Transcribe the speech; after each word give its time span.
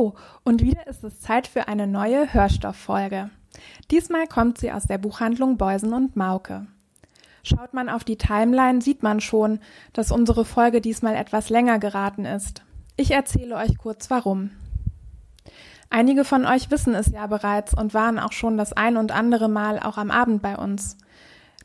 Hallo 0.00 0.14
und 0.44 0.62
wieder 0.62 0.86
ist 0.86 1.04
es 1.04 1.20
Zeit 1.20 1.46
für 1.46 1.68
eine 1.68 1.86
neue 1.86 2.32
Hörstofffolge. 2.32 3.28
Diesmal 3.90 4.26
kommt 4.26 4.56
sie 4.56 4.72
aus 4.72 4.84
der 4.84 4.96
Buchhandlung 4.96 5.58
Beusen 5.58 5.92
und 5.92 6.16
Mauke. 6.16 6.66
Schaut 7.42 7.74
man 7.74 7.90
auf 7.90 8.02
die 8.02 8.16
Timeline, 8.16 8.80
sieht 8.80 9.02
man 9.02 9.20
schon, 9.20 9.58
dass 9.92 10.10
unsere 10.10 10.46
Folge 10.46 10.80
diesmal 10.80 11.16
etwas 11.16 11.50
länger 11.50 11.78
geraten 11.78 12.24
ist. 12.24 12.62
Ich 12.96 13.10
erzähle 13.10 13.56
euch 13.56 13.76
kurz 13.76 14.08
warum. 14.08 14.52
Einige 15.90 16.24
von 16.24 16.46
euch 16.46 16.70
wissen 16.70 16.94
es 16.94 17.08
ja 17.08 17.26
bereits 17.26 17.74
und 17.74 17.92
waren 17.92 18.18
auch 18.18 18.32
schon 18.32 18.56
das 18.56 18.72
ein 18.72 18.96
und 18.96 19.12
andere 19.12 19.50
Mal 19.50 19.78
auch 19.80 19.98
am 19.98 20.10
Abend 20.10 20.40
bei 20.40 20.56
uns. 20.56 20.96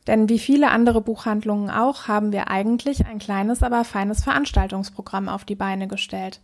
Denn 0.06 0.28
wie 0.28 0.38
viele 0.38 0.70
andere 0.70 1.00
Buchhandlungen 1.00 1.68
auch, 1.68 2.06
haben 2.06 2.30
wir 2.30 2.48
eigentlich 2.48 3.06
ein 3.06 3.18
kleines, 3.18 3.62
aber 3.62 3.82
feines 3.82 4.22
Veranstaltungsprogramm 4.22 5.28
auf 5.28 5.44
die 5.44 5.56
Beine 5.56 5.88
gestellt. 5.88 6.40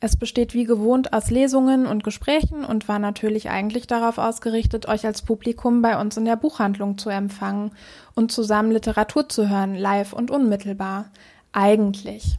Es 0.00 0.16
besteht 0.16 0.52
wie 0.52 0.64
gewohnt 0.64 1.12
aus 1.12 1.30
Lesungen 1.30 1.86
und 1.86 2.02
Gesprächen 2.02 2.64
und 2.64 2.88
war 2.88 2.98
natürlich 2.98 3.50
eigentlich 3.50 3.86
darauf 3.86 4.18
ausgerichtet, 4.18 4.88
euch 4.88 5.06
als 5.06 5.22
Publikum 5.22 5.80
bei 5.80 6.00
uns 6.00 6.16
in 6.16 6.24
der 6.24 6.36
Buchhandlung 6.36 6.98
zu 6.98 7.08
empfangen 7.08 7.70
und 8.14 8.32
zusammen 8.32 8.72
Literatur 8.72 9.28
zu 9.28 9.48
hören, 9.48 9.76
live 9.76 10.12
und 10.12 10.32
unmittelbar. 10.32 11.06
Eigentlich. 11.52 12.38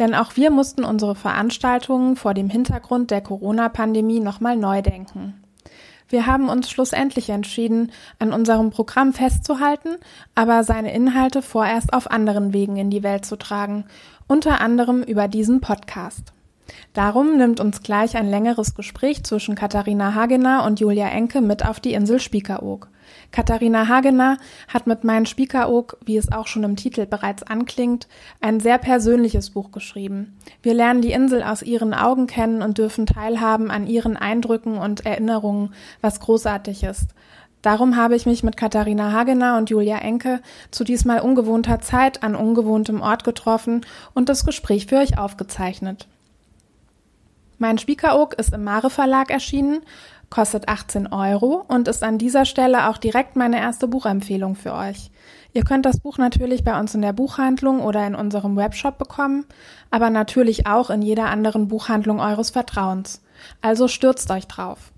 Denn 0.00 0.14
auch 0.14 0.36
wir 0.36 0.50
mussten 0.50 0.84
unsere 0.84 1.14
Veranstaltungen 1.14 2.16
vor 2.16 2.34
dem 2.34 2.50
Hintergrund 2.50 3.10
der 3.12 3.20
Corona-Pandemie 3.20 4.20
nochmal 4.20 4.56
neu 4.56 4.82
denken. 4.82 5.34
Wir 6.08 6.26
haben 6.26 6.48
uns 6.48 6.70
schlussendlich 6.70 7.28
entschieden, 7.30 7.92
an 8.18 8.32
unserem 8.32 8.70
Programm 8.70 9.12
festzuhalten, 9.12 9.96
aber 10.34 10.64
seine 10.64 10.94
Inhalte 10.94 11.42
vorerst 11.42 11.92
auf 11.92 12.10
anderen 12.10 12.52
Wegen 12.52 12.76
in 12.76 12.90
die 12.90 13.02
Welt 13.02 13.26
zu 13.26 13.36
tragen, 13.36 13.84
unter 14.26 14.60
anderem 14.60 15.02
über 15.02 15.28
diesen 15.28 15.60
Podcast. 15.60 16.32
Darum 16.92 17.36
nimmt 17.36 17.60
uns 17.60 17.82
gleich 17.82 18.16
ein 18.16 18.28
längeres 18.28 18.74
Gespräch 18.74 19.24
zwischen 19.24 19.54
Katharina 19.54 20.14
Hagener 20.14 20.64
und 20.64 20.80
Julia 20.80 21.08
Enke 21.08 21.40
mit 21.40 21.64
auf 21.64 21.80
die 21.80 21.92
Insel 21.92 22.20
Spiekeroog. 22.20 22.88
Katharina 23.30 23.88
Hagener 23.88 24.38
hat 24.68 24.86
mit 24.86 25.04
Mein 25.04 25.26
Spiekeroog, 25.26 25.98
wie 26.04 26.16
es 26.16 26.32
auch 26.32 26.46
schon 26.46 26.64
im 26.64 26.76
Titel 26.76 27.06
bereits 27.06 27.42
anklingt, 27.42 28.08
ein 28.40 28.60
sehr 28.60 28.78
persönliches 28.78 29.50
Buch 29.50 29.70
geschrieben. 29.70 30.36
Wir 30.62 30.74
lernen 30.74 31.02
die 31.02 31.12
Insel 31.12 31.42
aus 31.42 31.62
ihren 31.62 31.94
Augen 31.94 32.26
kennen 32.26 32.62
und 32.62 32.78
dürfen 32.78 33.06
teilhaben 33.06 33.70
an 33.70 33.86
ihren 33.86 34.16
Eindrücken 34.16 34.78
und 34.78 35.06
Erinnerungen, 35.06 35.74
was 36.00 36.20
großartig 36.20 36.82
ist. 36.84 37.14
Darum 37.62 37.96
habe 37.96 38.14
ich 38.14 38.24
mich 38.24 38.44
mit 38.44 38.56
Katharina 38.56 39.12
Hagener 39.12 39.56
und 39.56 39.68
Julia 39.68 39.98
Enke 39.98 40.40
zu 40.70 40.84
diesmal 40.84 41.20
ungewohnter 41.20 41.80
Zeit 41.80 42.22
an 42.22 42.36
ungewohntem 42.36 43.00
Ort 43.00 43.24
getroffen 43.24 43.84
und 44.14 44.28
das 44.28 44.44
Gespräch 44.46 44.86
für 44.86 44.96
euch 44.96 45.18
aufgezeichnet. 45.18 46.06
Mein 47.58 47.78
Spiekeroog 47.78 48.34
ist 48.34 48.52
im 48.54 48.62
Mare 48.62 48.88
Verlag 48.88 49.30
erschienen, 49.30 49.80
kostet 50.30 50.68
18 50.68 51.12
Euro 51.12 51.64
und 51.66 51.88
ist 51.88 52.04
an 52.04 52.16
dieser 52.16 52.44
Stelle 52.44 52.88
auch 52.88 52.98
direkt 52.98 53.34
meine 53.34 53.58
erste 53.58 53.88
Buchempfehlung 53.88 54.54
für 54.54 54.74
euch. 54.74 55.10
Ihr 55.54 55.64
könnt 55.64 55.84
das 55.84 55.98
Buch 55.98 56.18
natürlich 56.18 56.62
bei 56.62 56.78
uns 56.78 56.94
in 56.94 57.02
der 57.02 57.12
Buchhandlung 57.12 57.80
oder 57.80 58.06
in 58.06 58.14
unserem 58.14 58.56
Webshop 58.56 58.96
bekommen, 58.96 59.44
aber 59.90 60.08
natürlich 60.08 60.68
auch 60.68 60.88
in 60.90 61.02
jeder 61.02 61.30
anderen 61.30 61.66
Buchhandlung 61.66 62.20
eures 62.20 62.50
Vertrauens. 62.50 63.22
Also 63.60 63.88
stürzt 63.88 64.30
euch 64.30 64.46
drauf. 64.46 64.92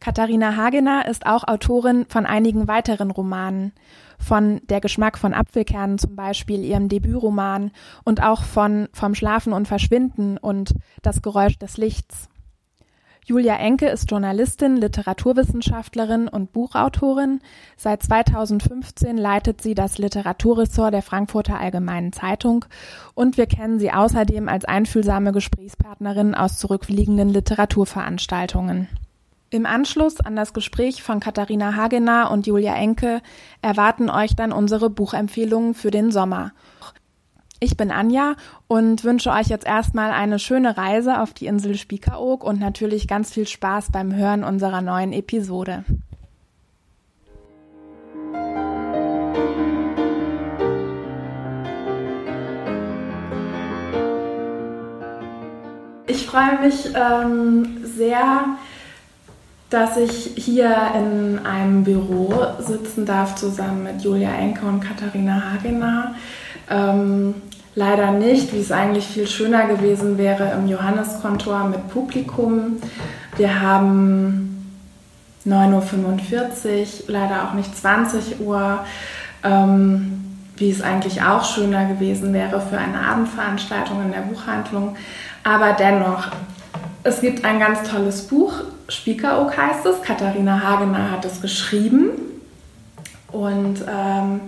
Katharina 0.00 0.56
Hagener 0.56 1.06
ist 1.06 1.26
auch 1.26 1.44
Autorin 1.48 2.04
von 2.08 2.26
einigen 2.26 2.68
weiteren 2.68 3.10
Romanen 3.10 3.72
von 4.18 4.60
Der 4.68 4.80
Geschmack 4.80 5.18
von 5.18 5.32
Apfelkernen 5.32 5.98
zum 5.98 6.16
Beispiel, 6.16 6.64
ihrem 6.64 6.88
Debütroman 6.88 7.70
und 8.04 8.22
auch 8.22 8.42
von 8.42 8.88
Vom 8.92 9.14
Schlafen 9.14 9.52
und 9.52 9.68
Verschwinden 9.68 10.36
und 10.36 10.74
Das 11.02 11.22
Geräusch 11.22 11.58
des 11.58 11.76
Lichts. 11.76 12.28
Julia 13.28 13.56
Enke 13.56 13.88
ist 13.88 14.10
Journalistin, 14.10 14.78
Literaturwissenschaftlerin 14.78 16.28
und 16.28 16.50
Buchautorin. 16.52 17.40
Seit 17.76 18.02
2015 18.02 19.18
leitet 19.18 19.60
sie 19.60 19.74
das 19.74 19.98
Literaturressort 19.98 20.94
der 20.94 21.02
Frankfurter 21.02 21.60
Allgemeinen 21.60 22.14
Zeitung 22.14 22.64
und 23.12 23.36
wir 23.36 23.44
kennen 23.44 23.78
sie 23.78 23.92
außerdem 23.92 24.48
als 24.48 24.64
einfühlsame 24.64 25.32
Gesprächspartnerin 25.32 26.34
aus 26.34 26.56
zurückliegenden 26.56 27.28
Literaturveranstaltungen. 27.28 28.88
Im 29.50 29.64
Anschluss 29.64 30.20
an 30.20 30.36
das 30.36 30.52
Gespräch 30.52 31.02
von 31.02 31.20
Katharina 31.20 31.74
Hagener 31.74 32.30
und 32.30 32.46
Julia 32.46 32.74
Enke 32.74 33.22
erwarten 33.62 34.10
euch 34.10 34.36
dann 34.36 34.52
unsere 34.52 34.90
Buchempfehlungen 34.90 35.72
für 35.72 35.90
den 35.90 36.10
Sommer. 36.10 36.52
Ich 37.58 37.74
bin 37.74 37.90
Anja 37.90 38.34
und 38.66 39.04
wünsche 39.04 39.30
euch 39.30 39.46
jetzt 39.46 39.66
erstmal 39.66 40.10
eine 40.10 40.38
schöne 40.38 40.76
Reise 40.76 41.22
auf 41.22 41.32
die 41.32 41.46
Insel 41.46 41.76
Spiekeroog 41.76 42.44
und 42.44 42.60
natürlich 42.60 43.08
ganz 43.08 43.32
viel 43.32 43.48
Spaß 43.48 43.90
beim 43.90 44.14
Hören 44.14 44.44
unserer 44.44 44.82
neuen 44.82 45.14
Episode. 45.14 45.82
Ich 56.06 56.26
freue 56.26 56.60
mich 56.60 56.90
ähm, 56.94 57.80
sehr, 57.82 58.58
dass 59.70 59.98
ich 59.98 60.32
hier 60.36 60.74
in 60.94 61.40
einem 61.44 61.84
Büro 61.84 62.32
sitzen 62.58 63.04
darf, 63.04 63.34
zusammen 63.34 63.82
mit 63.82 64.02
Julia 64.02 64.30
Enke 64.30 64.64
und 64.64 64.80
Katharina 64.80 65.52
Hagener. 65.52 66.14
Ähm, 66.70 67.34
leider 67.74 68.12
nicht, 68.12 68.52
wie 68.54 68.60
es 68.60 68.72
eigentlich 68.72 69.06
viel 69.06 69.26
schöner 69.26 69.66
gewesen 69.66 70.16
wäre, 70.16 70.52
im 70.52 70.68
Johanneskontor 70.68 71.64
mit 71.64 71.88
Publikum. 71.88 72.78
Wir 73.36 73.60
haben 73.60 74.74
9.45 75.46 75.58
Uhr, 76.70 76.86
leider 77.08 77.44
auch 77.44 77.52
nicht 77.52 77.76
20 77.76 78.40
Uhr, 78.40 78.80
ähm, 79.44 80.24
wie 80.56 80.70
es 80.70 80.80
eigentlich 80.80 81.22
auch 81.22 81.44
schöner 81.44 81.84
gewesen 81.84 82.32
wäre 82.32 82.60
für 82.60 82.78
eine 82.78 83.00
Abendveranstaltung 83.00 84.02
in 84.02 84.12
der 84.12 84.20
Buchhandlung. 84.20 84.96
Aber 85.44 85.74
dennoch, 85.74 86.28
es 87.04 87.20
gibt 87.20 87.44
ein 87.44 87.60
ganz 87.60 87.88
tolles 87.88 88.22
Buch, 88.22 88.64
Spiekeroog 88.88 89.56
heißt 89.56 89.86
es. 89.86 90.02
Katharina 90.02 90.62
Hagener 90.62 91.10
hat 91.10 91.24
es 91.24 91.40
geschrieben. 91.40 92.10
Und 93.30 93.84
ähm, 93.86 94.40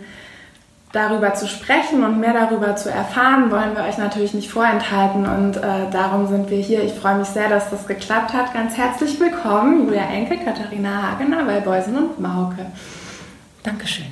darüber 0.93 1.35
zu 1.35 1.47
sprechen 1.47 2.03
und 2.03 2.19
mehr 2.19 2.33
darüber 2.33 2.75
zu 2.77 2.91
erfahren, 2.91 3.51
wollen 3.51 3.77
wir 3.77 3.85
euch 3.85 3.99
natürlich 3.99 4.35
nicht 4.35 4.51
vorenthalten. 4.51 5.27
Und 5.27 5.59
äh, 5.59 5.91
darum 5.91 6.27
sind 6.27 6.51
wir 6.51 6.59
hier. 6.59 6.83
Ich 6.83 6.93
freue 6.93 7.19
mich 7.19 7.29
sehr, 7.29 7.49
dass 7.49 7.71
das 7.71 7.87
geklappt 7.87 8.33
hat. 8.33 8.55
Ganz 8.55 8.77
herzlich 8.77 9.21
willkommen, 9.21 9.87
Julia 9.87 10.05
Enke, 10.05 10.39
Katharina 10.39 11.13
Hagener 11.13 11.45
bei 11.45 11.61
Beusen 11.61 11.97
und 11.97 12.19
Mauke. 12.19 12.67
Dankeschön. 13.63 14.07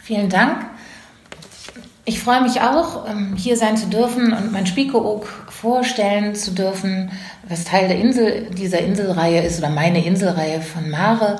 Vielen 0.00 0.28
Dank. 0.28 0.73
Ich 2.24 2.30
freue 2.30 2.40
mich 2.40 2.62
auch, 2.62 3.06
ähm, 3.06 3.34
hier 3.36 3.54
sein 3.58 3.76
zu 3.76 3.84
dürfen 3.84 4.32
und 4.32 4.50
mein 4.50 4.64
Spiekeroog 4.64 5.26
vorstellen 5.50 6.34
zu 6.34 6.52
dürfen, 6.52 7.10
was 7.46 7.64
Teil 7.64 7.86
der 7.86 7.98
Insel, 7.98 8.48
dieser 8.48 8.78
Inselreihe 8.78 9.42
ist 9.42 9.58
oder 9.58 9.68
meine 9.68 10.02
Inselreihe 10.02 10.62
von 10.62 10.88
Mare. 10.88 11.38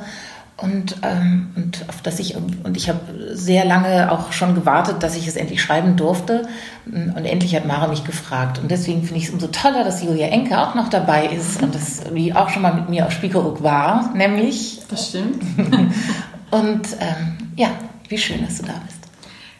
Und, 0.58 0.96
ähm, 1.00 1.52
und 1.56 1.86
auf 1.88 2.02
das 2.02 2.18
ich 2.18 2.36
und 2.36 2.76
ich 2.76 2.90
habe 2.90 3.00
sehr 3.32 3.64
lange 3.64 4.12
auch 4.12 4.32
schon 4.32 4.54
gewartet, 4.54 5.02
dass 5.02 5.16
ich 5.16 5.26
es 5.26 5.36
endlich 5.36 5.62
schreiben 5.62 5.96
durfte. 5.96 6.46
Und 6.84 7.24
endlich 7.24 7.56
hat 7.56 7.64
Mara 7.64 7.88
mich 7.88 8.04
gefragt. 8.04 8.58
Und 8.58 8.70
deswegen 8.70 9.04
finde 9.04 9.20
ich 9.20 9.28
es 9.28 9.32
umso 9.32 9.46
toller, 9.46 9.84
dass 9.84 10.02
Julia 10.02 10.26
Enke 10.26 10.60
auch 10.60 10.74
noch 10.74 10.90
dabei 10.90 11.28
ist 11.28 11.62
und 11.62 11.74
das 11.74 12.02
wie 12.12 12.34
auch 12.34 12.50
schon 12.50 12.60
mal 12.60 12.74
mit 12.74 12.90
mir 12.90 13.06
auf 13.06 13.12
Spiekeroog 13.12 13.62
war, 13.62 14.12
nämlich. 14.14 14.82
Das 14.90 15.08
stimmt. 15.08 15.42
und 16.50 16.88
ähm, 17.00 17.38
ja, 17.56 17.68
wie 18.10 18.18
schön, 18.18 18.44
dass 18.44 18.58
du 18.58 18.64
da 18.64 18.74
bist. 18.84 19.03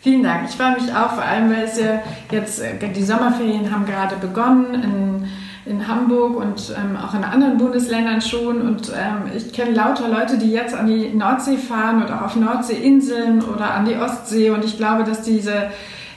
Vielen 0.05 0.23
Dank. 0.23 0.51
Ich 0.51 0.57
freue 0.57 0.75
mich 0.75 0.95
auch, 0.95 1.13
vor 1.15 1.25
allem, 1.25 1.51
weil 1.51 1.63
es 1.63 1.81
ja 1.81 2.03
jetzt, 2.31 2.61
äh, 2.61 2.77
die 2.93 3.03
Sommerferien 3.03 3.71
haben 3.71 3.87
gerade 3.87 4.17
begonnen 4.17 4.75
in, 4.75 5.73
in 5.73 5.89
Hamburg 5.89 6.37
und 6.37 6.75
ähm, 6.77 6.99
auch 6.99 7.15
in 7.15 7.25
anderen 7.25 7.57
Bundesländern 7.57 8.21
schon. 8.21 8.61
Und 8.61 8.91
ähm, 8.91 9.33
ich 9.35 9.55
kenne 9.55 9.71
lauter 9.71 10.11
Leute, 10.11 10.37
die 10.37 10.53
jetzt 10.53 10.75
an 10.75 10.89
die 10.89 11.09
Nordsee 11.09 11.57
fahren 11.57 12.03
und 12.03 12.13
auch 12.13 12.21
auf 12.21 12.37
Nordseeinseln 12.37 13.43
oder 13.45 13.73
an 13.73 13.87
die 13.87 13.97
Ostsee. 13.97 14.51
Und 14.51 14.63
ich 14.63 14.77
glaube, 14.77 15.05
dass 15.05 15.23
diese, 15.23 15.71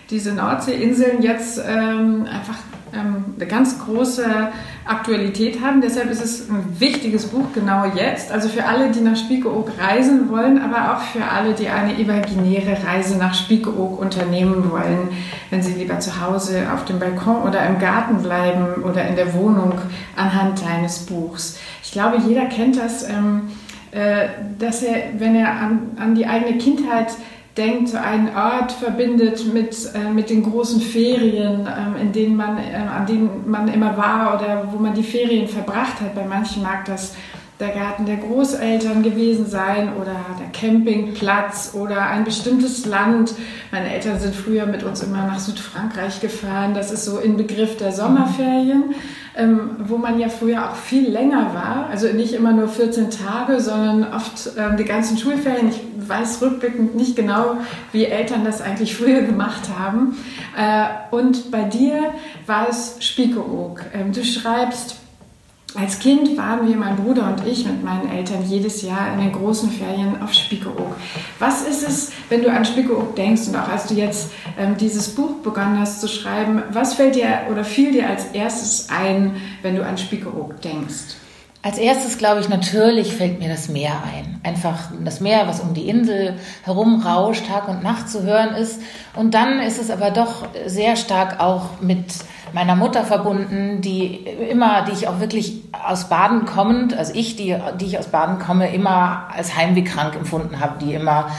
diese 0.09 0.33
Nordseeinseln 0.33 1.21
jetzt 1.21 1.57
ähm, 1.65 2.25
einfach 2.29 2.57
ähm, 2.93 3.35
eine 3.37 3.47
ganz 3.47 3.79
große 3.79 4.49
Aktualität 4.89 5.61
haben. 5.61 5.81
Deshalb 5.81 6.09
ist 6.09 6.23
es 6.23 6.49
ein 6.49 6.79
wichtiges 6.79 7.27
Buch 7.27 7.45
genau 7.53 7.85
jetzt. 7.95 8.31
Also 8.31 8.49
für 8.49 8.65
alle, 8.65 8.91
die 8.91 9.01
nach 9.01 9.15
Spiekeroog 9.15 9.71
reisen 9.79 10.29
wollen, 10.29 10.59
aber 10.59 10.93
auch 10.95 11.01
für 11.01 11.25
alle, 11.25 11.53
die 11.53 11.67
eine 11.67 11.93
imaginäre 11.93 12.77
Reise 12.85 13.17
nach 13.17 13.33
Spiekeroog 13.33 13.99
unternehmen 13.99 14.71
wollen, 14.71 15.09
wenn 15.49 15.61
sie 15.61 15.73
lieber 15.73 15.99
zu 15.99 16.21
Hause 16.21 16.67
auf 16.73 16.85
dem 16.85 16.99
Balkon 16.99 17.43
oder 17.43 17.65
im 17.65 17.79
Garten 17.79 18.21
bleiben 18.21 18.83
oder 18.83 19.07
in 19.07 19.15
der 19.15 19.33
Wohnung 19.33 19.73
anhand 20.15 20.63
deines 20.65 20.99
Buchs. 20.99 21.57
Ich 21.83 21.91
glaube, 21.91 22.17
jeder 22.27 22.45
kennt 22.45 22.77
das, 22.77 23.07
ähm, 23.07 23.49
äh, 23.91 24.27
dass 24.59 24.83
er, 24.83 24.95
wenn 25.17 25.35
er 25.35 25.51
an, 25.51 25.91
an 25.97 26.15
die 26.15 26.25
eigene 26.25 26.57
Kindheit 26.57 27.07
denkt, 27.57 27.89
so 27.89 27.97
einen 27.97 28.35
Ort 28.35 28.71
verbindet 28.71 29.51
mit, 29.53 29.75
äh, 29.93 30.11
mit 30.11 30.29
den 30.29 30.43
großen 30.43 30.79
Ferien, 30.79 31.67
ähm, 31.67 31.95
in 31.99 32.11
denen 32.11 32.35
man, 32.35 32.57
äh, 32.57 32.75
an 32.75 33.05
denen 33.05 33.49
man 33.49 33.67
immer 33.67 33.97
war 33.97 34.35
oder 34.35 34.69
wo 34.71 34.77
man 34.77 34.93
die 34.93 35.03
Ferien 35.03 35.47
verbracht 35.47 35.99
hat. 36.01 36.15
Bei 36.15 36.25
manchen 36.25 36.63
mag 36.63 36.85
das 36.85 37.15
der 37.59 37.69
Garten 37.69 38.05
der 38.05 38.17
Großeltern 38.17 39.01
gewesen 39.01 39.47
sein 39.47 39.93
oder 39.99 40.15
der 40.39 40.47
Campingplatz 40.53 41.71
oder 41.73 42.07
ein 42.07 42.23
bestimmtes 42.23 42.85
Land. 42.85 43.33
Meine 43.71 43.91
Eltern 43.91 44.19
sind 44.19 44.35
früher 44.35 44.67
mit 44.67 44.83
uns 44.83 45.01
immer 45.01 45.25
nach 45.25 45.39
Südfrankreich 45.39 46.21
gefahren. 46.21 46.75
Das 46.75 46.91
ist 46.91 47.05
so 47.05 47.17
Inbegriff 47.17 47.77
der 47.77 47.91
Sommerferien, 47.91 48.93
ähm, 49.35 49.71
wo 49.85 49.97
man 49.97 50.19
ja 50.19 50.29
früher 50.29 50.69
auch 50.69 50.75
viel 50.75 51.09
länger 51.09 51.55
war. 51.55 51.87
Also 51.89 52.07
nicht 52.09 52.33
immer 52.33 52.51
nur 52.51 52.67
14 52.67 53.09
Tage, 53.09 53.59
sondern 53.59 54.13
oft 54.13 54.51
ähm, 54.55 54.77
die 54.77 54.85
ganzen 54.85 55.17
Schulferien. 55.17 55.69
Ich 55.69 55.81
weiß 56.07 56.39
rückblickend 56.43 56.95
nicht 56.95 57.15
genau, 57.15 57.57
wie 57.91 58.05
Eltern 58.05 58.45
das 58.45 58.61
eigentlich 58.61 58.95
früher 58.95 59.21
gemacht 59.21 59.63
haben. 59.79 60.15
Äh, 60.55 60.85
und 61.09 61.49
bei 61.49 61.63
dir 61.63 62.11
war 62.45 62.69
es 62.69 62.97
Spiekeroog. 62.99 63.81
Ähm, 63.95 64.11
du 64.11 64.23
schreibst, 64.23 64.97
als 65.77 65.99
Kind 65.99 66.35
waren 66.37 66.67
wir, 66.67 66.75
mein 66.75 66.95
Bruder 66.95 67.27
und 67.27 67.45
ich, 67.45 67.65
mit 67.65 67.83
meinen 67.83 68.09
Eltern 68.09 68.43
jedes 68.43 68.81
Jahr 68.81 69.13
in 69.13 69.19
den 69.19 69.31
großen 69.31 69.69
Ferien 69.69 70.19
auf 70.21 70.33
Spiekeroog. 70.33 70.95
Was 71.37 71.61
ist 71.61 71.87
es, 71.87 72.11
wenn 72.29 72.41
du 72.41 72.51
an 72.51 72.65
Spiekeroog 72.65 73.15
denkst 73.15 73.47
und 73.47 73.55
auch 73.55 73.69
als 73.69 73.85
du 73.85 73.93
jetzt 73.93 74.31
ähm, 74.57 74.75
dieses 74.77 75.13
Buch 75.13 75.41
begonnen 75.43 75.79
hast 75.79 76.01
zu 76.01 76.07
schreiben, 76.07 76.63
was 76.71 76.95
fällt 76.95 77.15
dir 77.15 77.41
oder 77.51 77.63
fiel 77.63 77.91
dir 77.91 78.09
als 78.09 78.25
erstes 78.33 78.89
ein, 78.89 79.35
wenn 79.61 79.75
du 79.75 79.85
an 79.85 79.99
Spiekeroog 79.99 80.59
denkst? 80.61 81.15
Als 81.61 81.77
erstes, 81.77 82.17
glaube 82.17 82.39
ich, 82.39 82.49
natürlich 82.49 83.13
fällt 83.13 83.39
mir 83.39 83.49
das 83.49 83.67
Meer 83.67 84.01
ein. 84.03 84.39
Einfach 84.43 84.89
das 85.03 85.19
Meer, 85.19 85.47
was 85.47 85.59
um 85.59 85.73
die 85.73 85.89
Insel 85.89 86.39
herum 86.63 87.01
rauscht, 87.01 87.45
Tag 87.47 87.67
und 87.67 87.83
Nacht 87.83 88.09
zu 88.09 88.23
hören 88.23 88.55
ist. 88.55 88.79
Und 89.15 89.33
dann 89.33 89.59
ist 89.59 89.79
es 89.79 89.91
aber 89.91 90.11
doch 90.11 90.47
sehr 90.65 90.95
stark 90.95 91.39
auch 91.39 91.81
mit 91.81 92.05
meiner 92.53 92.75
Mutter 92.75 93.03
verbunden, 93.03 93.81
die 93.81 94.15
immer, 94.49 94.83
die 94.83 94.91
ich 94.91 95.07
auch 95.07 95.19
wirklich 95.19 95.61
aus 95.85 96.09
Baden 96.09 96.45
kommend, 96.45 96.97
also 96.97 97.13
ich, 97.15 97.35
die, 97.35 97.55
die 97.79 97.85
ich 97.85 97.99
aus 97.99 98.07
Baden 98.07 98.39
komme, 98.39 98.73
immer 98.73 99.27
als 99.35 99.55
heimwehkrank 99.55 100.15
empfunden 100.15 100.59
habe, 100.59 100.83
die 100.83 100.93
immer 100.93 101.29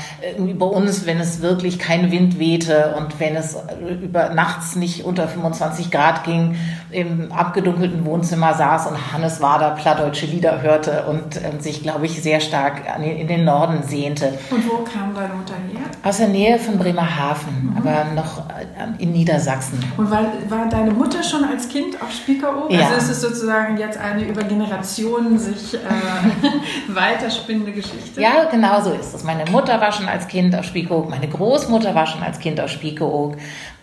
bei 0.59 0.67
uns, 0.67 1.07
wenn 1.07 1.19
es 1.19 1.43
wirklich 1.43 1.79
kein 1.79 2.11
Wind 2.11 2.39
wehte 2.39 2.95
und 2.97 3.21
wenn 3.21 3.37
es 3.37 3.57
über 4.03 4.31
nachts 4.31 4.77
nicht 4.77 5.05
unter 5.05 5.29
25 5.29 5.91
Grad 5.91 6.25
ging, 6.25 6.57
im 6.91 7.33
abgedunkelten 7.33 8.05
Wohnzimmer 8.05 8.55
saß 8.55 8.87
und 8.87 9.13
Hannes 9.13 9.41
Wader 9.41 9.71
plattdeutsche 9.71 10.27
Lieder 10.27 10.63
hörte 10.63 11.05
und 11.05 11.37
äh, 11.37 11.61
sich, 11.61 11.83
glaube 11.83 12.07
ich, 12.07 12.23
sehr 12.23 12.41
stark 12.41 12.83
in 13.03 13.29
den 13.29 13.45
Norden 13.45 13.83
sehnte. 13.83 14.33
Und 14.51 14.67
wo 14.67 14.79
kam 14.79 15.15
deine 15.15 15.35
Mutter 15.35 15.55
her? 15.55 15.83
Aus 16.03 16.19
der 16.19 16.29
Nähe 16.29 16.59
von 16.59 16.79
Bremerhaven, 16.79 17.73
mhm. 17.73 17.77
aber 17.77 18.05
noch 18.15 18.39
äh, 18.49 19.03
in 19.03 19.13
Niedersachsen. 19.13 19.85
Und 19.97 20.11
war, 20.11 20.25
war 20.49 20.69
deine 20.69 20.98
Mutter 20.99 21.23
schon 21.23 21.45
als 21.45 21.69
Kind 21.69 22.01
auf 22.03 22.13
Spiekeroog? 22.13 22.71
Ja. 22.71 22.89
Also 22.89 22.97
ist 22.97 23.09
es 23.09 23.21
sozusagen 23.21 23.79
jetzt 23.79 23.99
eine 23.99 24.25
über 24.25 24.43
Generationen 24.43 25.39
sich 25.39 25.75
äh, 25.75 25.79
weiterspinnende 26.89 27.73
Geschichte? 27.73 28.21
Ja, 28.21 28.45
genau 28.51 28.81
so 28.83 28.93
ist 28.93 29.15
es. 29.15 29.25
Meine 29.25 29.51
Mutter 29.51 29.81
war 29.81 29.93
schon 29.93 30.09
als 30.09 30.29
Kind 30.29 30.55
auf 30.55 30.65
Spiekeroog, 30.65 31.09
meine 31.09 31.29
Großmutter 31.29 31.95
war 31.95 32.07
schon 32.07 32.23
als 32.23 32.39
Kind 32.39 32.61
auf 32.61 32.71
Spiekeroog. 32.71 33.37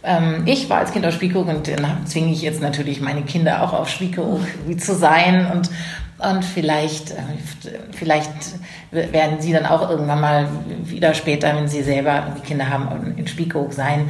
Ähm, 0.03 0.43
ich 0.45 0.69
war 0.69 0.79
als 0.79 0.91
Kind 0.91 1.05
auf 1.05 1.13
Spiekeroog 1.13 1.47
und 1.47 1.67
dann 1.67 2.05
zwinge 2.05 2.31
ich 2.31 2.41
jetzt 2.41 2.61
natürlich 2.61 3.01
meine 3.01 3.23
Kinder 3.23 3.63
auch 3.63 3.73
auf 3.73 3.89
Spiekeroog 3.89 4.41
zu 4.77 4.93
sein 4.93 5.49
und 5.51 5.69
und 6.17 6.45
vielleicht, 6.45 7.11
äh, 7.11 7.15
vielleicht 7.91 8.31
werden 8.91 9.41
sie 9.41 9.51
dann 9.51 9.65
auch 9.65 9.89
irgendwann 9.89 10.21
mal 10.21 10.47
wieder 10.83 11.13
später, 11.13 11.53
wenn 11.55 11.67
sie 11.67 11.83
selber 11.83 12.27
die 12.37 12.41
Kinder 12.41 12.69
haben, 12.69 13.15
in 13.17 13.27
Spiekeroog 13.27 13.73
sein. 13.73 14.09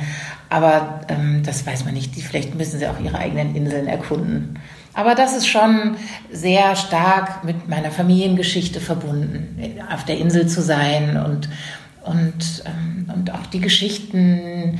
Aber 0.50 1.02
ähm, 1.08 1.44
das 1.46 1.66
weiß 1.66 1.86
man 1.86 1.94
nicht. 1.94 2.16
Vielleicht 2.16 2.56
müssen 2.56 2.80
sie 2.80 2.88
auch 2.88 3.00
ihre 3.00 3.18
eigenen 3.18 3.56
Inseln 3.56 3.88
erkunden. 3.88 4.60
Aber 4.94 5.14
das 5.14 5.36
ist 5.36 5.48
schon 5.48 5.98
sehr 6.32 6.76
stark 6.76 7.44
mit 7.44 7.68
meiner 7.68 7.92
Familiengeschichte 7.92 8.80
verbunden, 8.80 9.60
auf 9.94 10.06
der 10.06 10.18
Insel 10.18 10.48
zu 10.48 10.62
sein 10.62 11.18
und, 11.18 11.50
und, 12.06 12.64
ähm, 12.66 13.12
und 13.14 13.34
auch 13.34 13.46
die 13.48 13.60
Geschichten 13.60 14.80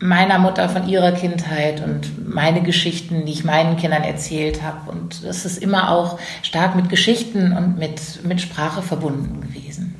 meiner 0.00 0.38
Mutter 0.38 0.68
von 0.68 0.86
ihrer 0.86 1.12
Kindheit 1.12 1.82
und 1.82 2.28
meine 2.28 2.62
Geschichten, 2.62 3.24
die 3.24 3.32
ich 3.32 3.44
meinen 3.44 3.76
Kindern 3.78 4.02
erzählt 4.02 4.62
habe. 4.62 4.90
Und 4.90 5.24
das 5.24 5.46
ist 5.46 5.56
immer 5.58 5.90
auch 5.90 6.18
stark 6.42 6.76
mit 6.76 6.90
Geschichten 6.90 7.56
und 7.56 7.78
mit, 7.78 8.22
mit 8.24 8.42
Sprache 8.42 8.82
verbunden 8.82 9.40
gewesen. 9.40 9.93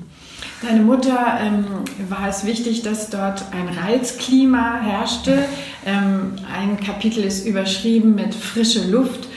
Deine 0.67 0.81
Mutter 0.81 1.39
ähm, 1.43 1.67
war 2.09 2.27
es 2.29 2.47
wichtig, 2.47 2.83
dass 2.83 3.11
dort 3.11 3.45
ein 3.53 3.69
Reizklima 3.69 4.81
herrschte. 4.81 5.45
Ähm, 5.85 6.37
ein 6.51 6.81
Kapitel 6.81 7.23
ist 7.23 7.47
überschrieben 7.47 8.15
mit 8.15 8.35
frische 8.35 8.91
Luft. 8.91 9.29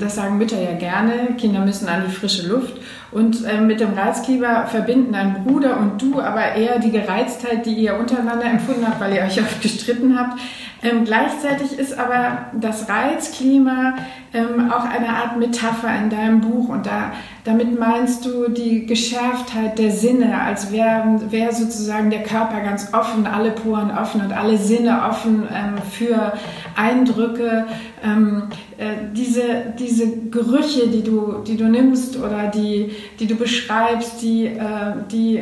Das 0.00 0.16
sagen 0.16 0.38
Mütter 0.38 0.60
ja 0.60 0.72
gerne. 0.72 1.36
Kinder 1.38 1.60
müssen 1.60 1.86
an 1.86 2.02
die 2.08 2.12
frische 2.12 2.48
Luft. 2.48 2.80
Und 3.12 3.44
äh, 3.44 3.60
mit 3.60 3.78
dem 3.78 3.92
Reizklima 3.92 4.66
verbinden 4.66 5.12
dein 5.12 5.44
Bruder 5.44 5.78
und 5.78 6.02
du 6.02 6.20
aber 6.20 6.56
eher 6.56 6.80
die 6.80 6.90
Gereiztheit, 6.90 7.64
die 7.64 7.74
ihr 7.74 7.96
untereinander 7.96 8.46
empfunden 8.46 8.88
habt, 8.88 9.00
weil 9.00 9.14
ihr 9.14 9.22
euch 9.22 9.40
oft 9.40 9.62
gestritten 9.62 10.18
habt. 10.18 10.40
Ähm, 10.86 11.04
gleichzeitig 11.04 11.78
ist 11.78 11.98
aber 11.98 12.46
das 12.52 12.88
Reizklima 12.88 13.94
ähm, 14.32 14.70
auch 14.70 14.84
eine 14.84 15.08
Art 15.08 15.36
Metapher 15.36 15.88
in 15.96 16.10
deinem 16.10 16.40
Buch 16.40 16.68
und 16.68 16.86
da, 16.86 17.12
damit 17.44 17.78
meinst 17.78 18.24
du 18.24 18.48
die 18.48 18.86
Geschärftheit 18.86 19.78
der 19.78 19.90
Sinne, 19.90 20.40
als 20.40 20.70
wäre 20.70 21.20
wär 21.30 21.52
sozusagen 21.52 22.10
der 22.10 22.22
Körper 22.22 22.60
ganz 22.60 22.92
offen, 22.92 23.26
alle 23.26 23.50
Poren 23.50 23.90
offen 23.90 24.20
und 24.20 24.32
alle 24.32 24.58
Sinne 24.58 25.02
offen 25.08 25.48
ähm, 25.52 25.74
für 25.90 26.34
Eindrücke. 26.76 27.66
Ähm, 28.04 28.44
äh, 28.78 29.12
diese, 29.14 29.72
diese 29.78 30.28
Gerüche, 30.30 30.88
die 30.88 31.02
du, 31.02 31.42
die 31.46 31.56
du 31.56 31.64
nimmst 31.64 32.18
oder 32.18 32.48
die, 32.54 32.90
die 33.18 33.26
du 33.26 33.34
beschreibst, 33.34 34.20
die, 34.20 34.46
äh, 34.46 34.92
die 35.10 35.40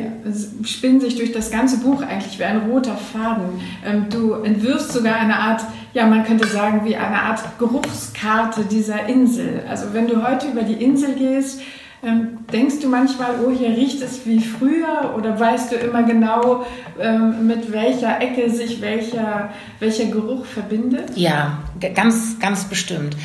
spinnen 0.63 1.01
sich 1.01 1.17
durch 1.17 1.33
das 1.33 1.51
ganze 1.51 1.79
Buch 1.79 2.01
eigentlich 2.01 2.39
wie 2.39 2.45
ein 2.45 2.69
roter 2.69 2.95
Faden. 2.95 3.59
Ähm, 3.85 4.05
du 4.09 4.33
entwirfst 4.35 4.93
sogar 4.93 5.15
eine 5.15 5.34
Art, 5.39 5.61
ja, 5.93 6.05
man 6.05 6.23
könnte 6.23 6.47
sagen, 6.47 6.81
wie 6.83 6.95
eine 6.95 7.21
Art 7.21 7.41
Geruchskarte 7.59 8.65
dieser 8.65 9.07
Insel. 9.07 9.63
Also 9.69 9.87
wenn 9.93 10.07
du 10.07 10.27
heute 10.27 10.47
über 10.47 10.63
die 10.63 10.83
Insel 10.83 11.15
gehst, 11.15 11.61
ähm, 12.03 12.39
denkst 12.51 12.81
du 12.81 12.87
manchmal, 12.87 13.31
oh, 13.43 13.49
hier 13.49 13.69
riecht 13.69 14.01
es 14.01 14.25
wie 14.25 14.39
früher 14.39 15.15
oder 15.17 15.39
weißt 15.39 15.71
du 15.71 15.75
immer 15.75 16.03
genau, 16.03 16.65
ähm, 16.99 17.47
mit 17.47 17.71
welcher 17.71 18.21
Ecke 18.21 18.49
sich 18.49 18.79
welcher, 18.81 19.49
welcher 19.79 20.05
Geruch 20.05 20.45
verbindet? 20.45 21.15
Ja, 21.15 21.59
ganz, 21.95 22.37
ganz 22.39 22.65
bestimmt. 22.65 23.15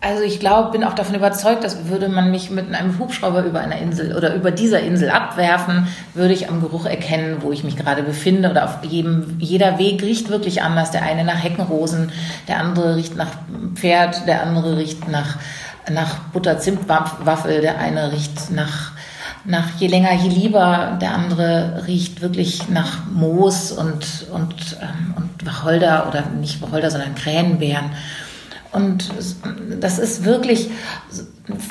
Also 0.00 0.22
ich 0.22 0.38
glaube, 0.38 0.70
bin 0.70 0.84
auch 0.84 0.94
davon 0.94 1.16
überzeugt, 1.16 1.64
dass 1.64 1.88
würde 1.88 2.08
man 2.08 2.30
mich 2.30 2.50
mit 2.50 2.72
einem 2.72 3.00
Hubschrauber 3.00 3.42
über 3.42 3.58
einer 3.58 3.78
Insel 3.78 4.16
oder 4.16 4.32
über 4.36 4.52
dieser 4.52 4.80
Insel 4.80 5.10
abwerfen, 5.10 5.88
würde 6.14 6.34
ich 6.34 6.48
am 6.48 6.60
Geruch 6.60 6.86
erkennen, 6.86 7.38
wo 7.40 7.50
ich 7.50 7.64
mich 7.64 7.76
gerade 7.76 8.04
befinde. 8.04 8.48
Oder 8.50 8.66
auf 8.66 8.78
jedem, 8.84 9.36
jeder 9.40 9.78
Weg 9.80 10.00
riecht 10.02 10.28
wirklich 10.28 10.62
anders. 10.62 10.92
Der 10.92 11.02
eine 11.02 11.24
nach 11.24 11.42
Heckenrosen, 11.42 12.12
der 12.46 12.60
andere 12.60 12.94
riecht 12.94 13.16
nach 13.16 13.30
Pferd, 13.74 14.28
der 14.28 14.44
andere 14.44 14.76
riecht 14.76 15.08
nach, 15.08 15.36
nach 15.90 16.18
Butter-Zimt-Waffel, 16.32 17.60
der 17.60 17.80
eine 17.80 18.12
riecht 18.12 18.52
nach, 18.52 18.92
nach 19.44 19.66
je 19.78 19.88
länger, 19.88 20.12
je 20.12 20.28
lieber, 20.28 20.96
der 21.00 21.12
andere 21.12 21.82
riecht 21.88 22.20
wirklich 22.20 22.68
nach 22.68 22.98
Moos 23.12 23.72
und, 23.72 24.28
und, 24.32 24.76
ähm, 24.80 25.14
und 25.16 25.44
Wacholder 25.44 26.06
oder 26.06 26.22
nicht 26.40 26.62
Wacholder, 26.62 26.92
sondern 26.92 27.16
Krähenbeeren. 27.16 27.90
Und 28.72 29.10
das 29.80 29.98
ist 29.98 30.24
wirklich, 30.24 30.68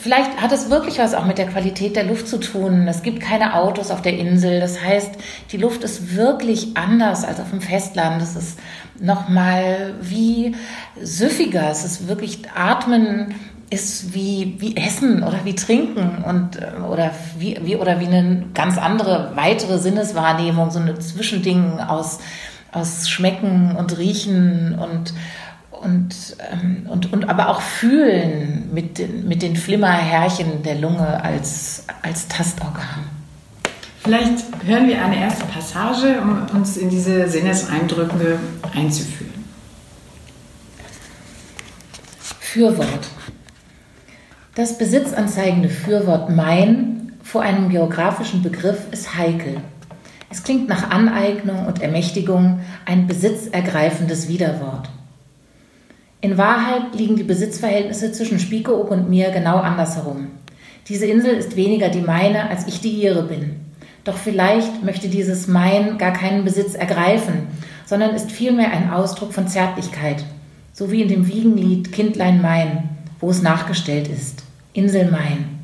vielleicht 0.01 0.42
hat 0.42 0.51
es 0.51 0.70
wirklich 0.70 0.98
was 0.98 1.13
auch 1.13 1.25
mit 1.25 1.38
der 1.38 1.48
Qualität 1.48 1.96
der 1.96 2.06
Luft 2.06 2.27
zu 2.27 2.39
tun. 2.39 2.88
Es 2.88 3.04
gibt 3.04 3.22
keine 3.22 3.56
Autos 3.56 3.92
auf 3.92 4.01
der 4.01 4.18
Insel. 4.18 4.60
Das 4.60 4.84
heißt, 4.84 5.12
die 5.51 5.58
Luft 5.58 5.84
ist 5.84 6.16
wirklich 6.16 6.75
anders 6.75 7.24
als 7.24 7.39
auf 7.39 7.51
dem 7.51 7.62
Festland. 7.62 8.22
Es 8.22 8.36
ist 8.36 8.60
nochmal 9.00 9.94
wie 10.01 10.56
süffiger. 11.01 11.70
Es 11.70 11.86
ist 11.86 12.08
wirklich 12.08 12.39
Atmen 12.56 13.36
ist 13.70 14.13
wie, 14.13 14.56
wie 14.60 14.77
Essen 14.77 15.24
oder 15.24 15.44
wie 15.44 15.54
Trinken 15.54 16.24
und, 16.24 16.58
oder 16.89 17.12
wie, 17.38 17.60
wie, 17.62 17.75
oder 17.75 18.00
wie 18.00 18.08
eine 18.08 18.46
ganz 18.54 18.77
andere 18.77 19.34
weitere 19.36 19.77
Sinneswahrnehmung, 19.77 20.72
so 20.72 20.80
ein 20.80 21.00
Zwischending 21.01 21.80
aus, 21.82 22.20
aus 22.72 23.10
Schmecken 23.10 23.75
und 23.75 23.98
Riechen 23.98 24.80
und, 24.80 25.13
und, 25.81 26.36
ähm, 26.51 26.86
und, 26.89 27.13
und 27.13 27.29
aber 27.29 27.50
auch 27.50 27.62
fühlen 27.62 28.69
mit 28.74 28.98
den, 28.98 29.27
mit 29.27 29.41
den 29.41 29.55
Flimmerhärchen 29.55 30.63
der 30.63 30.75
Lunge 30.75 31.24
als, 31.24 31.84
als 32.01 32.27
Tastorgan. 32.27 33.05
Vielleicht 34.00 34.46
hören 34.65 34.88
wir 34.88 35.03
eine 35.03 35.19
erste 35.19 35.46
Passage, 35.46 36.22
um 36.22 36.46
uns 36.57 36.77
in 36.77 36.89
diese 36.89 37.27
Sinneseindrücke 37.27 38.39
einzufühlen. 38.74 39.43
Fürwort. 42.39 43.07
Das 44.55 44.77
besitzanzeigende 44.77 45.69
Fürwort 45.69 46.29
mein 46.29 47.12
vor 47.22 47.41
einem 47.41 47.69
geografischen 47.69 48.41
Begriff 48.41 48.79
ist 48.91 49.15
heikel. 49.15 49.62
Es 50.29 50.43
klingt 50.43 50.69
nach 50.69 50.89
Aneignung 50.89 51.65
und 51.65 51.81
Ermächtigung, 51.81 52.62
ein 52.86 53.07
besitzergreifendes 53.07 54.27
Widerwort. 54.27 54.89
In 56.19 56.38
Wahrheit 56.38 56.95
liegen 56.95 57.15
die 57.15 57.24
Besitzverhältnisse 57.24 58.12
zwischen 58.12 58.39
Spiekeroog 58.39 58.89
und 58.89 59.09
mir 59.09 59.29
genau 59.29 59.57
andersherum. 59.57 60.29
Diese 60.88 61.05
Insel 61.05 61.36
ist 61.36 61.55
weniger 61.55 61.89
die 61.89 62.01
meine, 62.01 62.50
als 62.50 62.67
ich 62.67 62.81
die 62.81 62.89
ihre 62.89 63.24
bin. 63.24 63.57
Doch 64.03 64.17
vielleicht 64.17 64.83
möchte 64.83 65.09
dieses 65.09 65.47
Mein 65.47 65.97
gar 65.97 66.13
keinen 66.13 66.43
Besitz 66.43 66.74
ergreifen, 66.74 67.47
sondern 67.86 68.15
ist 68.15 68.31
vielmehr 68.31 68.71
ein 68.71 68.89
Ausdruck 68.89 69.33
von 69.33 69.47
Zärtlichkeit, 69.47 70.24
so 70.74 70.91
wie 70.91 71.01
in 71.01 71.09
dem 71.09 71.27
Wiegenlied 71.27 71.91
Kindlein 71.91 72.41
mein, 72.41 72.89
wo 73.19 73.29
es 73.29 73.41
nachgestellt 73.41 74.07
ist. 74.07 74.43
Insel 74.74 75.12
mein. 75.12 75.57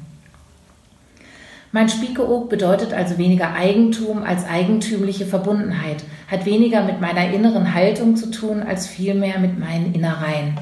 Mein 1.76 1.90
Spiekeroog 1.90 2.50
bedeutet 2.50 2.94
also 2.94 3.18
weniger 3.18 3.56
Eigentum 3.56 4.22
als 4.22 4.46
eigentümliche 4.48 5.26
Verbundenheit, 5.26 6.04
hat 6.30 6.46
weniger 6.46 6.84
mit 6.84 7.02
meiner 7.02 7.34
inneren 7.34 7.74
Haltung 7.74 8.16
zu 8.16 8.30
tun 8.30 8.62
als 8.62 8.86
vielmehr 8.86 9.40
mit 9.40 9.58
meinen 9.60 9.96
Innereien. 9.96 10.56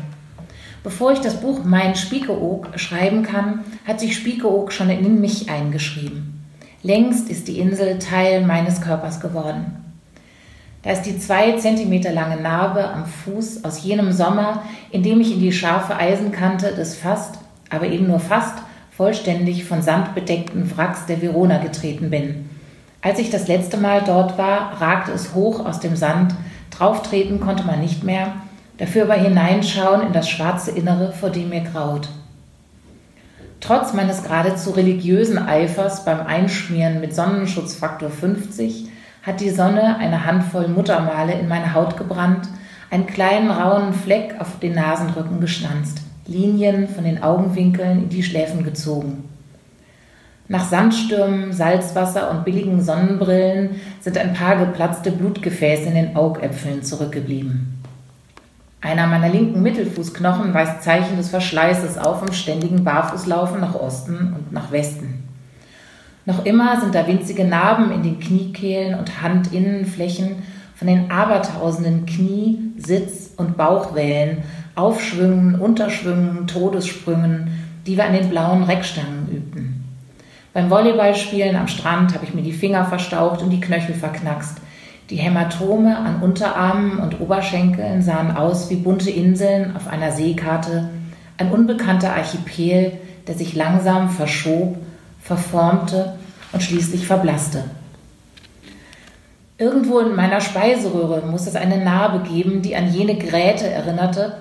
Bevor 0.86 1.12
ich 1.12 1.20
das 1.20 1.42
Buch 1.42 1.66
Mein 1.66 1.98
Spiekeroog 1.98 2.80
schreiben 2.80 3.24
kann, 3.24 3.60
hat 3.86 4.00
sich 4.00 4.16
Spiekeroog 4.16 4.72
schon 4.72 4.90
in 4.90 5.20
mich 5.20 5.50
eingeschrieben. 5.50 6.46
Längst 6.82 7.30
ist 7.30 7.50
die 7.50 7.60
Insel 7.60 8.00
Teil 8.00 8.46
meines 8.46 8.80
Körpers 8.80 9.20
geworden. 9.20 9.66
Da 10.82 10.92
ist 10.92 11.02
die 11.02 11.20
zwei 11.20 11.58
Zentimeter 11.58 12.14
lange 12.14 12.42
Narbe 12.42 12.88
am 12.88 13.06
Fuß 13.06 13.66
aus 13.66 13.84
jenem 13.84 14.14
Sommer, 14.14 14.64
in 14.92 15.04
dem 15.04 15.20
ich 15.20 15.34
in 15.34 15.42
die 15.42 15.52
scharfe 15.52 15.94
Eisenkante 15.94 16.72
des 16.74 16.96
fast, 16.96 17.36
aber 17.70 17.88
eben 17.88 18.08
nur 18.08 18.22
fast, 18.22 18.60
vollständig 19.02 19.66
von 19.66 19.82
Sand 19.82 20.14
bedeckten 20.14 20.78
Wracks 20.78 21.08
der 21.08 21.24
Verona 21.24 21.58
getreten 21.58 22.12
bin. 22.12 22.48
Als 23.02 23.18
ich 23.18 23.32
das 23.32 23.48
letzte 23.48 23.78
Mal 23.78 24.04
dort 24.06 24.38
war, 24.38 24.80
ragte 24.80 25.12
es 25.12 25.34
hoch 25.34 25.66
aus 25.66 25.80
dem 25.80 25.96
Sand, 25.96 26.36
drauftreten 26.70 27.40
konnte 27.40 27.64
man 27.64 27.82
nicht 27.82 28.04
mehr, 28.04 28.34
dafür 28.78 29.06
aber 29.06 29.16
hineinschauen 29.16 30.06
in 30.06 30.14
das 30.14 30.30
schwarze 30.30 30.70
Innere, 30.70 31.14
vor 31.14 31.32
dem 31.32 31.50
mir 31.50 31.62
graut. 31.62 32.10
Trotz 33.60 33.94
meines 33.94 34.22
geradezu 34.22 34.70
religiösen 34.70 35.40
Eifers 35.40 36.06
beim 36.06 36.20
Einschmieren 36.20 37.02
mit 37.02 37.16
Sonnenschutzfaktor 37.16 38.12
50 38.12 38.88
hat 39.24 39.40
die 39.42 39.50
Sonne 39.50 39.98
eine 39.98 40.28
Handvoll 40.28 40.68
Muttermale 40.68 41.34
in 41.34 41.48
meine 41.48 41.74
Haut 41.74 41.98
gebrannt, 41.98 42.48
einen 42.92 43.08
kleinen 43.08 43.50
rauen 43.50 43.94
Fleck 43.94 44.36
auf 44.38 44.60
den 44.60 44.76
Nasenrücken 44.76 45.42
geschnanzt. 45.42 46.02
Linien 46.32 46.88
von 46.88 47.04
den 47.04 47.22
Augenwinkeln 47.22 48.04
in 48.04 48.10
die 48.10 48.24
Schläfen 48.24 48.64
gezogen. 48.64 49.30
Nach 50.48 50.66
Sandstürmen, 50.66 51.54
Salzwasser 51.54 52.30
und 52.32 52.44
billigen 52.44 52.82
Sonnenbrillen 52.82 53.82
sind 54.02 54.18
ein 54.18 54.34
paar 54.34 54.58
geplatzte 54.58 55.12
Blutgefäße 55.12 55.84
in 55.84 55.96
den 55.96 56.16
Augäpfeln 56.16 56.84
zurückgeblieben. 56.84 57.82
Einer 58.82 59.08
meiner 59.08 59.30
linken 59.30 59.62
Mittelfußknochen 59.62 60.54
weist 60.54 60.82
Zeichen 60.82 61.16
des 61.16 61.30
Verschleißes 61.30 61.98
auf 61.98 62.22
im 62.26 62.34
ständigen 62.34 62.84
Barfußlaufen 62.84 63.62
nach 63.62 63.76
Osten 63.76 64.34
und 64.36 64.52
nach 64.52 64.72
Westen. 64.72 65.24
Noch 66.26 66.46
immer 66.46 66.82
sind 66.82 66.96
da 66.96 67.08
winzige 67.08 67.46
Narben 67.46 67.92
in 67.92 68.04
den 68.04 68.20
Kniekehlen 68.20 68.98
und 68.98 69.22
Handinnenflächen 69.24 70.44
von 70.76 70.88
den 70.88 71.12
abertausenden 71.12 72.06
Knie-, 72.06 72.74
Sitz- 72.78 73.34
und 73.38 73.56
Bauchwellen 73.56 74.40
Aufschwüngen, 74.76 75.56
Unterschwüngen, 75.56 76.48
Todessprüngen, 76.48 77.50
die 77.86 77.98
wir 77.98 78.06
an 78.06 78.14
den 78.14 78.30
blauen 78.30 78.64
Reckstangen 78.64 79.28
übten. 79.30 79.84
Beim 80.54 80.70
Volleyballspielen 80.70 81.56
am 81.56 81.68
Strand 81.68 82.14
habe 82.14 82.26
ich 82.26 82.34
mir 82.34 82.42
die 82.42 82.52
Finger 82.52 82.86
verstaucht 82.86 83.42
und 83.42 83.50
die 83.50 83.62
Knöchel 83.62 83.96
verknackst. 83.96 84.58
Die 85.10 85.18
Hämatome 85.18 85.98
an 85.98 86.22
Unterarmen 86.22 87.00
und 87.00 87.20
Oberschenkeln 87.20 88.02
sahen 88.02 88.36
aus 88.36 88.70
wie 88.70 88.76
bunte 88.76 89.10
Inseln 89.10 89.76
auf 89.76 89.88
einer 89.88 90.12
Seekarte, 90.12 90.90
ein 91.38 91.52
unbekannter 91.52 92.16
Archipel, 92.16 92.94
der 93.28 93.36
sich 93.36 93.56
langsam 93.56 94.10
verschob, 94.10 94.78
verformte 95.22 96.14
und 96.52 96.64
schließlich 96.64 97.08
verblasste. 97.08 97.64
Irgendwo 99.58 100.00
in 100.00 100.16
meiner 100.16 100.42
Speiseröhre 100.42 101.22
muss 101.28 101.46
es 101.46 101.56
eine 101.56 101.78
Narbe 101.84 102.28
geben, 102.28 102.62
die 102.62 102.76
an 102.76 102.92
jene 102.92 103.16
Gräte 103.16 103.70
erinnerte, 103.70 104.38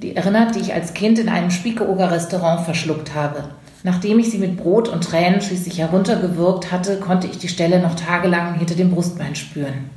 die 0.00 0.16
erinnert, 0.16 0.54
die 0.54 0.60
ich 0.60 0.74
als 0.74 0.94
Kind 0.94 1.18
in 1.18 1.28
einem 1.28 1.50
Spiekeroger 1.50 2.10
Restaurant 2.10 2.62
verschluckt 2.62 3.14
habe. 3.14 3.44
Nachdem 3.84 4.18
ich 4.18 4.30
sie 4.30 4.38
mit 4.38 4.56
Brot 4.56 4.88
und 4.88 5.02
Tränen 5.04 5.40
schließlich 5.40 5.78
heruntergewürgt 5.78 6.70
hatte, 6.70 6.98
konnte 6.98 7.26
ich 7.26 7.38
die 7.38 7.48
Stelle 7.48 7.80
noch 7.80 7.94
tagelang 7.94 8.54
hinter 8.54 8.74
dem 8.74 8.92
Brustbein 8.92 9.34
spüren. 9.34 9.90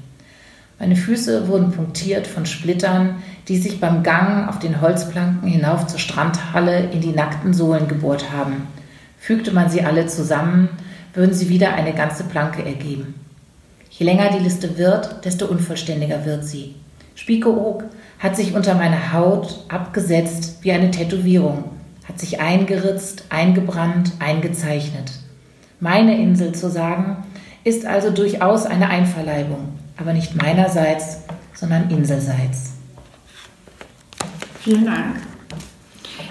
Meine 0.80 0.96
Füße 0.96 1.48
wurden 1.48 1.72
punktiert 1.72 2.28
von 2.28 2.46
Splittern, 2.46 3.18
die 3.48 3.58
sich 3.58 3.80
beim 3.80 4.04
Gang 4.04 4.50
auf 4.50 4.60
den 4.60 4.82
Holzplanken 4.82 5.48
hinauf 5.48 5.88
zur 5.88 6.00
Strandhalle 6.00 6.90
in 6.92 7.00
die 7.00 7.14
nackten 7.14 7.54
Sohlen 7.54 7.88
gebohrt 7.88 8.32
haben. 8.32 8.68
Fügte 9.20 9.52
man 9.52 9.70
sie 9.70 9.84
alle 9.84 10.08
zusammen, 10.08 10.70
würden 11.14 11.34
sie 11.34 11.50
wieder 11.50 11.74
eine 11.74 11.94
ganze 11.94 12.26
Planke 12.26 12.66
ergeben. 12.66 13.16
Je 13.90 14.06
länger 14.06 14.30
die 14.32 14.44
Liste 14.44 14.78
wird, 14.78 15.24
desto 15.24 15.46
unvollständiger 15.46 16.26
wird 16.26 16.44
sie. 16.44 16.76
Spiekeroog 17.16 17.86
hat 18.20 18.36
sich 18.36 18.54
unter 18.54 18.76
meine 18.76 19.14
Haut 19.14 19.66
abgesetzt 19.70 20.60
wie 20.62 20.72
eine 20.72 20.92
Tätowierung, 20.92 21.64
hat 22.08 22.20
sich 22.20 22.40
eingeritzt, 22.40 23.26
eingebrannt, 23.30 24.14
eingezeichnet. 24.20 25.12
Meine 25.80 26.18
Insel 26.18 26.54
zu 26.54 26.70
sagen, 26.70 27.24
ist 27.64 27.86
also 27.86 28.12
durchaus 28.12 28.66
eine 28.66 28.90
Einverleibung, 28.90 29.70
aber 29.98 30.14
nicht 30.14 30.36
meinerseits, 30.36 31.24
sondern 31.54 31.90
Inselseits. 31.90 32.74
Vielen 34.62 34.86
Dank. 34.86 35.35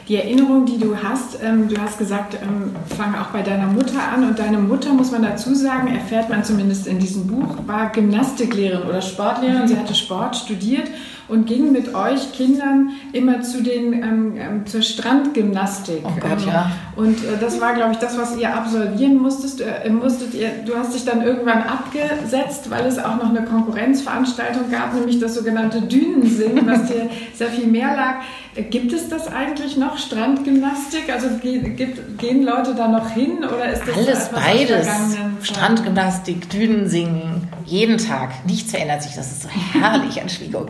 Die 0.08 0.16
Erinnerung, 0.16 0.66
die 0.66 0.78
du 0.78 0.96
hast, 1.02 1.38
ähm, 1.42 1.68
du 1.68 1.80
hast 1.80 1.96
gesagt, 1.96 2.34
ähm, 2.34 2.76
fang 2.94 3.14
auch 3.14 3.28
bei 3.28 3.40
deiner 3.40 3.66
Mutter 3.66 4.00
an. 4.14 4.28
Und 4.28 4.38
deine 4.38 4.58
Mutter, 4.58 4.92
muss 4.92 5.10
man 5.10 5.22
dazu 5.22 5.54
sagen, 5.54 5.94
erfährt 5.94 6.28
man 6.28 6.44
zumindest 6.44 6.86
in 6.86 6.98
diesem 6.98 7.26
Buch, 7.26 7.56
war 7.66 7.90
Gymnastiklehrerin 7.90 8.86
oder 8.86 9.00
Sportlehrerin. 9.00 9.66
Sie 9.66 9.78
hatte 9.78 9.94
Sport 9.94 10.36
studiert 10.36 10.88
und 11.34 11.46
ging 11.46 11.72
mit 11.72 11.94
euch 11.94 12.32
Kindern 12.32 12.90
immer 13.12 13.42
zu 13.42 13.62
den 13.62 13.92
ähm, 13.92 14.32
ähm 14.36 14.66
zur 14.66 14.82
Strandgymnastik. 14.82 16.02
Oh 16.04 16.12
Gott, 16.20 16.42
ähm, 16.42 16.48
ja. 16.48 16.70
Und 16.96 17.18
äh, 17.24 17.36
das 17.40 17.60
war, 17.60 17.74
glaube 17.74 17.92
ich, 17.92 17.98
das, 17.98 18.16
was 18.16 18.36
ihr 18.36 18.54
absolvieren 18.54 19.20
musstet. 19.20 19.60
Äh, 19.60 19.90
musstet 19.90 20.32
ihr, 20.34 20.50
du 20.64 20.76
hast 20.76 20.94
dich 20.94 21.04
dann 21.04 21.22
irgendwann 21.22 21.62
abgesetzt, 21.62 22.70
weil 22.70 22.86
es 22.86 22.98
auch 22.98 23.16
noch 23.16 23.30
eine 23.30 23.44
Konkurrenzveranstaltung 23.44 24.70
gab, 24.70 24.94
nämlich 24.94 25.18
das 25.18 25.34
sogenannte 25.34 25.82
Dünensingen, 25.82 26.66
was 26.66 26.86
dir 26.90 27.10
sehr 27.34 27.48
viel 27.48 27.66
mehr 27.66 27.96
lag. 27.96 28.14
Äh, 28.54 28.62
gibt 28.62 28.92
es 28.92 29.08
das 29.08 29.26
eigentlich 29.26 29.76
noch, 29.76 29.98
Strandgymnastik? 29.98 31.12
Also 31.12 31.28
ge 31.42 31.58
gibt, 31.70 32.18
gehen 32.18 32.44
Leute 32.44 32.74
da 32.76 32.88
noch 32.88 33.10
hin 33.10 33.38
oder 33.38 33.72
ist 33.72 33.82
das 33.86 33.96
alles 33.96 34.28
beides? 34.30 34.88
Strandgymnastik, 35.42 36.48
Dünensingen, 36.48 37.48
jeden 37.64 37.98
Tag. 37.98 38.44
Nichts 38.46 38.70
verändert 38.70 39.02
sich. 39.02 39.14
Das 39.14 39.30
ist 39.30 39.42
so 39.42 39.48
herrlich 39.48 40.20
an 40.20 40.28
Schwiegung. 40.28 40.66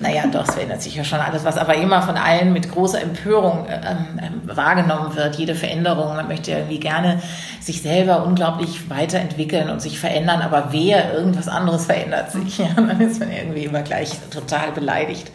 Naja, 0.00 0.24
doch, 0.26 0.46
es 0.46 0.54
verändert 0.54 0.82
sich 0.82 0.96
ja 0.96 1.04
schon 1.04 1.20
alles, 1.20 1.44
was 1.44 1.56
aber 1.56 1.74
immer 1.74 2.02
von 2.02 2.16
allen 2.16 2.52
mit 2.52 2.70
großer 2.70 3.00
Empörung 3.00 3.66
ähm, 3.68 4.20
ähm, 4.20 4.56
wahrgenommen 4.56 5.14
wird. 5.16 5.36
Jede 5.36 5.54
Veränderung. 5.54 6.16
Man 6.16 6.28
möchte 6.28 6.50
ja 6.50 6.58
irgendwie 6.58 6.80
gerne 6.80 7.20
sich 7.60 7.82
selber 7.82 8.24
unglaublich 8.24 8.88
weiterentwickeln 8.88 9.68
und 9.70 9.82
sich 9.82 9.98
verändern, 9.98 10.40
aber 10.40 10.68
wer 10.70 11.12
irgendwas 11.12 11.48
anderes 11.48 11.86
verändert 11.86 12.32
sich, 12.32 12.58
ja, 12.58 12.68
dann 12.74 13.00
ist 13.00 13.20
man 13.20 13.30
irgendwie 13.30 13.64
immer 13.64 13.82
gleich 13.82 14.12
total 14.30 14.72
beleidigt. 14.72 15.30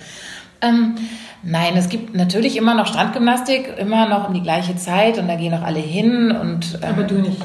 Ähm, 0.62 0.96
nein, 1.44 1.76
es 1.76 1.90
gibt 1.90 2.16
natürlich 2.16 2.58
immer 2.58 2.74
noch 2.74 2.88
Strandgymnastik, 2.88 3.78
immer 3.78 4.08
noch 4.08 4.30
um 4.30 4.34
die 4.34 4.42
gleiche 4.42 4.76
Zeit 4.78 5.18
und 5.18 5.28
da 5.28 5.36
gehen 5.36 5.54
auch 5.54 5.64
alle 5.64 5.80
hin 5.80 6.32
und. 6.32 6.80
Ähm, 6.82 6.90
aber 6.90 7.04
du 7.04 7.16
nicht. 7.16 7.42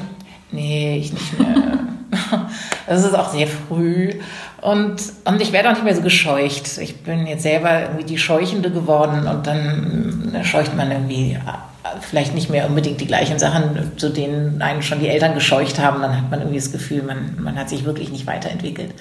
Nee, 0.51 0.97
ich 0.97 1.13
nicht 1.13 1.39
mehr. 1.39 1.79
Es 2.89 3.05
ist 3.05 3.13
auch 3.13 3.29
sehr 3.29 3.45
früh. 3.45 4.13
Und, 4.61 4.95
und 5.23 5.41
ich 5.41 5.53
werde 5.53 5.69
auch 5.69 5.73
nicht 5.73 5.83
mehr 5.83 5.95
so 5.95 6.01
gescheucht. 6.01 6.79
Ich 6.79 7.03
bin 7.03 7.27
jetzt 7.27 7.43
selber 7.43 7.83
irgendwie 7.83 8.03
die 8.03 8.17
Scheuchende 8.17 8.71
geworden 8.71 9.27
und 9.27 9.45
dann 9.45 10.33
äh, 10.33 10.43
scheucht 10.43 10.75
man 10.75 10.89
irgendwie 10.89 11.33
äh, 11.33 11.89
vielleicht 12.01 12.33
nicht 12.33 12.49
mehr 12.49 12.67
unbedingt 12.67 12.99
die 12.99 13.05
gleichen 13.05 13.37
Sachen, 13.37 13.91
zu 13.97 14.09
denen 14.09 14.61
einen 14.63 14.81
schon 14.81 14.99
die 14.99 15.07
Eltern 15.07 15.35
gescheucht 15.35 15.77
haben. 15.77 16.01
Dann 16.01 16.17
hat 16.17 16.31
man 16.31 16.39
irgendwie 16.39 16.57
das 16.57 16.71
Gefühl, 16.71 17.03
man, 17.03 17.37
man 17.39 17.59
hat 17.59 17.69
sich 17.69 17.85
wirklich 17.85 18.11
nicht 18.11 18.25
weiterentwickelt. 18.25 18.91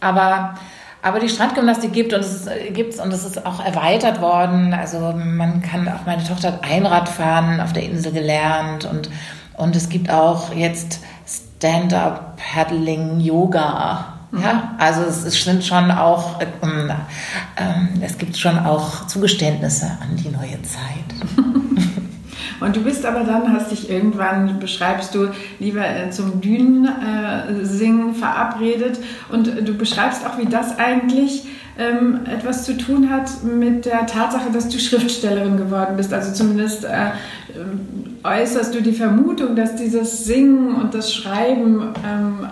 Aber 0.00 0.56
aber 1.00 1.20
die 1.20 1.28
Strandgymnastik 1.28 1.92
gibt 1.92 2.14
und 2.14 2.20
es 2.20 2.46
äh, 2.46 2.70
gibt's 2.70 2.98
und 2.98 3.12
es 3.12 3.24
ist 3.24 3.46
auch 3.46 3.64
erweitert 3.64 4.20
worden. 4.20 4.72
Also 4.72 5.12
man 5.14 5.62
kann 5.62 5.86
auch 5.86 6.04
meine 6.04 6.24
Tochter 6.24 6.48
hat 6.48 6.64
Einradfahren 6.64 7.60
auf 7.60 7.72
der 7.72 7.84
Insel 7.84 8.10
gelernt 8.10 8.86
und 8.86 9.08
und 9.56 9.76
es 9.76 9.88
gibt 9.88 10.10
auch 10.10 10.52
jetzt 10.52 11.00
Stand-up 11.64 12.36
Paddling 12.36 13.20
Yoga. 13.20 14.18
Ja, 14.38 14.74
also 14.76 15.00
es 15.00 15.22
sind 15.44 15.64
schon 15.64 15.90
auch, 15.90 16.38
ähm, 16.60 16.90
äh, 17.56 18.04
es 18.04 18.18
gibt 18.18 18.36
schon 18.36 18.58
auch 18.58 19.06
Zugeständnisse 19.06 19.86
an 19.86 20.14
die 20.14 20.28
neue 20.28 20.60
Zeit. 20.60 21.38
Und 22.60 22.76
du 22.76 22.82
bist 22.82 23.06
aber 23.06 23.20
dann, 23.20 23.50
hast 23.50 23.70
dich 23.70 23.88
irgendwann, 23.88 24.58
beschreibst 24.58 25.14
du, 25.14 25.30
lieber 25.58 25.88
äh, 25.88 26.10
zum 26.10 26.42
Dünensingen 26.42 28.14
verabredet. 28.14 28.98
Und 29.30 29.46
du 29.46 29.72
beschreibst 29.72 30.26
auch, 30.26 30.36
wie 30.36 30.46
das 30.46 30.78
eigentlich 30.78 31.44
ähm, 31.78 32.20
etwas 32.26 32.64
zu 32.64 32.76
tun 32.76 33.10
hat 33.10 33.42
mit 33.42 33.84
der 33.84 34.06
Tatsache, 34.06 34.50
dass 34.52 34.68
du 34.68 34.78
Schriftstellerin 34.78 35.56
geworden 35.56 35.96
bist. 35.96 36.12
Also 36.12 36.32
zumindest 36.32 36.84
äh, 36.84 37.10
äußerst 38.22 38.74
du 38.74 38.80
die 38.80 38.92
Vermutung, 38.92 39.56
dass 39.56 39.76
dieses 39.76 40.24
Singen 40.24 40.74
und 40.74 40.94
das 40.94 41.12
Schreiben 41.12 41.92
ähm, 42.06 42.46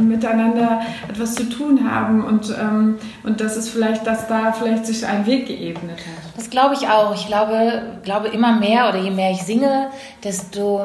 miteinander 0.00 0.80
etwas 1.08 1.34
zu 1.34 1.44
tun 1.48 1.90
haben 1.90 2.24
und, 2.24 2.54
ähm, 2.58 2.98
und 3.24 3.40
das 3.40 3.56
ist 3.56 3.68
vielleicht, 3.68 4.06
dass 4.06 4.26
da 4.26 4.52
vielleicht 4.52 4.86
sich 4.86 5.06
ein 5.06 5.26
Weg 5.26 5.46
geebnet 5.46 5.98
hat. 5.98 6.36
Das 6.36 6.48
glaube 6.48 6.74
ich 6.74 6.88
auch. 6.88 7.14
Ich 7.14 7.26
glaube, 7.26 7.82
glaube 8.02 8.28
immer 8.28 8.58
mehr 8.58 8.88
oder 8.88 8.98
je 8.98 9.10
mehr 9.10 9.32
ich 9.32 9.42
singe, 9.42 9.88
desto 10.24 10.80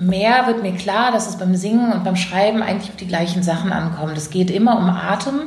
mehr 0.00 0.46
wird 0.46 0.62
mir 0.62 0.72
klar, 0.72 1.12
dass 1.12 1.28
es 1.28 1.36
beim 1.36 1.54
Singen 1.54 1.92
und 1.92 2.02
beim 2.02 2.16
Schreiben 2.16 2.62
eigentlich 2.62 2.90
auf 2.90 2.96
die 2.96 3.06
gleichen 3.06 3.42
Sachen 3.42 3.72
ankommt. 3.72 4.16
Es 4.16 4.30
geht 4.30 4.50
immer 4.50 4.76
um 4.76 4.90
Atem, 4.90 5.40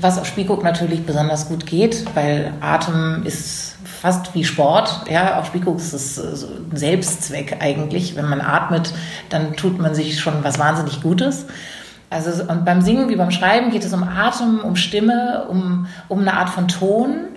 was 0.00 0.18
auf 0.18 0.26
Spielguck 0.26 0.62
natürlich 0.62 1.04
besonders 1.04 1.48
gut 1.48 1.66
geht, 1.66 2.04
weil 2.14 2.52
Atem 2.60 3.22
ist 3.24 3.76
fast 3.84 4.34
wie 4.34 4.44
Sport. 4.44 5.04
Ja, 5.10 5.38
auf 5.38 5.46
Spielguck 5.46 5.78
ist 5.78 5.92
es 5.92 6.18
ein 6.18 6.76
Selbstzweck 6.76 7.58
eigentlich. 7.60 8.16
Wenn 8.16 8.28
man 8.28 8.40
atmet, 8.40 8.92
dann 9.28 9.56
tut 9.56 9.78
man 9.78 9.94
sich 9.94 10.18
schon 10.18 10.42
was 10.42 10.58
wahnsinnig 10.58 11.02
Gutes. 11.02 11.46
Also 12.08 12.42
und 12.44 12.64
beim 12.64 12.80
Singen 12.80 13.08
wie 13.08 13.16
beim 13.16 13.30
Schreiben 13.30 13.70
geht 13.70 13.84
es 13.84 13.92
um 13.92 14.02
Atem, 14.02 14.60
um 14.60 14.74
Stimme, 14.74 15.46
um, 15.48 15.86
um 16.08 16.20
eine 16.20 16.34
Art 16.34 16.50
von 16.50 16.66
Ton 16.66 17.28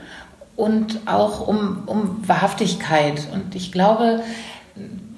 und 0.56 1.02
auch 1.06 1.48
um, 1.48 1.84
um 1.86 2.28
Wahrhaftigkeit. 2.28 3.28
Und 3.32 3.56
ich 3.56 3.72
glaube, 3.72 4.22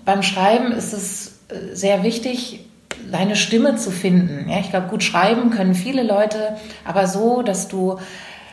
beim 0.04 0.24
Schreiben 0.24 0.72
ist 0.72 0.94
es 0.94 1.40
äh, 1.50 1.74
sehr 1.76 2.04
wichtig, 2.04 2.66
deine 3.12 3.36
Stimme 3.36 3.76
zu 3.76 3.92
finden. 3.92 4.50
Ja, 4.50 4.60
ich 4.60 4.70
glaube, 4.70 4.88
gut 4.88 5.04
schreiben 5.04 5.50
können 5.50 5.76
viele 5.76 6.04
Leute, 6.04 6.58
aber 6.84 7.08
so, 7.08 7.42
dass 7.42 7.68
du, 7.68 7.98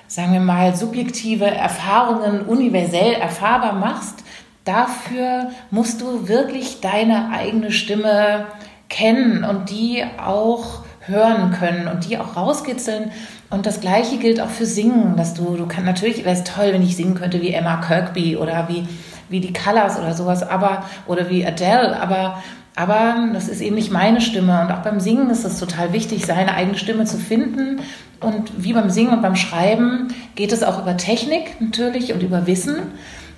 sagen 0.06 0.32
wir 0.32 0.40
mal, 0.40 0.76
subjektive 0.76 1.46
Erfahrungen 1.46 2.42
universell 2.42 3.14
erfahrbar 3.14 3.72
machst, 3.72 4.22
dafür 4.64 5.50
musst 5.70 6.00
du 6.00 6.28
wirklich 6.28 6.80
deine 6.80 7.30
eigene 7.30 7.72
Stimme 7.72 8.46
kennen 8.88 9.44
und 9.44 9.70
die 9.70 10.04
auch 10.22 10.84
hören 11.06 11.50
können 11.52 11.88
und 11.88 12.08
die 12.08 12.18
auch 12.18 12.36
rauskitzeln. 12.36 13.10
Und 13.50 13.66
das 13.66 13.80
Gleiche 13.80 14.18
gilt 14.18 14.40
auch 14.40 14.48
für 14.48 14.66
Singen, 14.66 15.16
dass 15.16 15.34
du, 15.34 15.56
du 15.56 15.66
kannst 15.66 15.86
natürlich, 15.86 16.24
wäre 16.24 16.36
es 16.36 16.44
toll, 16.44 16.72
wenn 16.72 16.82
ich 16.82 16.96
singen 16.96 17.14
könnte 17.14 17.42
wie 17.42 17.52
Emma 17.52 17.78
Kirkby 17.78 18.36
oder 18.36 18.68
wie, 18.68 18.86
wie 19.28 19.40
die 19.40 19.52
Colors 19.52 19.98
oder 19.98 20.14
sowas, 20.14 20.42
aber, 20.42 20.84
oder 21.06 21.28
wie 21.28 21.44
Adele, 21.44 22.00
aber, 22.00 22.42
aber 22.74 23.28
das 23.32 23.48
ist 23.48 23.60
eben 23.60 23.74
nicht 23.74 23.92
meine 23.92 24.20
Stimme. 24.20 24.62
Und 24.62 24.72
auch 24.72 24.82
beim 24.82 24.98
Singen 24.98 25.30
ist 25.30 25.44
es 25.44 25.58
total 25.58 25.92
wichtig, 25.92 26.24
seine 26.24 26.54
eigene 26.54 26.78
Stimme 26.78 27.04
zu 27.04 27.18
finden. 27.18 27.80
Und 28.20 28.64
wie 28.64 28.72
beim 28.72 28.88
Singen 28.90 29.12
und 29.12 29.22
beim 29.22 29.36
Schreiben 29.36 30.08
geht 30.34 30.52
es 30.52 30.62
auch 30.62 30.80
über 30.80 30.96
Technik 30.96 31.60
natürlich 31.60 32.12
und 32.12 32.22
über 32.22 32.46
Wissen, 32.46 32.76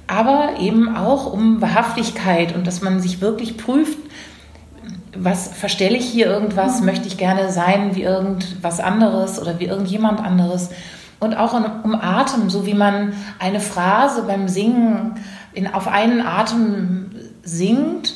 aber 0.07 0.61
eben 0.61 0.95
auch 0.95 1.33
um 1.33 1.61
Wahrhaftigkeit 1.61 2.55
und 2.55 2.67
dass 2.67 2.83
man 2.83 3.01
sich 3.01 3.21
wirklich 3.21 3.57
prüft, 3.57 3.99
was 5.17 5.49
verstelle 5.49 5.97
ich 5.97 6.05
hier 6.05 6.27
irgendwas, 6.27 6.81
mhm. 6.81 6.87
möchte 6.87 7.09
ich 7.09 7.17
gerne 7.17 7.51
sein 7.51 7.95
wie 7.97 8.03
irgendwas 8.03 8.81
anderes 8.81 9.41
oder 9.41 9.59
wie 9.59 9.67
irgendjemand 9.67 10.21
anderes. 10.21 10.71
Und 11.21 11.35
auch 11.35 11.55
um 11.55 11.95
Atem, 11.95 12.51
so 12.51 12.67
wie 12.67 12.75
man 12.75 13.15
eine 13.39 13.61
Phrase 13.61 14.25
beim 14.25 14.49
Singen 14.49 15.15
in, 15.55 15.73
auf 15.73 15.89
einen 15.89 16.21
Atem 16.21 17.11
singt, 17.43 18.15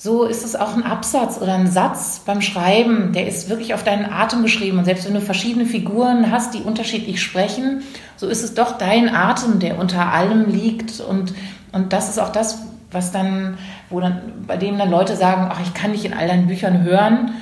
so 0.00 0.22
ist 0.22 0.44
es 0.44 0.54
auch 0.54 0.76
ein 0.76 0.84
Absatz 0.84 1.40
oder 1.42 1.54
ein 1.54 1.66
Satz 1.66 2.22
beim 2.24 2.40
Schreiben, 2.40 3.12
der 3.12 3.26
ist 3.26 3.48
wirklich 3.48 3.74
auf 3.74 3.82
deinen 3.82 4.04
Atem 4.04 4.42
geschrieben. 4.42 4.78
Und 4.78 4.84
selbst 4.84 5.04
wenn 5.06 5.14
du 5.14 5.20
verschiedene 5.20 5.66
Figuren 5.66 6.30
hast, 6.30 6.54
die 6.54 6.60
unterschiedlich 6.60 7.20
sprechen, 7.20 7.82
so 8.16 8.28
ist 8.28 8.44
es 8.44 8.54
doch 8.54 8.78
dein 8.78 9.12
Atem, 9.12 9.58
der 9.58 9.76
unter 9.76 10.12
allem 10.12 10.48
liegt. 10.48 11.00
Und, 11.00 11.34
und 11.72 11.92
das 11.92 12.08
ist 12.08 12.20
auch 12.20 12.30
das, 12.30 12.62
was 12.92 13.10
dann, 13.10 13.58
wo 13.90 13.98
dann, 13.98 14.22
bei 14.46 14.56
dem 14.56 14.78
dann 14.78 14.88
Leute 14.88 15.16
sagen, 15.16 15.48
ach, 15.50 15.60
ich 15.60 15.74
kann 15.74 15.90
nicht 15.90 16.04
in 16.04 16.14
all 16.14 16.28
deinen 16.28 16.46
Büchern 16.46 16.84
hören. 16.84 17.32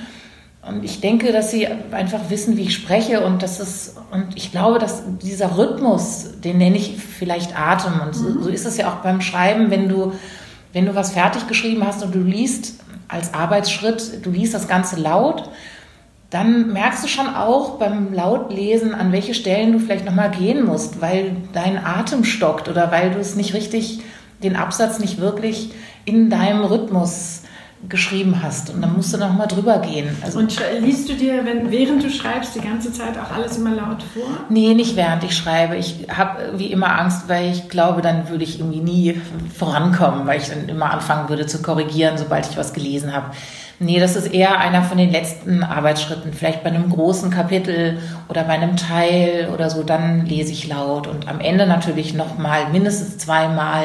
Und 0.67 0.83
ich 0.83 1.03
denke, 1.03 1.33
dass 1.33 1.51
sie 1.51 1.69
einfach 1.93 2.31
wissen, 2.31 2.57
wie 2.57 2.63
ich 2.63 2.75
spreche 2.75 3.25
und 3.25 3.43
das 3.43 3.61
ist, 3.61 3.99
und 4.11 4.35
ich 4.35 4.51
glaube, 4.51 4.79
dass 4.79 5.03
dieser 5.23 5.59
Rhythmus, 5.59 6.41
den 6.43 6.57
nenne 6.57 6.79
ich 6.79 6.97
vielleicht 6.97 7.57
Atem. 7.57 8.01
Und 8.01 8.15
so, 8.15 8.43
so 8.43 8.49
ist 8.49 8.65
es 8.65 8.79
ja 8.79 8.91
auch 8.91 8.97
beim 8.97 9.21
Schreiben, 9.21 9.71
wenn 9.71 9.91
du, 9.91 10.15
wenn 10.77 10.85
du 10.85 10.95
was 10.95 11.13
fertig 11.13 11.47
geschrieben 11.47 11.87
hast 11.87 12.03
und 12.03 12.15
du 12.15 12.19
liest 12.19 12.75
als 13.09 13.33
Arbeitsschritt, 13.33 14.27
du 14.27 14.31
liest 14.31 14.53
das 14.53 14.69
Ganze 14.69 15.01
laut, 15.01 15.49
dann 16.29 16.71
merkst 16.71 17.03
du 17.03 17.09
schon 17.09 17.35
auch 17.35 17.79
beim 17.79 18.13
Lautlesen, 18.13 18.93
an 18.93 19.11
welche 19.11 19.33
Stellen 19.33 19.73
du 19.73 19.79
vielleicht 19.79 20.05
nochmal 20.05 20.31
gehen 20.33 20.67
musst, 20.67 21.01
weil 21.01 21.35
dein 21.55 21.83
Atem 21.83 22.25
stockt 22.25 22.69
oder 22.69 22.93
weil 22.93 23.11
du 23.11 23.19
es 23.19 23.37
nicht 23.37 23.55
richtig 23.55 24.01
den 24.43 24.55
Absatz 24.55 24.99
nicht 24.99 25.19
wirklich 25.19 25.71
in 26.05 26.29
deinem 26.29 26.63
Rhythmus 26.63 27.45
geschrieben 27.89 28.43
hast. 28.43 28.71
Und 28.71 28.83
dann 28.83 28.95
musst 28.95 29.13
du 29.15 29.19
noch 29.19 29.33
mal 29.33 29.47
drüber 29.47 29.79
gehen. 29.79 30.09
Also, 30.23 30.39
und 30.39 30.59
liest 30.81 31.09
du 31.09 31.15
dir, 31.15 31.45
wenn, 31.45 31.71
während 31.71 32.03
du 32.03 32.11
schreibst, 32.11 32.55
die 32.55 32.61
ganze 32.61 32.93
Zeit 32.93 33.19
auch 33.19 33.35
alles 33.35 33.59
immer 33.59 33.71
laut 33.71 34.03
vor? 34.03 34.25
Nee, 34.49 34.75
nicht 34.75 34.97
während 34.97 35.25
ich 35.25 35.37
schreibe. 35.37 35.77
Ich 35.77 36.07
habe 36.09 36.53
wie 36.57 36.73
immer 36.73 36.99
Angst, 36.99 37.29
weil 37.29 37.51
ich 37.51 37.69
glaube, 37.69 38.03
dann 38.03 38.29
würde 38.29 38.45
ich 38.45 38.61
irgendwie 38.61 38.81
nie 38.81 39.21
vorankommen, 39.55 40.27
weil 40.27 40.41
ich 40.41 40.49
dann 40.49 40.69
immer 40.69 40.91
anfangen 40.91 41.29
würde 41.29 41.47
zu 41.47 41.63
korrigieren, 41.63 42.19
sobald 42.19 42.49
ich 42.49 42.57
was 42.57 42.73
gelesen 42.73 43.13
habe. 43.13 43.31
Nee, 43.79 44.01
das 44.01 44.17
ist 44.17 44.33
eher 44.33 44.59
einer 44.59 44.83
von 44.83 44.97
den 44.97 45.11
letzten 45.11 45.63
Arbeitsschritten. 45.63 46.33
Vielleicht 46.33 46.65
bei 46.65 46.71
einem 46.71 46.89
großen 46.89 47.31
Kapitel 47.31 47.99
oder 48.29 48.45
bei 48.45 48.55
einem 48.55 48.77
Teil 48.77 49.51
oder 49.53 49.69
so, 49.69 49.83
dann 49.83 50.25
lese 50.25 50.53
ich 50.53 50.67
laut. 50.67 51.07
Und 51.07 51.29
am 51.29 51.41
Ende 51.41 51.67
natürlich 51.67 52.15
noch 52.15 52.39
mal 52.39 52.71
mindestens 52.73 53.19
zweimal 53.19 53.85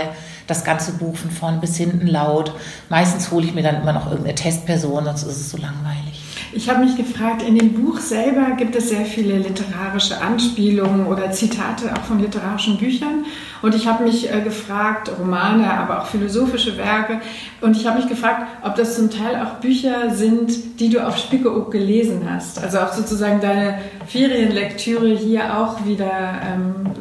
das 0.52 0.64
ganze 0.64 0.94
Buch 0.94 1.16
von 1.16 1.32
vorn 1.32 1.60
bis 1.60 1.78
hinten 1.78 2.08
laut. 2.08 2.54
Meistens 2.90 3.32
hole 3.32 3.46
ich 3.46 3.54
mir 3.54 3.64
dann 3.64 3.82
immer 3.82 3.94
noch 3.94 4.08
irgendeine 4.08 4.36
Testperson, 4.36 5.06
sonst 5.06 5.24
ist 5.24 5.40
es 5.40 5.50
so 5.50 5.58
langweilig. 5.58 6.22
Ich 6.54 6.70
habe 6.70 6.84
mich 6.84 6.98
gefragt, 6.98 7.44
in 7.44 7.58
dem 7.58 7.74
Buch 7.74 8.00
selber 8.00 8.58
gibt 8.58 8.76
es 8.76 8.90
sehr 8.90 9.06
viele 9.06 9.38
literarische 9.38 10.20
Anspielungen 10.20 11.08
oder 11.08 11.32
Zitate 11.32 11.94
auch 11.94 12.04
von 12.04 12.20
literarischen 12.20 12.78
Büchern. 12.78 13.26
Und 13.62 13.74
ich 13.74 13.88
habe 13.88 14.04
mich 14.04 14.30
äh, 14.30 14.42
gefragt, 14.42 15.10
Romane, 15.18 15.72
aber 15.72 16.02
auch 16.02 16.08
philosophische 16.08 16.78
Werke. 16.78 17.22
Und 17.62 17.78
ich 17.78 17.88
habe 17.88 18.00
mich 18.00 18.10
gefragt, 18.10 18.48
ob 18.64 18.76
das 18.76 18.98
zum 18.98 19.10
Teil 19.10 19.38
auch 19.38 19.62
Bücher 19.62 20.14
sind, 20.14 20.82
die 20.82 20.90
du 20.90 21.08
auf 21.08 21.18
Spiekeroog 21.18 21.72
gelesen 21.72 22.28
hast. 22.30 22.62
Also 22.62 22.82
ob 22.82 22.90
sozusagen 22.90 23.40
deine 23.40 23.78
Ferienlektüre 24.08 25.08
hier 25.16 25.58
auch 25.58 25.86
wieder 25.86 26.12
ähm, 26.44 26.92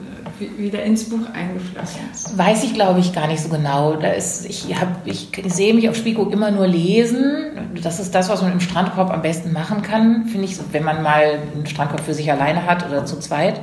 wieder 0.41 0.83
ins 0.83 1.09
Buch 1.09 1.21
eingeflossen 1.33 2.01
ist? 2.13 2.37
Weiß 2.37 2.65
ich, 2.65 2.75
glaube 2.75 3.01
ich, 3.01 3.13
gar 3.13 3.27
nicht 3.27 3.43
so 3.43 3.49
genau. 3.49 3.95
Da 3.95 4.09
ist, 4.09 4.47
ich, 4.47 4.67
ich 5.05 5.29
sehe 5.47 5.75
mich 5.75 5.89
auf 5.89 5.97
Spielguck 5.97 6.33
immer 6.33 6.51
nur 6.51 6.67
lesen. 6.67 7.71
Das 7.83 8.01
ist 8.01 8.15
das, 8.15 8.29
was 8.29 8.43
man 8.43 8.53
im 8.53 8.61
Strandkorb 8.61 9.11
am 9.11 9.23
besten 9.23 9.53
machen 9.53 9.83
kann, 9.83 10.27
finde 10.27 10.47
ich, 10.47 10.57
wenn 10.73 10.85
man 10.85 11.03
mal 11.03 11.41
einen 11.55 11.67
Strandkorb 11.67 12.01
für 12.01 12.15
sich 12.15 12.31
alleine 12.31 12.67
hat 12.67 12.89
oder 12.89 13.05
zu 13.07 13.19
zweit. 13.19 13.61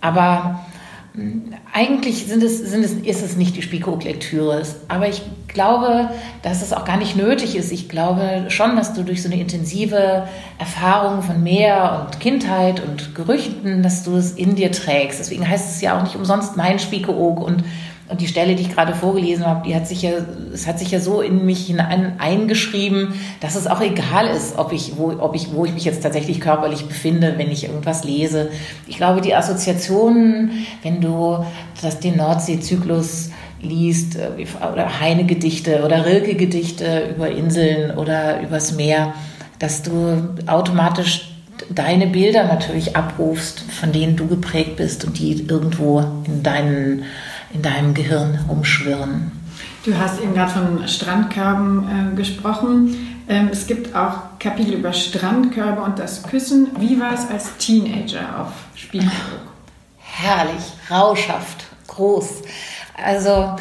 Aber 0.00 0.60
eigentlich 1.72 2.26
sind 2.26 2.42
es, 2.42 2.58
sind 2.58 2.84
es, 2.84 2.92
ist 2.92 3.22
es 3.22 3.36
nicht 3.36 3.56
die 3.56 3.62
Spiekeroog-Lektüre. 3.62 4.62
Aber 4.88 5.08
ich 5.08 5.22
glaube, 5.46 6.10
dass 6.42 6.60
es 6.60 6.72
auch 6.72 6.84
gar 6.84 6.96
nicht 6.96 7.14
nötig 7.16 7.54
ist. 7.54 7.70
Ich 7.70 7.88
glaube 7.88 8.46
schon, 8.48 8.74
dass 8.74 8.94
du 8.94 9.04
durch 9.04 9.22
so 9.22 9.30
eine 9.30 9.40
intensive 9.40 10.26
Erfahrung 10.58 11.22
von 11.22 11.40
Meer 11.40 12.04
und 12.04 12.18
Kindheit 12.18 12.82
und 12.84 13.14
Gerüchten, 13.14 13.84
dass 13.84 14.02
du 14.02 14.16
es 14.16 14.32
in 14.32 14.56
dir 14.56 14.72
trägst. 14.72 15.20
Deswegen 15.20 15.48
heißt 15.48 15.76
es 15.76 15.80
ja 15.80 15.96
auch 15.96 16.02
nicht 16.02 16.16
umsonst 16.16 16.56
mein 16.56 16.80
Spiekeroog 16.80 17.40
und 17.40 17.62
und 18.08 18.20
die 18.20 18.26
Stelle, 18.26 18.54
die 18.54 18.62
ich 18.62 18.74
gerade 18.74 18.94
vorgelesen 18.94 19.46
habe, 19.46 19.66
die 19.66 19.74
hat 19.74 19.86
sich 19.88 20.02
ja, 20.02 20.10
es 20.52 20.66
hat 20.66 20.78
sich 20.78 20.90
ja 20.90 21.00
so 21.00 21.22
in 21.22 21.46
mich 21.46 21.66
hinein 21.66 22.16
eingeschrieben, 22.18 23.14
dass 23.40 23.56
es 23.56 23.66
auch 23.66 23.80
egal 23.80 24.26
ist, 24.26 24.58
ob 24.58 24.72
ich, 24.72 24.98
wo, 24.98 25.12
ob 25.18 25.34
ich, 25.34 25.54
wo 25.54 25.64
ich 25.64 25.72
mich 25.72 25.84
jetzt 25.84 26.02
tatsächlich 26.02 26.40
körperlich 26.40 26.86
befinde, 26.86 27.34
wenn 27.38 27.50
ich 27.50 27.64
irgendwas 27.64 28.04
lese. 28.04 28.50
Ich 28.86 28.98
glaube, 28.98 29.22
die 29.22 29.34
Assoziationen, 29.34 30.66
wenn 30.82 31.00
du 31.00 31.44
das, 31.80 31.98
den 32.00 32.16
Nordseezyklus 32.18 33.30
liest, 33.62 34.16
äh, 34.16 34.46
oder 34.70 35.00
Heine-Gedichte 35.00 35.82
oder 35.84 36.04
Rilke-Gedichte 36.04 37.14
über 37.16 37.30
Inseln 37.30 37.96
oder 37.96 38.42
übers 38.42 38.74
Meer, 38.74 39.14
dass 39.58 39.82
du 39.82 40.34
automatisch 40.46 41.30
deine 41.70 42.06
Bilder 42.06 42.44
natürlich 42.44 42.96
abrufst, 42.96 43.60
von 43.60 43.92
denen 43.92 44.16
du 44.16 44.26
geprägt 44.26 44.76
bist 44.76 45.04
und 45.04 45.18
die 45.18 45.46
irgendwo 45.48 46.00
in, 46.26 46.42
deinen, 46.42 47.04
in 47.54 47.62
deinem 47.62 47.94
Gehirn 47.94 48.44
umschwirren. 48.48 49.32
Du 49.84 49.96
hast 49.96 50.20
eben 50.20 50.34
gerade 50.34 50.50
von 50.52 50.88
Strandkörben 50.88 52.12
äh, 52.12 52.16
gesprochen. 52.16 53.22
Ähm, 53.28 53.48
es 53.50 53.66
gibt 53.66 53.94
auch 53.94 54.38
Kapitel 54.38 54.74
über 54.74 54.92
Strandkörbe 54.92 55.80
und 55.80 55.98
das 55.98 56.22
Küssen. 56.24 56.68
Wie 56.78 57.00
war 57.00 57.14
es 57.14 57.28
als 57.30 57.56
Teenager 57.58 58.40
auf 58.40 58.52
Spielberg? 58.74 59.12
Herrlich, 59.98 60.62
rauschhaft, 60.90 61.64
groß. 61.86 62.42
Also 63.02 63.56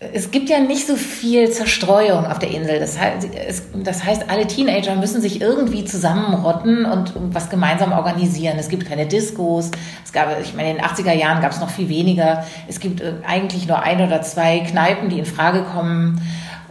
es 0.00 0.30
gibt 0.30 0.48
ja 0.48 0.60
nicht 0.60 0.86
so 0.86 0.96
viel 0.96 1.50
Zerstreuung 1.50 2.24
auf 2.24 2.38
der 2.38 2.50
Insel. 2.50 2.80
Das 2.80 2.98
heißt, 2.98 3.28
es, 3.34 3.62
das 3.74 4.02
heißt, 4.02 4.30
alle 4.30 4.46
Teenager 4.46 4.96
müssen 4.96 5.20
sich 5.20 5.42
irgendwie 5.42 5.84
zusammenrotten 5.84 6.86
und 6.86 7.12
was 7.34 7.50
gemeinsam 7.50 7.92
organisieren. 7.92 8.56
Es 8.58 8.70
gibt 8.70 8.86
keine 8.86 9.06
Diskos. 9.06 9.70
Es 10.02 10.12
gab, 10.12 10.40
ich 10.40 10.54
meine, 10.54 10.70
in 10.70 10.76
den 10.76 10.84
80er 10.86 11.12
Jahren 11.12 11.42
gab 11.42 11.52
es 11.52 11.60
noch 11.60 11.68
viel 11.68 11.90
weniger. 11.90 12.46
Es 12.66 12.80
gibt 12.80 13.02
äh, 13.02 13.12
eigentlich 13.26 13.68
nur 13.68 13.82
ein 13.82 14.00
oder 14.00 14.22
zwei 14.22 14.60
Kneipen, 14.60 15.10
die 15.10 15.18
in 15.18 15.26
Frage 15.26 15.64
kommen 15.64 16.22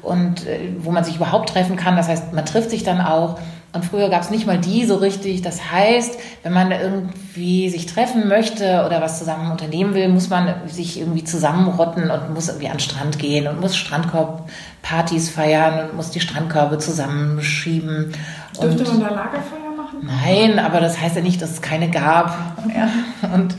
und 0.01 0.47
äh, 0.47 0.73
wo 0.79 0.89
man 0.89 1.03
sich 1.03 1.17
überhaupt 1.17 1.49
treffen 1.49 1.75
kann. 1.75 1.95
Das 1.97 2.07
heißt, 2.07 2.33
man 2.33 2.47
trifft 2.47 2.71
sich 2.71 2.83
dann 2.83 2.99
auch. 2.99 3.39
Und 3.71 3.85
früher 3.85 4.09
gab 4.09 4.23
es 4.23 4.31
nicht 4.31 4.47
mal 4.47 4.57
die 4.57 4.85
so 4.85 4.95
richtig. 4.95 5.43
Das 5.43 5.71
heißt, 5.71 6.17
wenn 6.41 6.53
man 6.53 6.71
irgendwie 6.71 7.69
sich 7.69 7.85
treffen 7.85 8.27
möchte 8.27 8.83
oder 8.85 8.99
was 8.99 9.19
zusammen 9.19 9.51
unternehmen 9.51 9.93
will, 9.93 10.09
muss 10.09 10.29
man 10.29 10.55
sich 10.67 10.99
irgendwie 10.99 11.23
zusammenrotten 11.23 12.09
und 12.09 12.33
muss 12.33 12.47
irgendwie 12.47 12.67
an 12.67 12.77
den 12.77 12.79
Strand 12.79 13.19
gehen 13.19 13.47
und 13.47 13.61
muss 13.61 13.75
Strandkorbpartys 13.75 15.29
feiern 15.29 15.87
und 15.87 15.95
muss 15.95 16.09
die 16.09 16.19
Strandkörbe 16.19 16.79
zusammenschieben. 16.79 18.11
Dürfte 18.59 18.83
man 18.85 19.01
da 19.01 19.09
Lagerfeuer 19.09 19.71
machen? 19.77 19.99
Nein, 20.01 20.57
aber 20.57 20.79
das 20.79 20.99
heißt 20.99 21.17
ja 21.17 21.21
nicht, 21.21 21.39
dass 21.39 21.51
es 21.51 21.61
keine 21.61 21.91
gab. 21.91 22.35
Ja. 22.75 22.89
Und 23.33 23.55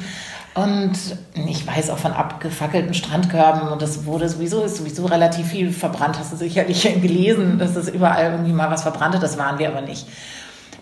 und 0.54 0.92
ich 1.34 1.66
weiß 1.66 1.90
auch 1.90 1.98
von 1.98 2.12
abgefackelten 2.12 2.92
Strandkörben 2.92 3.68
und 3.68 3.80
das 3.80 4.04
wurde 4.04 4.28
sowieso, 4.28 4.64
ist 4.64 4.78
sowieso 4.78 5.06
relativ 5.06 5.46
viel 5.46 5.72
verbrannt. 5.72 6.18
Hast 6.18 6.32
du 6.32 6.36
sicherlich 6.36 6.82
gelesen, 7.00 7.58
dass 7.58 7.74
das 7.74 7.88
überall 7.88 8.32
irgendwie 8.32 8.52
mal 8.52 8.70
was 8.70 8.82
verbrannte, 8.82 9.20
das 9.20 9.38
waren 9.38 9.58
wir 9.58 9.68
aber 9.68 9.80
nicht. 9.80 10.06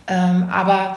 Ähm, 0.07 0.49
aber, 0.51 0.97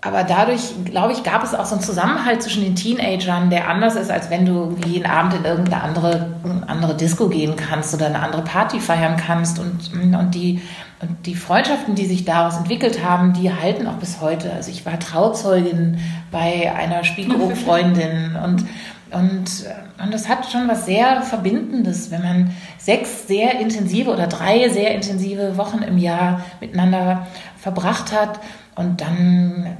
aber 0.00 0.24
dadurch, 0.24 0.62
glaube 0.84 1.12
ich, 1.12 1.22
gab 1.22 1.44
es 1.44 1.54
auch 1.54 1.64
so 1.64 1.76
einen 1.76 1.84
Zusammenhalt 1.84 2.42
zwischen 2.42 2.64
den 2.64 2.74
Teenagern, 2.74 3.50
der 3.50 3.68
anders 3.68 3.94
ist, 3.94 4.10
als 4.10 4.30
wenn 4.30 4.44
du 4.44 4.76
jeden 4.84 5.06
Abend 5.06 5.34
in 5.34 5.44
irgendeine 5.44 5.82
andere, 5.84 6.34
andere 6.66 6.96
Disco 6.96 7.28
gehen 7.28 7.54
kannst 7.54 7.94
oder 7.94 8.06
eine 8.06 8.18
andere 8.18 8.42
Party 8.42 8.80
feiern 8.80 9.16
kannst. 9.16 9.60
Und, 9.60 9.92
und 9.94 10.34
die 10.34 10.60
und 11.00 11.26
die 11.26 11.34
Freundschaften, 11.34 11.94
die 11.94 12.06
sich 12.06 12.24
daraus 12.24 12.56
entwickelt 12.56 13.04
haben, 13.04 13.34
die 13.34 13.52
halten 13.52 13.86
auch 13.86 13.96
bis 13.96 14.20
heute. 14.20 14.52
Also 14.52 14.70
ich 14.70 14.86
war 14.86 14.98
Trauzeugin 14.98 15.98
bei 16.30 16.74
einer 16.74 17.04
Spiegelfreundin 17.04 18.36
und 18.44 18.64
und, 19.10 19.64
und 20.02 20.12
das 20.12 20.28
hat 20.28 20.50
schon 20.50 20.66
was 20.66 20.84
sehr 20.84 21.22
Verbindendes, 21.22 22.10
wenn 22.10 22.22
man 22.22 22.50
sechs 22.76 23.28
sehr 23.28 23.60
intensive 23.60 24.10
oder 24.10 24.26
drei 24.26 24.68
sehr 24.68 24.94
intensive 24.94 25.56
Wochen 25.56 25.82
im 25.82 25.96
Jahr 25.96 26.44
miteinander 26.60 27.26
verbracht 27.56 28.12
hat. 28.12 28.40
Und 28.74 29.00
dann 29.00 29.76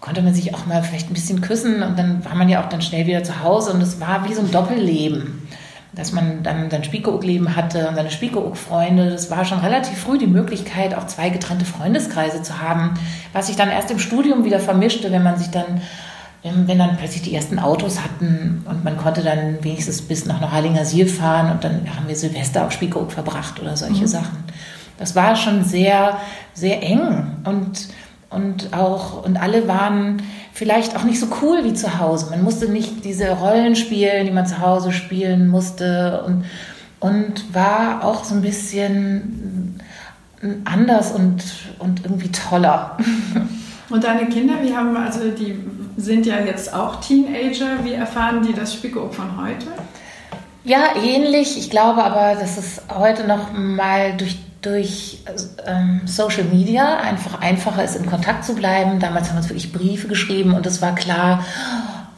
konnte 0.00 0.20
man 0.22 0.34
sich 0.34 0.52
auch 0.52 0.66
mal 0.66 0.82
vielleicht 0.82 1.10
ein 1.10 1.14
bisschen 1.14 1.40
küssen. 1.40 1.82
Und 1.82 1.96
dann 1.96 2.24
war 2.24 2.34
man 2.34 2.48
ja 2.48 2.62
auch 2.62 2.68
dann 2.68 2.82
schnell 2.82 3.06
wieder 3.06 3.22
zu 3.22 3.40
Hause. 3.42 3.72
Und 3.72 3.80
es 3.80 4.00
war 4.00 4.28
wie 4.28 4.34
so 4.34 4.40
ein 4.40 4.50
Doppelleben 4.50 5.35
dass 5.96 6.12
man 6.12 6.42
dann 6.42 6.70
sein 6.70 6.84
Spiekeroog-Leben 6.84 7.56
hatte 7.56 7.88
und 7.88 7.96
seine 7.96 8.10
Spiekeroog-Freunde. 8.10 9.10
Das 9.10 9.30
war 9.30 9.46
schon 9.46 9.58
relativ 9.58 9.98
früh 9.98 10.18
die 10.18 10.26
Möglichkeit, 10.26 10.94
auch 10.94 11.06
zwei 11.06 11.30
getrennte 11.30 11.64
Freundeskreise 11.64 12.42
zu 12.42 12.60
haben, 12.60 12.94
was 13.32 13.46
sich 13.46 13.56
dann 13.56 13.70
erst 13.70 13.90
im 13.90 13.98
Studium 13.98 14.44
wieder 14.44 14.60
vermischte, 14.60 15.10
wenn 15.10 15.22
man 15.22 15.38
sich 15.38 15.48
dann, 15.48 15.80
wenn 16.42 16.78
dann 16.78 16.98
plötzlich 16.98 17.22
die 17.22 17.34
ersten 17.34 17.58
Autos 17.58 18.00
hatten 18.04 18.62
und 18.68 18.84
man 18.84 18.98
konnte 18.98 19.22
dann 19.22 19.64
wenigstens 19.64 20.02
bis 20.02 20.26
nach 20.26 20.40
Neuharlinger 20.40 20.84
Siel 20.84 21.08
fahren 21.08 21.50
und 21.50 21.64
dann 21.64 21.86
haben 21.96 22.06
wir 22.06 22.14
Silvester 22.14 22.66
auf 22.66 22.72
Spiekeroog 22.72 23.10
verbracht 23.10 23.58
oder 23.60 23.74
solche 23.74 24.02
mhm. 24.02 24.08
Sachen. 24.08 24.44
Das 24.98 25.16
war 25.16 25.34
schon 25.34 25.64
sehr, 25.64 26.18
sehr 26.52 26.82
eng 26.82 27.36
und, 27.44 27.88
und 28.36 28.72
auch, 28.72 29.24
und 29.24 29.36
alle 29.36 29.66
waren, 29.66 30.22
vielleicht 30.52 30.94
auch 30.94 31.04
nicht 31.04 31.18
so 31.18 31.26
cool 31.42 31.64
wie 31.64 31.74
zu 31.74 31.98
Hause. 31.98 32.28
Man 32.30 32.44
musste 32.44 32.68
nicht 32.68 33.04
diese 33.04 33.30
Rollen 33.30 33.74
spielen, 33.74 34.26
die 34.26 34.32
man 34.32 34.46
zu 34.46 34.60
Hause 34.60 34.92
spielen 34.92 35.48
musste 35.48 36.22
und, 36.26 36.44
und 37.00 37.54
war 37.54 38.04
auch 38.04 38.24
so 38.24 38.34
ein 38.34 38.42
bisschen 38.42 39.80
anders 40.64 41.12
und, 41.12 41.42
und 41.78 42.04
irgendwie 42.04 42.30
toller. 42.30 42.96
Und 43.88 44.02
deine 44.02 44.26
Kinder, 44.26 44.54
wie 44.62 44.74
haben, 44.74 44.96
also 44.96 45.30
die 45.30 45.56
sind 45.96 46.26
ja 46.26 46.40
jetzt 46.40 46.74
auch 46.74 46.96
Teenager, 47.00 47.84
wie 47.84 47.92
erfahren 47.92 48.44
die 48.44 48.52
das 48.52 48.74
Spiekeroog 48.74 49.14
von 49.14 49.40
heute? 49.40 49.66
Ja, 50.64 50.96
ähnlich. 51.00 51.56
Ich 51.56 51.70
glaube 51.70 52.02
aber, 52.02 52.34
dass 52.40 52.58
es 52.58 52.82
heute 52.92 53.28
noch 53.28 53.52
mal 53.52 54.16
durch 54.16 54.38
durch 54.66 55.18
ähm, 55.64 56.00
Social 56.06 56.42
Media 56.44 56.98
einfach 56.98 57.40
einfacher 57.40 57.84
ist, 57.84 57.94
in 57.94 58.06
Kontakt 58.06 58.44
zu 58.44 58.56
bleiben. 58.56 58.98
Damals 58.98 59.28
haben 59.28 59.36
wir 59.36 59.42
uns 59.42 59.48
wirklich 59.48 59.72
Briefe 59.72 60.08
geschrieben 60.08 60.54
und 60.54 60.66
es 60.66 60.82
war 60.82 60.96
klar, 60.96 61.44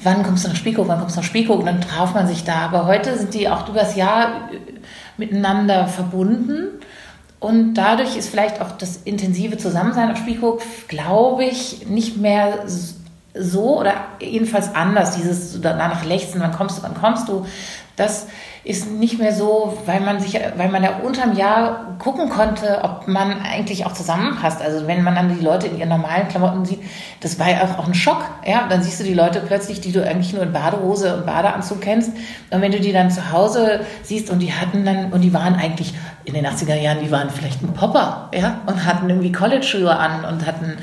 wann 0.02 0.22
kommst 0.22 0.44
du 0.44 0.48
nach 0.48 0.56
Spiekeroog, 0.56 0.88
wann 0.88 0.98
kommst 0.98 1.16
du 1.16 1.20
nach 1.20 1.26
Spiekeroog 1.26 1.60
und 1.60 1.66
dann 1.66 1.82
traf 1.82 2.14
man 2.14 2.26
sich 2.26 2.44
da. 2.44 2.54
Aber 2.60 2.86
heute 2.86 3.18
sind 3.18 3.34
die 3.34 3.50
auch 3.50 3.68
übers 3.68 3.96
Jahr 3.96 4.50
äh, 4.50 4.58
miteinander 5.18 5.88
verbunden 5.88 6.68
und 7.38 7.74
dadurch 7.74 8.16
ist 8.16 8.30
vielleicht 8.30 8.62
auch 8.62 8.72
das 8.72 8.96
intensive 9.04 9.58
Zusammensein 9.58 10.10
auf 10.10 10.16
Spiekeroog, 10.16 10.62
glaube 10.88 11.44
ich, 11.44 11.86
nicht 11.86 12.16
mehr 12.16 12.64
so 13.34 13.80
oder 13.80 13.92
jedenfalls 14.20 14.74
anders, 14.74 15.16
dieses 15.16 15.60
danach 15.60 16.02
lechzen, 16.06 16.40
wann 16.40 16.52
kommst 16.52 16.78
du, 16.78 16.82
wann 16.82 16.94
kommst 16.94 17.28
du, 17.28 17.44
das 17.94 18.26
ist 18.68 18.90
nicht 18.90 19.18
mehr 19.18 19.32
so, 19.32 19.78
weil 19.86 20.00
man 20.00 20.20
sich, 20.20 20.38
weil 20.56 20.68
man 20.68 20.82
ja 20.82 20.98
unterm 21.02 21.34
Jahr 21.34 21.96
gucken 21.98 22.28
konnte, 22.28 22.80
ob 22.82 23.08
man 23.08 23.40
eigentlich 23.40 23.86
auch 23.86 23.94
zusammenpasst. 23.94 24.60
Also 24.60 24.86
wenn 24.86 25.02
man 25.02 25.14
dann 25.14 25.34
die 25.34 25.42
Leute 25.42 25.68
in 25.68 25.78
ihren 25.78 25.88
normalen 25.88 26.28
Klamotten 26.28 26.66
sieht, 26.66 26.80
das 27.20 27.38
war 27.38 27.50
ja 27.50 27.62
auch, 27.62 27.86
ein 27.86 27.94
Schock. 27.94 28.22
Ja, 28.46 28.66
dann 28.68 28.82
siehst 28.82 29.00
du 29.00 29.04
die 29.04 29.14
Leute 29.14 29.40
plötzlich, 29.40 29.80
die 29.80 29.90
du 29.90 30.06
eigentlich 30.06 30.34
nur 30.34 30.42
in 30.42 30.52
Badehose 30.52 31.16
und 31.16 31.24
Badeanzug 31.24 31.80
kennst. 31.80 32.10
Und 32.50 32.60
wenn 32.60 32.70
du 32.70 32.78
die 32.78 32.92
dann 32.92 33.10
zu 33.10 33.32
Hause 33.32 33.80
siehst 34.02 34.28
und 34.28 34.40
die 34.40 34.52
hatten 34.52 34.84
dann, 34.84 35.12
und 35.12 35.22
die 35.22 35.32
waren 35.32 35.54
eigentlich 35.54 35.94
in 36.26 36.34
den 36.34 36.46
80er 36.46 36.74
Jahren, 36.74 36.98
die 37.02 37.10
waren 37.10 37.30
vielleicht 37.30 37.62
ein 37.62 37.72
Popper, 37.72 38.28
ja, 38.34 38.60
und 38.66 38.84
hatten 38.84 39.08
irgendwie 39.08 39.32
College-Schuhe 39.32 39.96
an 39.96 40.26
und 40.26 40.46
hatten, 40.46 40.76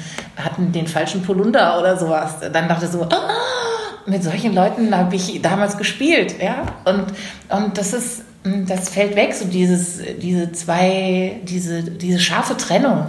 hatten 0.44 0.72
den 0.72 0.88
falschen 0.88 1.22
Polunder 1.22 1.78
oder 1.80 1.96
sowas. 1.98 2.38
Dann 2.52 2.68
dachte 2.68 2.86
ich 2.86 2.92
so, 2.92 3.04
ah, 3.04 3.75
mit 4.06 4.24
solchen 4.24 4.54
Leuten 4.54 4.96
habe 4.96 5.16
ich 5.16 5.42
damals 5.42 5.78
gespielt, 5.78 6.36
ja. 6.42 6.64
Und, 6.86 7.06
und 7.50 7.78
das 7.78 7.94
ist, 7.94 8.24
das 8.44 8.90
fällt 8.90 9.16
weg, 9.16 9.34
so 9.34 9.46
dieses, 9.46 10.00
diese 10.22 10.52
zwei, 10.52 11.40
diese, 11.44 11.84
diese 11.84 12.20
scharfe 12.20 12.56
Trennung. 12.58 13.06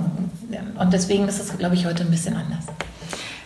Und 0.79 0.93
deswegen 0.93 1.29
ist 1.29 1.41
das, 1.41 1.57
glaube 1.57 1.75
ich, 1.75 1.87
heute 1.87 2.05
ein 2.05 2.11
bisschen 2.11 2.37
anders. 2.37 2.65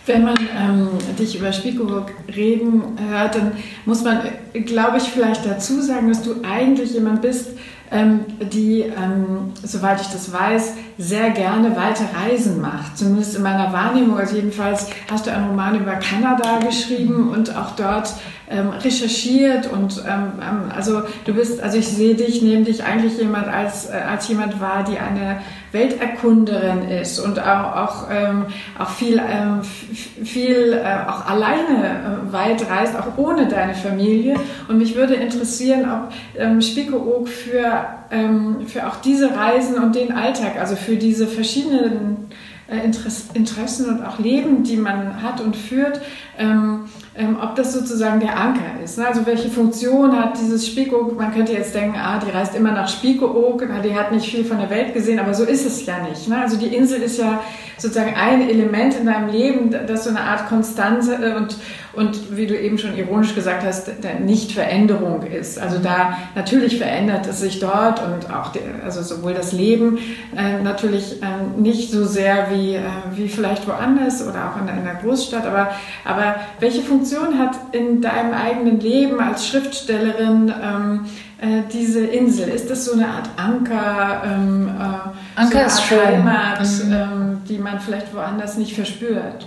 Wenn 0.05 0.23
man 0.23 0.35
ähm, 0.57 0.89
dich 1.19 1.37
über 1.37 1.53
Spiekeroog 1.53 2.07
reden 2.35 2.97
hört, 3.09 3.35
dann 3.35 3.51
muss 3.85 4.03
man, 4.03 4.21
glaube 4.65 4.97
ich, 4.97 5.03
vielleicht 5.03 5.45
dazu 5.45 5.79
sagen, 5.81 6.09
dass 6.09 6.23
du 6.23 6.35
eigentlich 6.43 6.93
jemand 6.93 7.21
bist, 7.21 7.49
ähm, 7.91 8.21
die, 8.39 8.81
ähm, 8.81 9.51
soweit 9.61 10.01
ich 10.01 10.07
das 10.07 10.31
weiß, 10.31 10.73
sehr 10.97 11.29
gerne 11.31 11.75
weite 11.75 12.03
Reisen 12.15 12.61
macht. 12.61 12.97
Zumindest 12.97 13.35
in 13.35 13.43
meiner 13.43 13.73
Wahrnehmung. 13.73 14.17
Also 14.17 14.37
jedenfalls 14.37 14.87
hast 15.11 15.27
du 15.27 15.31
einen 15.31 15.49
Roman 15.49 15.79
über 15.79 15.95
Kanada 15.95 16.59
geschrieben 16.59 17.29
und 17.29 17.55
auch 17.55 17.75
dort 17.75 18.13
ähm, 18.49 18.69
recherchiert 18.69 19.71
und 19.71 20.03
ähm, 20.07 20.33
ähm, 20.41 20.71
also 20.75 21.03
du 21.25 21.33
bist, 21.33 21.61
also 21.61 21.77
ich 21.77 21.87
sehe 21.87 22.15
dich, 22.15 22.41
nehme 22.41 22.63
dich 22.63 22.83
eigentlich 22.83 23.17
jemand 23.17 23.47
als, 23.47 23.89
äh, 23.89 23.93
als 23.93 24.27
jemand 24.27 24.59
wahr, 24.59 24.83
die 24.83 24.97
eine 24.97 25.41
Welterkunderin 25.71 26.89
ist 26.89 27.19
und 27.19 27.39
auch, 27.39 27.75
auch, 27.75 28.07
ähm, 28.11 28.45
auch 28.77 28.89
viel, 28.89 29.19
ähm, 29.19 29.61
viel 29.63 30.73
äh, 30.73 31.09
auch 31.09 31.25
alleine 31.27 32.27
äh, 32.29 32.33
weit 32.33 32.69
reist, 32.69 32.95
auch 32.97 33.17
ohne 33.17 33.47
deine 33.47 33.73
Familie. 33.73 34.35
Und 34.67 34.77
mich 34.77 34.95
würde 34.95 35.15
interessieren, 35.15 35.89
ob 35.89 36.13
ähm, 36.37 36.61
Spiekeroog 36.61 37.29
für, 37.29 37.85
ähm, 38.11 38.67
für 38.67 38.87
auch 38.87 38.97
diese 38.97 39.35
Reisen 39.35 39.81
und 39.81 39.95
den 39.95 40.11
Alltag, 40.11 40.59
also 40.59 40.75
für 40.75 40.97
diese 40.97 41.27
verschiedenen 41.27 42.29
Interessen 42.71 43.89
und 43.89 44.05
auch 44.05 44.19
Leben, 44.19 44.63
die 44.63 44.77
man 44.77 45.21
hat 45.21 45.41
und 45.41 45.55
führt, 45.55 46.01
ähm, 46.37 46.85
ähm, 47.15 47.37
ob 47.41 47.55
das 47.55 47.73
sozusagen 47.73 48.21
der 48.21 48.39
Anker 48.39 48.81
ist. 48.81 48.97
Ne? 48.97 49.07
Also 49.07 49.25
welche 49.25 49.49
Funktion 49.49 50.17
hat 50.17 50.39
dieses 50.39 50.65
Spiekeroog? 50.65 51.17
Man 51.17 51.33
könnte 51.33 51.51
jetzt 51.51 51.75
denken, 51.75 51.97
ah, 51.97 52.19
die 52.19 52.31
reist 52.31 52.55
immer 52.55 52.71
nach 52.71 52.87
Spiekeroog, 52.87 53.67
die 53.83 53.95
hat 53.95 54.11
nicht 54.13 54.31
viel 54.31 54.45
von 54.45 54.57
der 54.57 54.69
Welt 54.69 54.93
gesehen, 54.93 55.19
aber 55.19 55.33
so 55.33 55.43
ist 55.43 55.65
es 55.65 55.85
ja 55.85 55.99
nicht. 56.07 56.29
Ne? 56.29 56.39
Also 56.39 56.57
die 56.57 56.73
Insel 56.73 57.01
ist 57.01 57.17
ja 57.17 57.41
sozusagen 57.77 58.15
ein 58.15 58.47
Element 58.47 58.95
in 58.95 59.05
deinem 59.05 59.29
Leben, 59.29 59.71
das 59.71 60.05
so 60.05 60.09
eine 60.09 60.21
Art 60.21 60.47
Konstanze 60.47 61.15
äh, 61.15 61.35
und, 61.35 61.57
und 61.93 62.37
wie 62.37 62.47
du 62.47 62.57
eben 62.57 62.77
schon 62.77 62.97
ironisch 62.97 63.35
gesagt 63.35 63.63
hast, 63.65 63.89
nicht 64.23 64.53
Veränderung 64.53 65.23
ist. 65.23 65.59
Also 65.59 65.77
da 65.79 66.17
natürlich 66.35 66.77
verändert 66.77 67.27
es 67.27 67.41
sich 67.41 67.59
dort 67.59 68.01
und 68.01 68.33
auch 68.33 68.51
die, 68.51 68.59
also 68.83 69.01
sowohl 69.01 69.33
das 69.33 69.51
Leben 69.51 69.97
äh, 70.35 70.61
natürlich 70.63 71.21
äh, 71.21 71.59
nicht 71.59 71.91
so 71.91 72.05
sehr 72.05 72.47
wie, 72.51 72.75
äh, 72.75 72.81
wie 73.15 73.27
vielleicht 73.27 73.67
woanders 73.67 74.25
oder 74.25 74.51
auch 74.51 74.61
in 74.61 74.69
einer 74.69 74.95
Großstadt, 74.95 75.45
aber, 75.45 75.71
aber 76.05 76.35
welche 76.59 76.81
Funktion 76.81 77.37
hat 77.37 77.55
in 77.73 78.01
deinem 78.01 78.33
eigenen 78.33 78.79
Leben 78.79 79.19
als 79.19 79.47
Schriftstellerin 79.47 80.53
ähm, 80.63 81.05
äh, 81.41 81.63
diese 81.73 82.05
Insel? 82.05 82.49
Ist 82.49 82.69
das 82.69 82.85
so 82.85 82.93
eine 82.93 83.07
Art 83.07 83.29
Anker, 83.35 84.21
ähm, 84.25 84.69
äh, 84.69 85.39
Anker 85.39 85.69
so 85.69 85.75
ist 85.75 85.83
schön. 85.83 85.99
Heimat, 85.99 86.61
mhm. 86.61 86.93
ähm, 86.93 87.41
die 87.49 87.57
man 87.57 87.79
vielleicht 87.79 88.13
woanders 88.13 88.57
nicht 88.57 88.75
verspürt? 88.75 89.45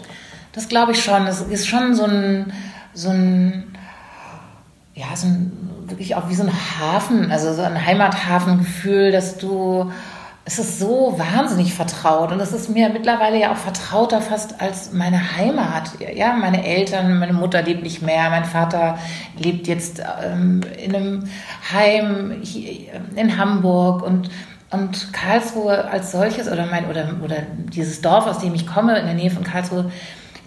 Das 0.54 0.68
glaube 0.68 0.92
ich 0.92 1.02
schon. 1.02 1.26
Das 1.26 1.40
ist 1.40 1.66
schon 1.66 1.94
so 1.94 2.04
ein, 2.04 2.52
so 2.92 3.10
ein, 3.10 3.76
ja, 4.94 5.06
so 5.14 5.26
ein, 5.26 5.52
wirklich 5.86 6.14
auch 6.14 6.28
wie 6.28 6.34
so 6.34 6.44
ein 6.44 6.52
Hafen, 6.52 7.30
also 7.30 7.52
so 7.52 7.62
ein 7.62 7.84
Heimathafengefühl, 7.84 9.10
dass 9.12 9.36
du 9.36 9.90
es 10.46 10.58
ist 10.58 10.78
so 10.78 11.14
wahnsinnig 11.16 11.72
vertraut 11.72 12.30
und 12.30 12.38
es 12.38 12.52
ist 12.52 12.68
mir 12.68 12.90
mittlerweile 12.90 13.40
ja 13.40 13.52
auch 13.52 13.56
vertrauter 13.56 14.20
fast 14.20 14.60
als 14.60 14.92
meine 14.92 15.36
Heimat. 15.36 15.92
Ja, 16.14 16.34
meine 16.34 16.66
Eltern, 16.66 17.18
meine 17.18 17.32
Mutter 17.32 17.62
lebt 17.62 17.82
nicht 17.82 18.02
mehr, 18.02 18.28
mein 18.28 18.44
Vater 18.44 18.98
lebt 19.38 19.66
jetzt 19.66 20.02
ähm, 20.22 20.60
in 20.76 20.94
einem 20.94 21.24
Heim 21.72 22.40
hier 22.42 22.92
in 23.16 23.38
Hamburg 23.38 24.02
und 24.02 24.30
und 24.70 25.12
Karlsruhe 25.12 25.88
als 25.88 26.10
solches 26.10 26.48
oder 26.48 26.66
mein 26.66 26.86
oder 26.90 27.08
oder 27.22 27.36
dieses 27.72 28.02
Dorf, 28.02 28.26
aus 28.26 28.40
dem 28.40 28.54
ich 28.54 28.66
komme, 28.66 28.98
in 28.98 29.06
der 29.06 29.14
Nähe 29.14 29.30
von 29.30 29.44
Karlsruhe, 29.44 29.90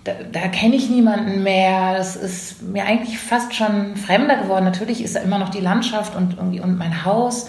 da, 0.07 0.13
da 0.31 0.47
kenne 0.47 0.75
ich 0.75 0.89
niemanden 0.89 1.43
mehr. 1.43 1.95
Das 1.97 2.15
ist 2.15 2.61
mir 2.61 2.85
eigentlich 2.85 3.19
fast 3.19 3.53
schon 3.53 3.95
fremder 3.95 4.37
geworden. 4.37 4.65
Natürlich 4.65 5.03
ist 5.03 5.15
da 5.15 5.19
immer 5.19 5.37
noch 5.37 5.49
die 5.49 5.59
Landschaft 5.61 6.15
und 6.15 6.37
irgendwie 6.37 6.59
und 6.59 6.77
mein 6.77 7.05
Haus 7.05 7.47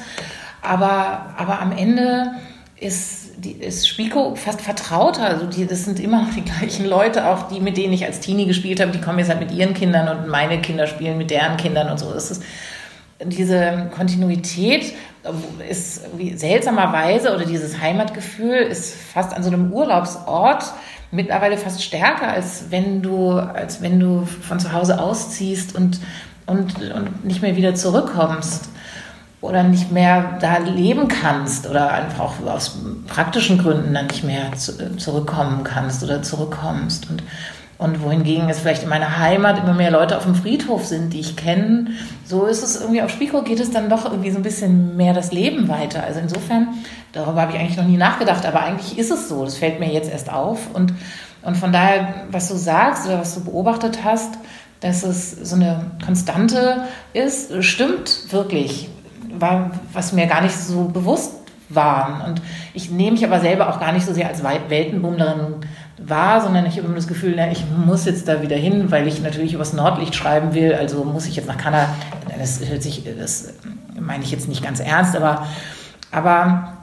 aber, 0.63 1.35
aber 1.37 1.61
am 1.61 1.73
Ende 1.73 2.33
ist, 2.77 3.31
die, 3.39 3.53
ist 3.53 3.89
Spico 3.89 4.35
fast 4.35 4.61
vertrauter. 4.61 5.25
Also 5.25 5.47
die, 5.47 5.67
das 5.67 5.85
sind 5.85 6.01
immer 6.01 6.23
noch 6.23 6.35
die 6.35 6.43
gleichen 6.43 6.87
Leute, 6.87 7.29
auch 7.29 7.49
die, 7.49 7.61
mit 7.61 7.77
denen 7.77 7.93
ich 7.93 8.05
als 8.05 8.21
Teenie 8.21 8.47
gespielt 8.47 8.81
habe, 8.81 8.93
die 8.93 9.01
kommen 9.01 9.19
jetzt 9.19 9.29
halt 9.29 9.41
mit 9.41 9.53
ihren 9.53 9.75
Kindern 9.75 10.09
und 10.17 10.29
meine 10.29 10.61
Kinder 10.61 10.87
spielen 10.87 11.19
mit 11.19 11.31
deren 11.31 11.57
Kindern 11.57 11.91
und 11.91 11.99
so. 11.99 12.13
Ist, 12.13 12.43
diese 13.25 13.91
Kontinuität 13.97 14.95
ist 15.69 16.03
seltsamerweise 16.35 17.35
oder 17.35 17.45
dieses 17.45 17.81
Heimatgefühl 17.81 18.59
ist 18.59 18.95
fast 18.95 19.35
an 19.35 19.43
so 19.43 19.51
einem 19.51 19.73
Urlaubsort 19.73 20.65
mittlerweile 21.11 21.57
fast 21.57 21.83
stärker, 21.83 22.29
als 22.29 22.71
wenn 22.71 23.03
du, 23.03 23.33
als 23.33 23.81
wenn 23.81 23.99
du 23.99 24.27
von 24.27 24.61
zu 24.61 24.73
Hause 24.73 25.01
ausziehst 25.01 25.75
und, 25.75 26.01
und, 26.47 26.75
und 26.93 27.25
nicht 27.25 27.43
mehr 27.43 27.57
wieder 27.57 27.75
zurückkommst 27.75 28.69
oder 29.41 29.63
nicht 29.63 29.93
mehr 29.93 30.39
da 30.41 30.59
leben 30.59 31.09
kannst 31.09 31.69
oder 31.69 31.93
einfach 31.93 32.21
auch 32.21 32.47
aus 32.47 32.79
praktischen 33.07 33.59
Gründen 33.59 33.95
dann 33.95 34.07
nicht 34.07 34.25
mehr 34.25 34.53
zu, 34.53 34.73
äh, 34.73 34.97
zurückkommen 34.97 35.65
kannst 35.65 36.03
oder 36.03 36.23
zurückkommst. 36.23 37.09
Und, 37.11 37.23
und 37.79 38.03
wohingegen 38.03 38.49
es 38.51 38.59
vielleicht 38.59 38.83
in 38.83 38.89
meiner 38.89 39.19
Heimat 39.19 39.59
immer 39.59 39.73
mehr 39.73 39.93
Leute 39.93 40.17
auf 40.17 40.25
dem 40.25 40.35
Friedhof 40.35 40.85
sind, 40.85 41.13
die 41.13 41.21
ich 41.21 41.37
kenne, 41.37 41.93
so 42.25 42.45
ist 42.47 42.63
es 42.65 42.81
irgendwie 42.81 43.03
auf 43.03 43.11
Spiko 43.11 43.43
geht 43.43 43.61
es 43.61 43.71
dann 43.71 43.89
doch 43.89 44.05
irgendwie 44.05 44.33
so 44.33 44.37
ein 44.37 44.43
bisschen 44.43 44.97
mehr 44.97 45.15
das 45.15 45.31
Leben 45.31 45.69
weiter. 45.69 46.03
Also 46.03 46.19
insofern, 46.19 46.69
darüber 47.13 47.43
habe 47.43 47.53
ich 47.53 47.59
eigentlich 47.59 47.77
noch 47.77 47.87
nie 47.87 47.97
nachgedacht, 47.97 48.45
aber 48.45 48.63
eigentlich 48.63 48.99
ist 48.99 49.13
es 49.13 49.29
so. 49.29 49.45
Das 49.45 49.57
fällt 49.57 49.79
mir 49.79 49.93
jetzt 49.93 50.11
erst 50.11 50.33
auf. 50.33 50.75
Und, 50.75 50.93
und 51.43 51.57
von 51.57 51.73
daher, 51.73 52.27
was 52.33 52.49
du 52.49 52.57
sagst 52.57 53.07
oder 53.07 53.21
was 53.21 53.37
du 53.37 53.45
beobachtet 53.45 54.01
hast, 54.03 54.35
dass 54.81 55.05
es 55.05 55.31
so 55.31 55.55
eine 55.55 55.93
Konstante 56.05 56.85
ist, 57.13 57.63
stimmt 57.63 58.33
wirklich 58.33 58.89
war, 59.41 59.71
was 59.93 60.13
mir 60.13 60.27
gar 60.27 60.41
nicht 60.41 60.57
so 60.57 60.85
bewusst 60.85 61.35
war. 61.69 62.25
Und 62.27 62.43
ich 62.75 62.91
nehme 62.91 63.13
mich 63.13 63.25
aber 63.25 63.41
selber 63.41 63.69
auch 63.69 63.79
gar 63.79 63.93
nicht 63.93 64.07
so 64.07 64.13
sehr 64.13 64.29
als 64.29 64.43
Weltenbummlerin 64.43 65.55
wahr, 65.99 66.41
sondern 66.41 66.67
ich 66.67 66.77
habe 66.77 66.87
immer 66.87 66.97
das 66.97 67.09
Gefühl, 67.09 67.35
na, 67.37 67.51
ich 67.51 67.65
muss 67.71 68.05
jetzt 68.05 68.29
da 68.29 68.43
wieder 68.43 68.57
hin, 68.57 68.91
weil 68.91 69.07
ich 69.09 69.21
natürlich 69.21 69.55
übers 69.55 69.73
Nordlicht 69.73 70.15
schreiben 70.15 70.55
will, 70.55 70.75
also 70.75 71.05
muss 71.05 71.27
ich 71.27 71.37
jetzt 71.37 71.49
nach 71.49 71.59
Kanada. 71.59 71.89
Das 72.39 72.61
hört 72.69 72.83
sich, 72.83 73.03
das 73.19 73.55
meine 73.99 74.23
ich 74.23 74.31
jetzt 74.31 74.49
nicht 74.49 74.63
ganz 74.63 74.81
ernst, 74.81 75.17
aber, 75.17 75.47
aber, 76.13 76.75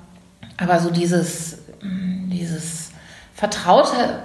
aber 0.57 0.79
so 0.79 0.91
dieses, 0.91 1.59
dieses 1.81 2.89
Vertraute, 3.33 4.19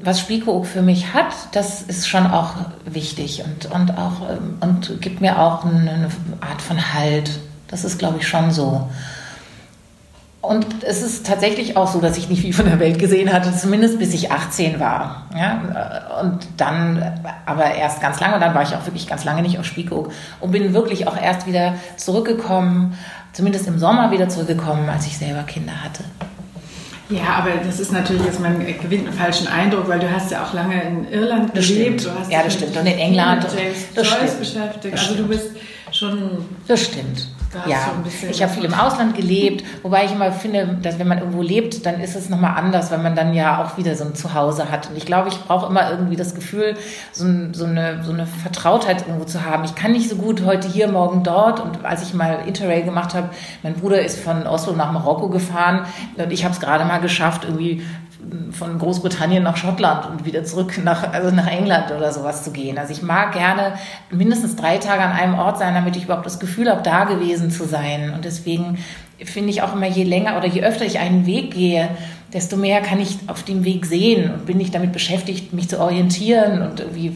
was 0.00 0.20
Spiko 0.20 0.62
für 0.62 0.82
mich 0.82 1.14
hat, 1.14 1.32
das 1.52 1.82
ist 1.82 2.08
schon 2.08 2.26
auch 2.26 2.54
wichtig 2.84 3.42
und, 3.44 3.66
und, 3.72 3.98
auch, 3.98 4.20
und 4.60 5.00
gibt 5.00 5.20
mir 5.20 5.40
auch 5.40 5.64
eine 5.64 6.08
Art 6.40 6.62
von 6.62 6.94
Halt. 6.94 7.40
Das 7.68 7.84
ist, 7.84 7.98
glaube 7.98 8.18
ich, 8.18 8.28
schon 8.28 8.52
so. 8.52 8.88
Und 10.46 10.66
es 10.82 11.02
ist 11.02 11.26
tatsächlich 11.26 11.76
auch 11.76 11.90
so, 11.90 12.00
dass 12.00 12.16
ich 12.16 12.28
nicht 12.28 12.42
viel 12.42 12.52
von 12.52 12.66
der 12.66 12.78
Welt 12.78 12.98
gesehen 12.98 13.32
hatte, 13.32 13.54
zumindest 13.56 13.98
bis 13.98 14.14
ich 14.14 14.30
18 14.30 14.78
war. 14.78 15.26
Ja? 15.36 16.20
Und 16.22 16.46
dann, 16.56 17.02
aber 17.44 17.74
erst 17.74 18.00
ganz 18.00 18.20
lange, 18.20 18.38
dann 18.38 18.54
war 18.54 18.62
ich 18.62 18.74
auch 18.74 18.86
wirklich 18.86 19.08
ganz 19.08 19.24
lange 19.24 19.42
nicht 19.42 19.58
auf 19.58 19.64
Spiekeroog 19.64 20.12
und 20.40 20.52
bin 20.52 20.72
wirklich 20.72 21.08
auch 21.08 21.20
erst 21.20 21.46
wieder 21.46 21.74
zurückgekommen, 21.96 22.96
zumindest 23.32 23.66
im 23.66 23.78
Sommer 23.78 24.10
wieder 24.12 24.28
zurückgekommen, 24.28 24.88
als 24.88 25.06
ich 25.06 25.18
selber 25.18 25.42
Kinder 25.42 25.82
hatte. 25.82 26.04
Ja, 27.08 27.36
aber 27.38 27.50
das 27.64 27.78
ist 27.78 27.92
natürlich 27.92 28.24
jetzt, 28.24 28.40
man 28.40 28.58
gewinnt 28.58 29.06
einen 29.06 29.16
falschen 29.16 29.46
Eindruck, 29.46 29.88
weil 29.88 30.00
du 30.00 30.10
hast 30.10 30.30
ja 30.30 30.44
auch 30.44 30.52
lange 30.52 30.82
in 30.82 31.08
Irland 31.08 31.56
das 31.56 31.68
gelebt. 31.68 32.00
Stimmt. 32.00 32.30
ja, 32.30 32.42
das 32.42 32.54
stimmt. 32.54 32.76
Und 32.76 32.86
in 32.86 32.98
England. 32.98 33.46
James 33.56 33.76
das 33.94 34.08
Joyce 34.08 34.16
stimmt. 34.18 34.38
beschäftigt. 34.40 34.94
Das 34.94 35.00
also 35.00 35.14
stimmt. 35.14 35.20
du 35.20 35.28
bist 35.28 35.50
schon. 35.92 36.30
Das 36.66 36.82
stimmt. 36.82 37.28
Ja, 37.66 37.92
so 38.04 38.26
ich 38.26 38.42
habe 38.42 38.52
viel 38.52 38.64
im 38.64 38.74
Ausland 38.74 39.16
gelebt, 39.16 39.64
wobei 39.82 40.04
ich 40.04 40.12
immer 40.12 40.32
finde, 40.32 40.78
dass 40.82 40.98
wenn 40.98 41.08
man 41.08 41.18
irgendwo 41.18 41.42
lebt, 41.42 41.86
dann 41.86 42.00
ist 42.00 42.16
es 42.16 42.28
nochmal 42.28 42.56
anders, 42.56 42.90
weil 42.90 42.98
man 42.98 43.16
dann 43.16 43.34
ja 43.34 43.64
auch 43.64 43.78
wieder 43.78 43.94
so 43.94 44.04
ein 44.04 44.14
Zuhause 44.14 44.70
hat. 44.70 44.90
Und 44.90 44.96
ich 44.96 45.06
glaube, 45.06 45.28
ich 45.28 45.38
brauche 45.40 45.66
immer 45.66 45.90
irgendwie 45.90 46.16
das 46.16 46.34
Gefühl, 46.34 46.76
so, 47.12 47.24
ein, 47.24 47.54
so, 47.54 47.64
eine, 47.64 48.02
so 48.04 48.12
eine 48.12 48.26
Vertrautheit 48.26 49.06
irgendwo 49.06 49.24
zu 49.24 49.44
haben. 49.44 49.64
Ich 49.64 49.74
kann 49.74 49.92
nicht 49.92 50.08
so 50.08 50.16
gut 50.16 50.44
heute 50.44 50.68
hier, 50.68 50.88
morgen 50.88 51.22
dort. 51.22 51.60
Und 51.60 51.84
als 51.84 52.02
ich 52.02 52.14
mal 52.14 52.40
Interrail 52.46 52.82
gemacht 52.82 53.14
habe, 53.14 53.30
mein 53.62 53.74
Bruder 53.74 54.00
ist 54.02 54.18
von 54.20 54.46
Oslo 54.46 54.72
nach 54.72 54.92
Marokko 54.92 55.28
gefahren 55.28 55.86
und 56.16 56.32
ich 56.32 56.44
habe 56.44 56.54
es 56.54 56.60
gerade 56.60 56.84
mal 56.84 56.98
geschafft, 56.98 57.44
irgendwie 57.44 57.82
von 58.50 58.78
Großbritannien 58.78 59.42
nach 59.42 59.56
Schottland 59.56 60.06
und 60.06 60.24
wieder 60.24 60.44
zurück 60.44 60.80
nach, 60.82 61.12
also 61.12 61.34
nach 61.34 61.46
England 61.46 61.90
oder 61.90 62.12
sowas 62.12 62.44
zu 62.44 62.50
gehen. 62.50 62.78
Also 62.78 62.92
ich 62.92 63.02
mag 63.02 63.32
gerne 63.32 63.74
mindestens 64.10 64.56
drei 64.56 64.78
Tage 64.78 65.02
an 65.02 65.12
einem 65.12 65.34
Ort 65.38 65.58
sein, 65.58 65.74
damit 65.74 65.96
ich 65.96 66.04
überhaupt 66.04 66.26
das 66.26 66.38
Gefühl 66.38 66.70
habe, 66.70 66.82
da 66.82 67.04
gewesen 67.04 67.50
zu 67.50 67.64
sein. 67.64 68.12
Und 68.14 68.24
deswegen 68.24 68.78
finde 69.24 69.50
ich 69.50 69.62
auch 69.62 69.74
immer, 69.74 69.86
je 69.86 70.04
länger 70.04 70.36
oder 70.36 70.46
je 70.46 70.62
öfter 70.62 70.84
ich 70.84 70.98
einen 70.98 71.26
Weg 71.26 71.54
gehe, 71.54 71.88
desto 72.32 72.56
mehr 72.56 72.80
kann 72.82 73.00
ich 73.00 73.18
auf 73.28 73.44
dem 73.44 73.64
Weg 73.64 73.86
sehen 73.86 74.30
und 74.32 74.46
bin 74.46 74.60
ich 74.60 74.70
damit 74.70 74.92
beschäftigt, 74.92 75.52
mich 75.52 75.68
zu 75.68 75.80
orientieren 75.80 76.62
und 76.62 76.80
irgendwie 76.80 77.14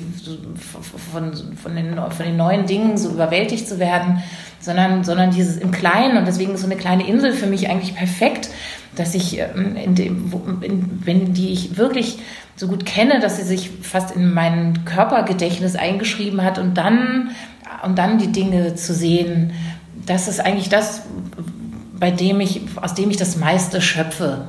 von, 1.13 1.33
von, 1.35 1.77
den, 1.77 1.97
von 1.97 2.25
den 2.25 2.37
neuen 2.37 2.67
Dingen 2.67 2.97
so 2.97 3.11
überwältigt 3.11 3.69
zu 3.69 3.79
werden, 3.79 4.23
sondern, 4.61 5.05
sondern 5.05 5.31
dieses 5.31 5.57
im 5.57 5.73
Kleinen 5.73 6.17
und 6.17 6.27
deswegen 6.27 6.55
ist 6.55 6.61
so 6.61 6.67
eine 6.67 6.77
kleine 6.77 7.07
Insel 7.07 7.33
für 7.33 7.47
mich 7.47 7.69
eigentlich 7.69 7.95
perfekt, 7.95 8.51
dass 8.97 9.15
ich, 9.15 9.39
ähm, 9.39 9.77
in 9.77 9.95
dem, 9.95 10.33
in, 10.63 11.01
wenn 11.05 11.33
die 11.35 11.51
ich 11.51 11.77
wirklich 11.77 12.19
so 12.57 12.67
gut 12.67 12.85
kenne, 12.85 13.21
dass 13.21 13.37
sie 13.37 13.45
sich 13.45 13.71
fast 13.83 14.15
in 14.15 14.35
mein 14.35 14.85
Körpergedächtnis 14.85 15.77
eingeschrieben 15.77 16.43
hat 16.43 16.59
und 16.59 16.75
dann, 16.75 17.31
und 17.85 17.99
dann 17.99 18.19
die 18.19 18.33
Dinge 18.33 18.75
zu 18.75 18.93
sehen, 18.93 19.53
das 20.07 20.29
ist 20.29 20.41
eigentlich 20.41 20.69
das, 20.69 21.03
bei 21.99 22.11
dem 22.11 22.41
ich, 22.41 22.63
aus 22.77 22.95
dem 22.95 23.11
ich 23.11 23.17
das 23.17 23.37
meiste 23.37 23.81
schöpfe. 23.81 24.49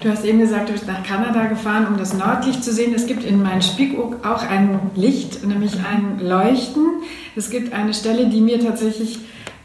Du 0.00 0.10
hast 0.10 0.24
eben 0.24 0.40
gesagt, 0.40 0.68
du 0.68 0.72
bist 0.72 0.86
nach 0.86 1.02
Kanada 1.02 1.44
gefahren, 1.46 1.86
um 1.86 1.96
das 1.96 2.12
Nordlicht 2.12 2.62
zu 2.64 2.72
sehen. 2.72 2.92
Es 2.94 3.06
gibt 3.06 3.24
in 3.24 3.42
meinem 3.42 3.62
Spiekeroog 3.62 4.26
auch 4.26 4.42
ein 4.42 4.80
Licht, 4.94 5.46
nämlich 5.46 5.74
ein 5.76 6.18
Leuchten. 6.18 6.84
Es 7.36 7.50
gibt 7.50 7.72
eine 7.72 7.94
Stelle, 7.94 8.26
die 8.26 8.40
mir 8.40 8.60
tatsächlich 8.60 9.20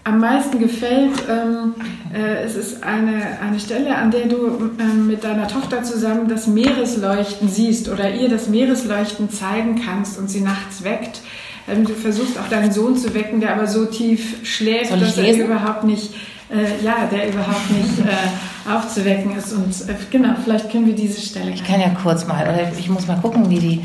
am 0.08 0.20
meisten 0.20 0.60
gefällt, 0.60 1.12
ähm, 1.30 1.76
äh, 2.14 2.44
es 2.44 2.56
ist 2.56 2.82
eine, 2.82 3.40
eine 3.42 3.60
Stelle, 3.60 3.94
an 3.96 4.10
der 4.10 4.28
du 4.28 4.72
ähm, 4.80 5.06
mit 5.06 5.24
deiner 5.26 5.50
Tochter 5.50 5.84
zusammen 5.84 6.30
das 6.30 6.48
Meeresleuchten 6.48 7.50
siehst 7.50 7.90
oder 7.90 8.14
ihr 8.14 8.30
das 8.30 8.48
Meeresleuchten 8.48 9.30
zeigen 9.30 9.82
kannst 9.84 10.18
und 10.18 10.30
sie 10.30 10.40
nachts 10.40 10.86
weckt. 10.86 11.22
Ähm, 11.68 11.86
du 11.86 11.94
versuchst 11.94 12.40
auch 12.40 12.48
deinen 12.48 12.72
Sohn 12.72 12.96
zu 12.96 13.14
wecken, 13.14 13.42
der 13.42 13.54
aber 13.54 13.68
so 13.68 13.86
tief 13.86 14.38
schläft, 14.48 14.92
dass 14.92 15.18
er 15.18 15.46
überhaupt 15.46 15.84
nicht, 15.84 16.14
äh, 16.50 16.84
ja, 16.86 17.10
der 17.12 17.28
überhaupt 17.28 17.70
nicht 17.70 18.00
äh, 18.00 18.72
aufzuwecken 18.74 19.36
ist. 19.36 19.52
Und 19.52 19.90
äh, 19.90 19.96
genau, 20.10 20.36
vielleicht 20.42 20.72
können 20.72 20.86
wir 20.86 20.96
diese 20.96 21.20
Stelle. 21.20 21.52
Ich 21.52 21.66
kann 21.66 21.82
ja 21.82 21.90
kurz 21.90 22.26
mal, 22.26 22.44
oder 22.44 22.72
ich 22.80 22.88
muss 22.88 23.08
mal 23.08 23.20
gucken, 23.20 23.50
wie 23.50 23.60
die, 23.60 23.82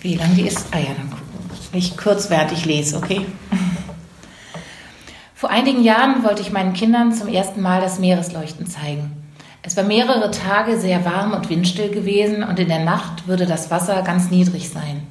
wie 0.00 0.14
lang 0.14 0.32
die 0.36 0.46
ist. 0.46 0.66
Ah 0.70 0.78
ja, 0.78 0.94
dann 0.96 1.10
gucken. 1.10 1.28
Ich 1.72 1.96
kurz, 1.96 2.30
während 2.30 2.52
ich 2.52 2.64
lese, 2.64 2.96
okay? 2.96 3.26
Vor 5.40 5.48
einigen 5.48 5.82
Jahren 5.82 6.22
wollte 6.22 6.42
ich 6.42 6.52
meinen 6.52 6.74
Kindern 6.74 7.14
zum 7.14 7.26
ersten 7.26 7.62
Mal 7.62 7.80
das 7.80 7.98
Meeresleuchten 7.98 8.66
zeigen. 8.66 9.10
Es 9.62 9.74
war 9.74 9.84
mehrere 9.84 10.30
Tage 10.30 10.78
sehr 10.78 11.06
warm 11.06 11.32
und 11.32 11.48
windstill 11.48 11.88
gewesen 11.88 12.42
und 12.42 12.58
in 12.58 12.68
der 12.68 12.84
Nacht 12.84 13.26
würde 13.26 13.46
das 13.46 13.70
Wasser 13.70 14.02
ganz 14.02 14.30
niedrig 14.30 14.68
sein. 14.68 15.06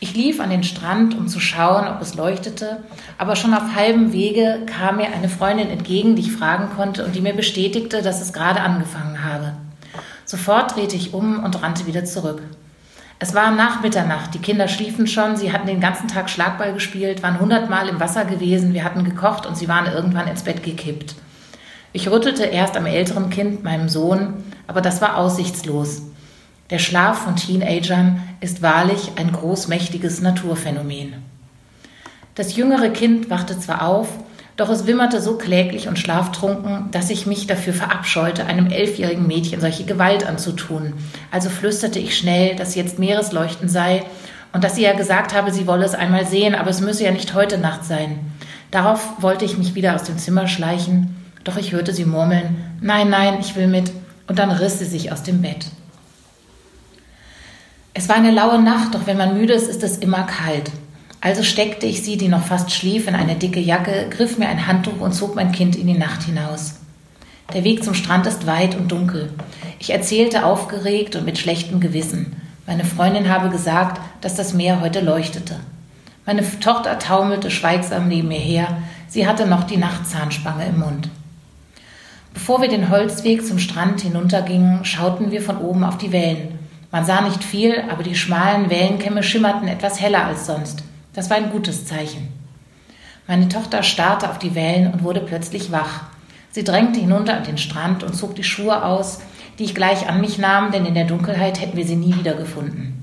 Ich 0.00 0.16
lief 0.16 0.40
an 0.40 0.50
den 0.50 0.64
Strand, 0.64 1.16
um 1.16 1.28
zu 1.28 1.38
schauen, 1.38 1.86
ob 1.86 2.02
es 2.02 2.16
leuchtete, 2.16 2.82
aber 3.16 3.36
schon 3.36 3.54
auf 3.54 3.76
halbem 3.76 4.12
Wege 4.12 4.66
kam 4.66 4.96
mir 4.96 5.12
eine 5.12 5.28
Freundin 5.28 5.70
entgegen, 5.70 6.16
die 6.16 6.22
ich 6.22 6.32
fragen 6.32 6.70
konnte 6.74 7.04
und 7.04 7.14
die 7.14 7.20
mir 7.20 7.34
bestätigte, 7.34 8.02
dass 8.02 8.20
es 8.20 8.32
gerade 8.32 8.60
angefangen 8.60 9.22
habe. 9.22 9.52
Sofort 10.24 10.74
drehte 10.74 10.96
ich 10.96 11.14
um 11.14 11.44
und 11.44 11.62
rannte 11.62 11.86
wieder 11.86 12.04
zurück. 12.04 12.42
Es 13.20 13.34
war 13.34 13.50
nach 13.50 13.82
Mitternacht, 13.82 14.34
die 14.34 14.38
Kinder 14.38 14.68
schliefen 14.68 15.08
schon, 15.08 15.36
sie 15.36 15.52
hatten 15.52 15.66
den 15.66 15.80
ganzen 15.80 16.06
Tag 16.06 16.30
Schlagball 16.30 16.72
gespielt, 16.72 17.20
waren 17.22 17.40
hundertmal 17.40 17.88
im 17.88 17.98
Wasser 17.98 18.24
gewesen, 18.24 18.74
wir 18.74 18.84
hatten 18.84 19.02
gekocht 19.02 19.44
und 19.44 19.56
sie 19.56 19.66
waren 19.66 19.92
irgendwann 19.92 20.28
ins 20.28 20.44
Bett 20.44 20.62
gekippt. 20.62 21.16
Ich 21.92 22.08
rüttelte 22.08 22.44
erst 22.44 22.76
am 22.76 22.86
älteren 22.86 23.28
Kind, 23.28 23.64
meinem 23.64 23.88
Sohn, 23.88 24.44
aber 24.68 24.80
das 24.80 25.00
war 25.00 25.16
aussichtslos. 25.16 26.02
Der 26.70 26.78
Schlaf 26.78 27.22
von 27.24 27.34
Teenagern 27.34 28.22
ist 28.40 28.62
wahrlich 28.62 29.12
ein 29.16 29.32
großmächtiges 29.32 30.20
Naturphänomen. 30.20 31.14
Das 32.36 32.54
jüngere 32.54 32.90
Kind 32.90 33.30
wachte 33.30 33.58
zwar 33.58 33.82
auf, 33.82 34.08
doch 34.58 34.70
es 34.70 34.88
wimmerte 34.88 35.22
so 35.22 35.38
kläglich 35.38 35.86
und 35.86 36.00
schlaftrunken, 36.00 36.90
dass 36.90 37.10
ich 37.10 37.26
mich 37.26 37.46
dafür 37.46 37.72
verabscheute, 37.72 38.44
einem 38.44 38.66
elfjährigen 38.66 39.24
Mädchen 39.24 39.60
solche 39.60 39.84
Gewalt 39.84 40.26
anzutun. 40.26 40.94
Also 41.30 41.48
flüsterte 41.48 42.00
ich 42.00 42.18
schnell, 42.18 42.56
dass 42.56 42.74
jetzt 42.74 42.98
Meeresleuchten 42.98 43.68
sei 43.68 44.02
und 44.52 44.64
dass 44.64 44.74
sie 44.74 44.82
ja 44.82 44.94
gesagt 44.94 45.32
habe, 45.32 45.52
sie 45.52 45.68
wolle 45.68 45.84
es 45.84 45.94
einmal 45.94 46.26
sehen, 46.26 46.56
aber 46.56 46.70
es 46.70 46.80
müsse 46.80 47.04
ja 47.04 47.12
nicht 47.12 47.34
heute 47.34 47.56
Nacht 47.56 47.84
sein. 47.84 48.18
Darauf 48.72 49.22
wollte 49.22 49.44
ich 49.44 49.58
mich 49.58 49.76
wieder 49.76 49.94
aus 49.94 50.02
dem 50.02 50.18
Zimmer 50.18 50.48
schleichen, 50.48 51.16
doch 51.44 51.56
ich 51.56 51.70
hörte 51.70 51.94
sie 51.94 52.04
murmeln, 52.04 52.56
nein, 52.80 53.10
nein, 53.10 53.38
ich 53.40 53.54
will 53.54 53.68
mit, 53.68 53.92
und 54.26 54.40
dann 54.40 54.50
riss 54.50 54.80
sie 54.80 54.86
sich 54.86 55.12
aus 55.12 55.22
dem 55.22 55.40
Bett. 55.40 55.66
Es 57.94 58.08
war 58.08 58.16
eine 58.16 58.32
laue 58.32 58.60
Nacht, 58.60 58.96
doch 58.96 59.06
wenn 59.06 59.16
man 59.16 59.38
müde 59.38 59.54
ist, 59.54 59.68
ist 59.68 59.84
es 59.84 59.98
immer 59.98 60.24
kalt. 60.24 60.72
Also 61.20 61.42
steckte 61.42 61.86
ich 61.86 62.02
sie, 62.02 62.16
die 62.16 62.28
noch 62.28 62.44
fast 62.44 62.70
schlief, 62.70 63.08
in 63.08 63.14
eine 63.14 63.34
dicke 63.34 63.60
Jacke, 63.60 64.06
griff 64.08 64.38
mir 64.38 64.48
ein 64.48 64.66
Handtuch 64.66 65.00
und 65.00 65.12
zog 65.12 65.34
mein 65.34 65.52
Kind 65.52 65.74
in 65.76 65.86
die 65.86 65.98
Nacht 65.98 66.22
hinaus. 66.22 66.76
Der 67.54 67.64
Weg 67.64 67.82
zum 67.82 67.94
Strand 67.94 68.26
ist 68.26 68.46
weit 68.46 68.76
und 68.76 68.92
dunkel. 68.92 69.32
Ich 69.78 69.90
erzählte 69.90 70.44
aufgeregt 70.44 71.16
und 71.16 71.24
mit 71.24 71.38
schlechtem 71.38 71.80
Gewissen. 71.80 72.36
Meine 72.66 72.84
Freundin 72.84 73.28
habe 73.28 73.48
gesagt, 73.48 74.00
dass 74.20 74.36
das 74.36 74.52
Meer 74.52 74.80
heute 74.80 75.00
leuchtete. 75.00 75.56
Meine 76.26 76.44
Tochter 76.60 76.98
taumelte 76.98 77.50
schweigsam 77.50 78.06
neben 78.06 78.28
mir 78.28 78.38
her. 78.38 78.76
Sie 79.08 79.26
hatte 79.26 79.46
noch 79.46 79.64
die 79.64 79.78
Nachtzahnspange 79.78 80.66
im 80.66 80.80
Mund. 80.80 81.08
Bevor 82.34 82.60
wir 82.60 82.68
den 82.68 82.90
Holzweg 82.90 83.44
zum 83.44 83.58
Strand 83.58 84.02
hinuntergingen, 84.02 84.84
schauten 84.84 85.30
wir 85.32 85.40
von 85.40 85.56
oben 85.56 85.82
auf 85.82 85.96
die 85.96 86.12
Wellen. 86.12 86.58
Man 86.92 87.04
sah 87.04 87.22
nicht 87.22 87.42
viel, 87.42 87.82
aber 87.90 88.02
die 88.02 88.14
schmalen 88.14 88.70
Wellenkämme 88.70 89.22
schimmerten 89.22 89.66
etwas 89.66 90.00
heller 90.00 90.26
als 90.26 90.46
sonst. 90.46 90.82
Das 91.18 91.30
war 91.30 91.36
ein 91.36 91.50
gutes 91.50 91.84
Zeichen. 91.84 92.28
Meine 93.26 93.48
Tochter 93.48 93.82
starrte 93.82 94.30
auf 94.30 94.38
die 94.38 94.54
Wellen 94.54 94.92
und 94.92 95.02
wurde 95.02 95.18
plötzlich 95.18 95.72
wach. 95.72 96.04
Sie 96.52 96.62
drängte 96.62 97.00
hinunter 97.00 97.36
an 97.36 97.42
den 97.42 97.58
Strand 97.58 98.04
und 98.04 98.14
zog 98.14 98.36
die 98.36 98.44
Schuhe 98.44 98.84
aus, 98.84 99.18
die 99.58 99.64
ich 99.64 99.74
gleich 99.74 100.08
an 100.08 100.20
mich 100.20 100.38
nahm, 100.38 100.70
denn 100.70 100.86
in 100.86 100.94
der 100.94 101.06
Dunkelheit 101.06 101.60
hätten 101.60 101.76
wir 101.76 101.84
sie 101.84 101.96
nie 101.96 102.14
wiedergefunden. 102.14 103.02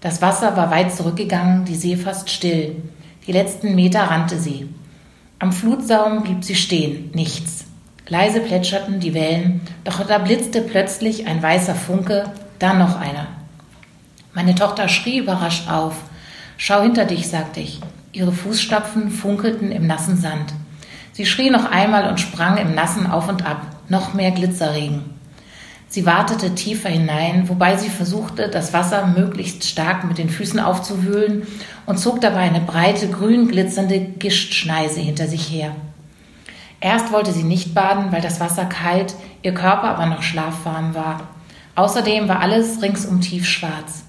Das 0.00 0.20
Wasser 0.20 0.56
war 0.56 0.72
weit 0.72 0.92
zurückgegangen, 0.92 1.64
die 1.64 1.76
See 1.76 1.94
fast 1.94 2.30
still. 2.30 2.82
Die 3.28 3.32
letzten 3.32 3.76
Meter 3.76 4.00
rannte 4.00 4.40
sie. 4.40 4.68
Am 5.38 5.52
Flutsaum 5.52 6.24
blieb 6.24 6.42
sie 6.42 6.56
stehen, 6.56 7.12
nichts. 7.14 7.66
Leise 8.08 8.40
plätscherten 8.40 8.98
die 8.98 9.14
Wellen, 9.14 9.60
doch 9.84 10.04
da 10.04 10.18
blitzte 10.18 10.62
plötzlich 10.62 11.28
ein 11.28 11.40
weißer 11.40 11.76
Funke, 11.76 12.24
dann 12.58 12.80
noch 12.80 12.98
einer. 12.98 13.28
Meine 14.34 14.56
Tochter 14.56 14.88
schrie 14.88 15.18
überrascht 15.18 15.70
auf. 15.70 15.94
Schau 16.56 16.82
hinter 16.82 17.04
dich, 17.04 17.28
sagte 17.28 17.60
ich. 17.60 17.80
Ihre 18.12 18.32
Fußstapfen 18.32 19.10
funkelten 19.10 19.70
im 19.70 19.86
nassen 19.86 20.16
Sand. 20.16 20.54
Sie 21.12 21.26
schrie 21.26 21.50
noch 21.50 21.70
einmal 21.70 22.08
und 22.08 22.20
sprang 22.20 22.56
im 22.56 22.74
Nassen 22.74 23.06
auf 23.06 23.28
und 23.28 23.44
ab. 23.46 23.62
Noch 23.88 24.14
mehr 24.14 24.30
Glitzerregen. 24.30 25.16
Sie 25.88 26.04
wartete 26.04 26.54
tiefer 26.54 26.88
hinein, 26.88 27.48
wobei 27.48 27.76
sie 27.76 27.88
versuchte, 27.88 28.48
das 28.48 28.72
Wasser 28.72 29.06
möglichst 29.06 29.64
stark 29.64 30.04
mit 30.04 30.18
den 30.18 30.28
Füßen 30.28 30.58
aufzuwühlen 30.58 31.46
und 31.86 31.98
zog 31.98 32.20
dabei 32.20 32.40
eine 32.40 32.60
breite, 32.60 33.08
grün 33.08 33.48
glitzernde 33.48 34.00
Gischtschneise 34.00 35.00
hinter 35.00 35.28
sich 35.28 35.50
her. 35.50 35.76
Erst 36.80 37.12
wollte 37.12 37.32
sie 37.32 37.44
nicht 37.44 37.74
baden, 37.74 38.12
weil 38.12 38.20
das 38.20 38.40
Wasser 38.40 38.64
kalt, 38.64 39.14
ihr 39.42 39.54
Körper 39.54 39.88
aber 39.88 40.06
noch 40.06 40.22
schlafwarm 40.22 40.94
war. 40.94 41.28
Außerdem 41.76 42.28
war 42.28 42.40
alles 42.40 42.82
ringsum 42.82 43.20
tiefschwarz. 43.20 44.05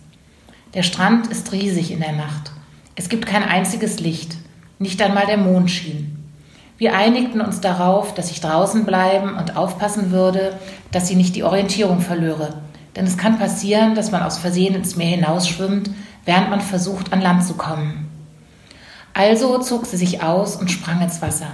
Der 0.74 0.84
Strand 0.84 1.28
ist 1.28 1.54
riesig 1.54 1.92
in 1.92 2.02
der 2.02 2.12
Nacht. 2.12 2.52
Es 2.96 3.08
gibt 3.08 3.26
kein 3.26 3.44
einziges 3.44 4.02
Licht, 4.02 4.36
nicht 4.80 5.02
einmal 5.02 5.26
der 5.26 5.38
Mond 5.38 5.72
schien. 5.72 6.30
Wir 6.78 6.94
einigten 6.94 7.40
uns 7.40 7.62
darauf, 7.62 8.14
dass 8.14 8.32
ich 8.32 8.42
draußen 8.42 8.86
bleiben 8.86 9.36
und 9.36 9.56
aufpassen 9.56 10.12
würde, 10.12 10.60
dass 10.92 11.08
sie 11.08 11.16
nicht 11.16 11.36
die 11.38 11.44
Orientierung 11.44 12.02
verlöre. 12.02 12.62
Denn 12.96 13.06
es 13.06 13.18
kann 13.18 13.40
passieren, 13.40 13.96
dass 13.96 14.12
man 14.12 14.24
aus 14.24 14.38
Versehen 14.38 14.76
ins 14.76 14.98
Meer 14.98 15.08
hinausschwimmt, 15.08 15.90
während 16.26 16.50
man 16.50 16.60
versucht, 16.62 17.14
an 17.14 17.22
Land 17.22 17.46
zu 17.46 17.54
kommen. 17.54 18.10
Also 19.14 19.60
zog 19.60 19.86
sie 19.86 19.98
sich 19.98 20.22
aus 20.22 20.58
und 20.58 20.70
sprang 20.70 21.02
ins 21.02 21.22
Wasser. 21.22 21.48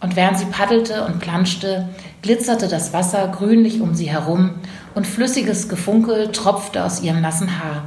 Und 0.00 0.16
während 0.16 0.38
sie 0.38 0.46
paddelte 0.46 1.06
und 1.06 1.20
planschte, 1.20 1.88
glitzerte 2.20 2.66
das 2.66 2.92
Wasser 2.92 3.28
grünlich 3.28 3.80
um 3.80 3.94
sie 3.94 4.10
herum 4.10 4.54
und 4.94 5.06
flüssiges 5.06 5.68
Gefunkel 5.68 6.32
tropfte 6.32 6.84
aus 6.84 7.00
ihrem 7.00 7.20
nassen 7.20 7.62
Haar. 7.62 7.84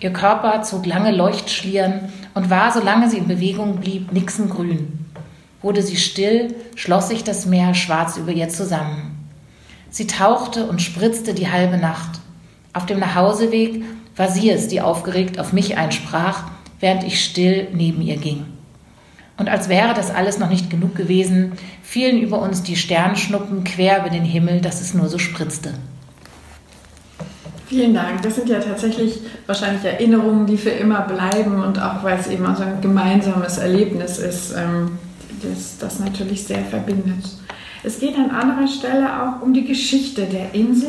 Ihr 0.00 0.12
Körper 0.12 0.62
zog 0.62 0.86
lange 0.86 1.10
Leuchtschlieren 1.10 2.12
und 2.34 2.50
war, 2.50 2.70
solange 2.70 3.10
sie 3.10 3.18
in 3.18 3.26
Bewegung 3.26 3.76
blieb, 3.76 4.12
nixengrün. 4.12 5.06
Wurde 5.60 5.82
sie 5.82 5.96
still, 5.96 6.54
schloss 6.76 7.08
sich 7.08 7.24
das 7.24 7.46
Meer 7.46 7.74
schwarz 7.74 8.16
über 8.16 8.30
ihr 8.30 8.48
zusammen. 8.48 9.28
Sie 9.90 10.06
tauchte 10.06 10.66
und 10.66 10.80
spritzte 10.80 11.34
die 11.34 11.50
halbe 11.50 11.78
Nacht. 11.78 12.20
Auf 12.72 12.86
dem 12.86 13.00
Nachhauseweg 13.00 13.82
war 14.14 14.28
sie 14.28 14.50
es, 14.50 14.68
die 14.68 14.80
aufgeregt 14.80 15.40
auf 15.40 15.52
mich 15.52 15.76
einsprach, 15.76 16.44
während 16.78 17.02
ich 17.02 17.24
still 17.24 17.66
neben 17.72 18.00
ihr 18.00 18.18
ging. 18.18 18.44
Und 19.36 19.48
als 19.48 19.68
wäre 19.68 19.94
das 19.94 20.10
alles 20.10 20.38
noch 20.38 20.48
nicht 20.48 20.70
genug 20.70 20.94
gewesen, 20.94 21.52
fielen 21.82 22.20
über 22.20 22.40
uns 22.40 22.62
die 22.62 22.76
Sternschnuppen 22.76 23.64
quer 23.64 24.00
über 24.00 24.10
den 24.10 24.24
Himmel, 24.24 24.60
dass 24.60 24.80
es 24.80 24.94
nur 24.94 25.08
so 25.08 25.18
spritzte. 25.18 25.74
Vielen 27.68 27.92
Dank. 27.92 28.22
Das 28.22 28.36
sind 28.36 28.48
ja 28.48 28.60
tatsächlich 28.60 29.20
wahrscheinlich 29.46 29.84
Erinnerungen, 29.84 30.46
die 30.46 30.56
für 30.56 30.70
immer 30.70 31.02
bleiben 31.02 31.62
und 31.62 31.78
auch 31.78 32.02
weil 32.02 32.18
es 32.18 32.26
eben 32.26 32.46
auch 32.46 32.56
so 32.56 32.62
ein 32.62 32.80
gemeinsames 32.80 33.58
Erlebnis 33.58 34.18
ist, 34.18 34.54
ähm, 34.56 34.98
das 35.42 35.76
das 35.78 36.00
natürlich 36.00 36.44
sehr 36.44 36.64
verbindet. 36.64 37.24
Es 37.84 38.00
geht 38.00 38.16
an 38.16 38.30
anderer 38.30 38.66
Stelle 38.66 39.22
auch 39.22 39.42
um 39.42 39.52
die 39.52 39.66
Geschichte 39.66 40.22
der 40.22 40.54
Insel 40.54 40.88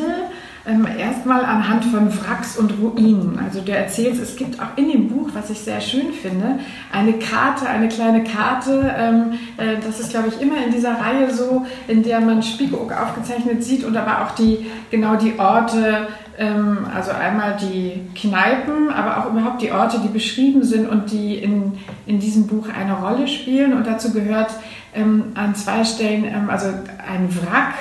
ähm, 0.66 0.86
erstmal 0.98 1.44
anhand 1.44 1.86
von 1.86 2.08
Wracks 2.08 2.56
und 2.56 2.72
Ruinen. 2.80 3.38
Also 3.38 3.60
du 3.60 3.72
erzählst, 3.72 4.20
es 4.20 4.36
gibt 4.36 4.60
auch 4.60 4.76
in 4.76 4.90
dem 4.90 5.08
Buch, 5.08 5.30
was 5.32 5.48
ich 5.50 5.60
sehr 5.60 5.80
schön 5.80 6.12
finde, 6.12 6.58
eine 6.92 7.14
Karte, 7.14 7.68
eine 7.68 7.88
kleine 7.88 8.24
Karte. 8.24 8.94
Ähm, 8.96 9.32
äh, 9.56 9.76
das 9.84 10.00
ist, 10.00 10.10
glaube 10.10 10.28
ich, 10.28 10.40
immer 10.40 10.62
in 10.64 10.72
dieser 10.72 11.00
Reihe 11.00 11.32
so, 11.32 11.64
in 11.88 12.02
der 12.02 12.20
man 12.20 12.42
Spiekeroog 12.42 12.92
aufgezeichnet 12.92 13.64
sieht 13.64 13.84
und 13.84 13.96
aber 13.96 14.22
auch 14.22 14.34
die, 14.34 14.66
genau 14.90 15.16
die 15.16 15.38
Orte, 15.38 16.08
ähm, 16.36 16.86
also 16.94 17.12
einmal 17.12 17.56
die 17.56 18.02
Kneipen, 18.14 18.90
aber 18.90 19.18
auch 19.18 19.30
überhaupt 19.30 19.62
die 19.62 19.72
Orte, 19.72 19.98
die 20.00 20.08
beschrieben 20.08 20.62
sind 20.62 20.88
und 20.88 21.10
die 21.10 21.36
in, 21.36 21.78
in 22.06 22.20
diesem 22.20 22.46
Buch 22.46 22.68
eine 22.68 22.94
Rolle 22.94 23.28
spielen. 23.28 23.72
Und 23.72 23.86
dazu 23.86 24.12
gehört 24.12 24.50
ähm, 24.94 25.32
an 25.34 25.54
zwei 25.54 25.84
Stellen, 25.84 26.24
ähm, 26.24 26.50
also 26.50 26.66
ein 26.66 27.28
Wrack, 27.34 27.74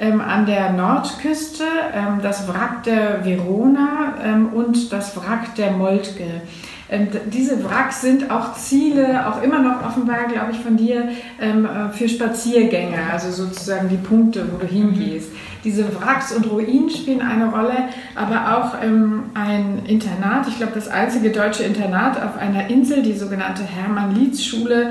ähm, 0.00 0.20
an 0.20 0.46
der 0.46 0.72
Nordküste, 0.72 1.64
ähm, 1.94 2.20
das 2.22 2.48
Wrack 2.48 2.82
der 2.84 3.24
Verona 3.24 4.14
ähm, 4.22 4.48
und 4.52 4.92
das 4.92 5.16
Wrack 5.16 5.54
der 5.56 5.72
Moltke. 5.72 6.42
Ähm, 6.90 7.08
diese 7.32 7.64
Wracks 7.64 8.02
sind 8.02 8.30
auch 8.30 8.54
Ziele, 8.54 9.26
auch 9.26 9.42
immer 9.42 9.60
noch 9.60 9.84
offenbar, 9.86 10.28
glaube 10.28 10.52
ich, 10.52 10.58
von 10.58 10.76
dir 10.76 11.08
ähm, 11.40 11.64
äh, 11.64 11.88
für 11.90 12.08
Spaziergänger, 12.08 13.12
also 13.12 13.30
sozusagen 13.30 13.88
die 13.88 13.96
Punkte, 13.96 14.46
wo 14.52 14.58
du 14.58 14.66
hingehst. 14.66 15.30
Diese 15.64 15.86
Wracks 15.98 16.32
und 16.32 16.50
Ruinen 16.50 16.90
spielen 16.90 17.22
eine 17.22 17.46
Rolle, 17.46 17.88
aber 18.14 18.58
auch 18.58 18.82
ähm, 18.84 19.24
ein 19.32 19.82
Internat, 19.86 20.46
ich 20.46 20.58
glaube 20.58 20.72
das 20.74 20.88
einzige 20.88 21.30
deutsche 21.30 21.62
Internat 21.62 22.22
auf 22.22 22.36
einer 22.36 22.68
Insel, 22.68 23.02
die 23.02 23.14
sogenannte 23.14 23.62
Hermann-Lietz-Schule, 23.62 24.90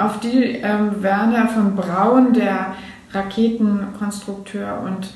auf 0.00 0.18
die 0.20 0.60
Werner 1.00 1.48
von 1.48 1.76
Braun, 1.76 2.32
der 2.32 2.74
Raketenkonstrukteur 3.12 4.82
und 4.84 5.08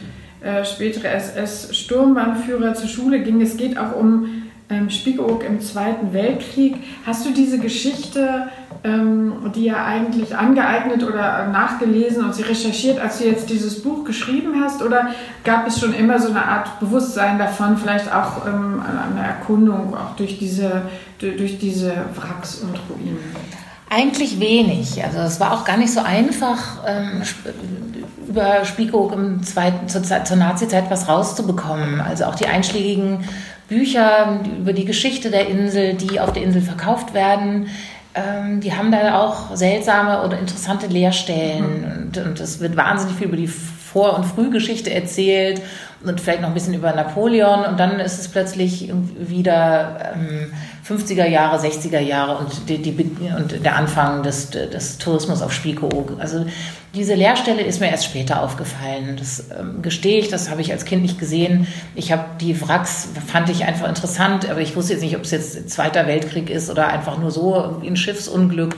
äh, 0.46 0.64
spätere 0.64 1.08
SS-Sturmbahnführer 1.08 2.74
zur 2.74 2.88
Schule 2.88 3.20
ging. 3.20 3.40
Es 3.40 3.56
geht 3.56 3.78
auch 3.78 3.96
um 3.96 4.42
ähm, 4.68 4.90
Spiekeroog 4.90 5.44
im 5.44 5.60
Zweiten 5.60 6.12
Weltkrieg. 6.12 6.76
Hast 7.06 7.24
du 7.24 7.32
diese 7.32 7.58
Geschichte, 7.58 8.48
ähm, 8.84 9.52
die 9.54 9.64
ja 9.64 9.84
eigentlich 9.84 10.36
angeeignet 10.36 11.04
oder 11.04 11.48
nachgelesen 11.48 12.24
und 12.24 12.34
sie 12.34 12.42
recherchiert, 12.42 12.98
als 12.98 13.18
du 13.18 13.24
jetzt 13.24 13.48
dieses 13.48 13.82
Buch 13.82 14.04
geschrieben 14.04 14.60
hast? 14.60 14.82
Oder 14.82 15.10
gab 15.44 15.66
es 15.66 15.80
schon 15.80 15.94
immer 15.94 16.18
so 16.18 16.30
eine 16.30 16.44
Art 16.44 16.80
Bewusstsein 16.80 17.38
davon, 17.38 17.76
vielleicht 17.76 18.12
auch 18.12 18.46
ähm, 18.46 18.82
eine 19.10 19.26
Erkundung 19.26 19.94
auch 19.94 20.16
durch 20.16 20.38
diese, 20.38 20.82
durch 21.20 21.58
diese 21.58 21.92
Wracks 22.14 22.56
und 22.56 22.78
Ruinen? 22.90 23.18
Eigentlich 23.88 24.40
wenig. 24.40 25.02
Also 25.04 25.18
es 25.20 25.38
war 25.38 25.52
auch 25.52 25.64
gar 25.64 25.76
nicht 25.76 25.92
so 25.92 26.00
einfach, 26.00 26.84
ähm, 26.86 27.22
über 28.28 28.64
Spiekeroog 28.64 29.12
im 29.12 29.42
zweiten, 29.42 29.88
zur, 29.88 30.02
zur 30.02 30.36
Nazi-Zeit 30.36 30.90
was 30.90 31.08
rauszubekommen. 31.08 32.00
Also 32.00 32.24
auch 32.24 32.34
die 32.34 32.46
einschlägigen 32.46 33.24
Bücher 33.68 34.40
über 34.58 34.72
die 34.72 34.84
Geschichte 34.84 35.30
der 35.30 35.48
Insel, 35.48 35.94
die 35.94 36.20
auf 36.20 36.32
der 36.32 36.42
Insel 36.42 36.62
verkauft 36.62 37.14
werden, 37.14 37.68
ähm, 38.14 38.60
die 38.60 38.72
haben 38.72 38.90
da 38.90 39.20
auch 39.20 39.54
seltsame 39.54 40.22
oder 40.22 40.38
interessante 40.38 40.86
Leerstellen. 40.86 41.80
Mhm. 41.80 42.06
Und, 42.06 42.18
und 42.18 42.40
es 42.40 42.60
wird 42.60 42.76
wahnsinnig 42.76 43.16
viel 43.16 43.28
über 43.28 43.36
die 43.36 43.48
Vor- 43.48 44.16
und 44.16 44.24
Frühgeschichte 44.24 44.92
erzählt 44.92 45.60
und 46.04 46.20
vielleicht 46.20 46.40
noch 46.40 46.48
ein 46.48 46.54
bisschen 46.54 46.74
über 46.74 46.92
Napoleon. 46.92 47.64
Und 47.64 47.78
dann 47.78 48.00
ist 48.00 48.18
es 48.18 48.28
plötzlich 48.28 48.92
wieder 49.18 50.14
ähm, 50.14 50.52
50er 50.88 51.26
Jahre, 51.26 51.58
60er 51.58 51.98
Jahre 51.98 52.38
und, 52.38 52.68
die, 52.68 52.78
die, 52.78 52.92
und 53.36 53.64
der 53.64 53.76
Anfang 53.76 54.22
des, 54.22 54.50
des 54.50 54.98
Tourismus 54.98 55.42
auf 55.42 55.52
Spiekeroog. 55.52 56.12
Also 56.20 56.46
diese 56.94 57.14
Leerstelle 57.14 57.62
ist 57.62 57.80
mir 57.80 57.90
erst 57.90 58.04
später 58.04 58.40
aufgefallen. 58.42 59.16
Das 59.18 59.50
ähm, 59.50 59.82
gestehe 59.82 60.18
ich, 60.18 60.28
das 60.28 60.48
habe 60.48 60.60
ich 60.60 60.70
als 60.72 60.84
Kind 60.84 61.02
nicht 61.02 61.18
gesehen. 61.18 61.66
Ich 61.96 62.12
habe 62.12 62.24
die 62.40 62.60
Wracks, 62.60 63.08
fand 63.26 63.50
ich 63.50 63.64
einfach 63.64 63.88
interessant, 63.88 64.48
aber 64.48 64.60
ich 64.60 64.76
wusste 64.76 64.92
jetzt 64.92 65.02
nicht, 65.02 65.16
ob 65.16 65.22
es 65.22 65.32
jetzt 65.32 65.70
Zweiter 65.70 66.06
Weltkrieg 66.06 66.50
ist 66.50 66.70
oder 66.70 66.86
einfach 66.88 67.18
nur 67.18 67.32
so 67.32 67.80
ein 67.84 67.96
Schiffsunglück. 67.96 68.76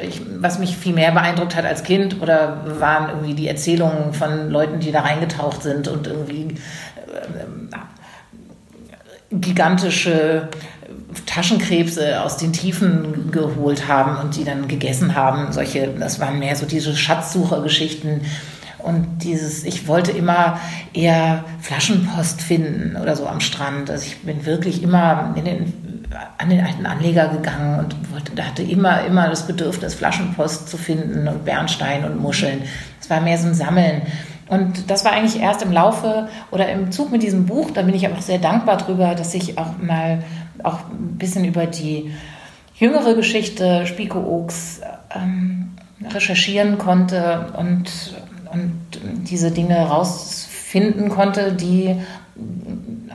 Ich, 0.00 0.22
was 0.38 0.58
mich 0.58 0.76
viel 0.76 0.94
mehr 0.94 1.12
beeindruckt 1.12 1.54
hat 1.54 1.66
als 1.66 1.82
Kind 1.82 2.22
oder 2.22 2.64
waren 2.80 3.10
irgendwie 3.10 3.34
die 3.34 3.46
Erzählungen 3.46 4.14
von 4.14 4.50
Leuten, 4.50 4.80
die 4.80 4.90
da 4.90 5.00
reingetaucht 5.00 5.62
sind 5.62 5.86
und 5.86 6.06
irgendwie 6.06 6.48
äh, 6.48 7.76
gigantische 9.30 10.48
Taschenkrebse 11.26 12.22
aus 12.22 12.36
den 12.36 12.52
Tiefen 12.52 13.30
geholt 13.30 13.88
haben 13.88 14.16
und 14.16 14.36
die 14.36 14.44
dann 14.44 14.68
gegessen 14.68 15.14
haben. 15.14 15.52
Solche, 15.52 15.88
das 15.88 16.20
waren 16.20 16.38
mehr 16.38 16.56
so 16.56 16.66
diese 16.66 16.96
Schatzsuchergeschichten. 16.96 18.22
Und 18.78 19.18
dieses, 19.22 19.64
ich 19.64 19.86
wollte 19.86 20.10
immer 20.10 20.58
eher 20.92 21.44
Flaschenpost 21.60 22.42
finden 22.42 22.96
oder 22.96 23.14
so 23.14 23.26
am 23.26 23.40
Strand. 23.40 23.90
Also 23.90 24.06
ich 24.06 24.22
bin 24.22 24.44
wirklich 24.44 24.82
immer 24.82 25.34
in 25.36 25.44
den, 25.44 26.06
an 26.38 26.50
den 26.50 26.64
alten 26.64 26.86
Anleger 26.86 27.28
gegangen 27.28 27.78
und 27.78 28.12
wollte, 28.12 28.44
hatte 28.44 28.62
immer, 28.62 29.04
immer 29.04 29.28
das 29.28 29.46
Bedürfnis, 29.46 29.94
Flaschenpost 29.94 30.68
zu 30.68 30.76
finden 30.76 31.28
und 31.28 31.44
Bernstein 31.44 32.04
und 32.04 32.20
Muscheln. 32.20 32.62
Es 33.00 33.08
war 33.08 33.20
mehr 33.20 33.38
so 33.38 33.46
ein 33.46 33.54
Sammeln. 33.54 34.02
Und 34.48 34.90
das 34.90 35.04
war 35.04 35.12
eigentlich 35.12 35.40
erst 35.40 35.62
im 35.62 35.72
Laufe 35.72 36.28
oder 36.50 36.68
im 36.70 36.92
Zug 36.92 37.10
mit 37.10 37.22
diesem 37.22 37.46
Buch, 37.46 37.70
da 37.70 37.82
bin 37.82 37.94
ich 37.94 38.08
auch 38.08 38.20
sehr 38.20 38.38
dankbar 38.38 38.76
drüber, 38.76 39.14
dass 39.14 39.32
ich 39.32 39.56
auch 39.56 39.78
mal 39.80 40.22
auch 40.64 40.80
ein 40.90 41.18
bisschen 41.18 41.44
über 41.44 41.66
die 41.66 42.12
jüngere 42.74 43.14
Geschichte 43.14 43.86
Spiko 43.86 44.18
Oaks 44.18 44.80
ähm, 45.14 45.76
recherchieren 46.10 46.78
konnte 46.78 47.52
und, 47.56 48.14
und 48.52 48.80
diese 49.28 49.50
Dinge 49.50 49.78
rausfinden 49.78 51.08
konnte, 51.08 51.52
die 51.52 51.96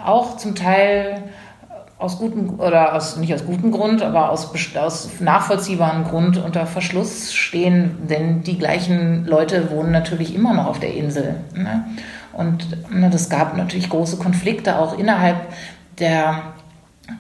auch 0.04 0.38
zum 0.38 0.56
Teil 0.56 1.24
aus 2.00 2.20
gutem 2.20 2.60
oder 2.60 2.94
aus 2.94 3.18
nicht 3.18 3.34
aus 3.34 3.46
gutem 3.46 3.72
Grund, 3.72 4.04
aber 4.04 4.30
aus, 4.30 4.52
aus 4.76 5.10
nachvollziehbarem 5.20 6.04
Grund 6.04 6.38
unter 6.38 6.68
Verschluss 6.68 7.34
stehen, 7.34 8.08
denn 8.08 8.44
die 8.44 8.58
gleichen 8.58 9.26
Leute 9.26 9.72
wohnen 9.72 9.92
natürlich 9.92 10.36
immer 10.36 10.54
noch 10.54 10.68
auf 10.68 10.80
der 10.80 10.94
Insel. 10.94 11.38
Ne? 11.56 11.86
Und 12.34 12.92
ne, 12.94 13.10
gab 13.30 13.58
natürlich 13.58 13.90
große 13.90 14.18
Konflikte 14.18 14.78
auch 14.78 14.98
innerhalb 14.98 15.38
der 15.98 16.54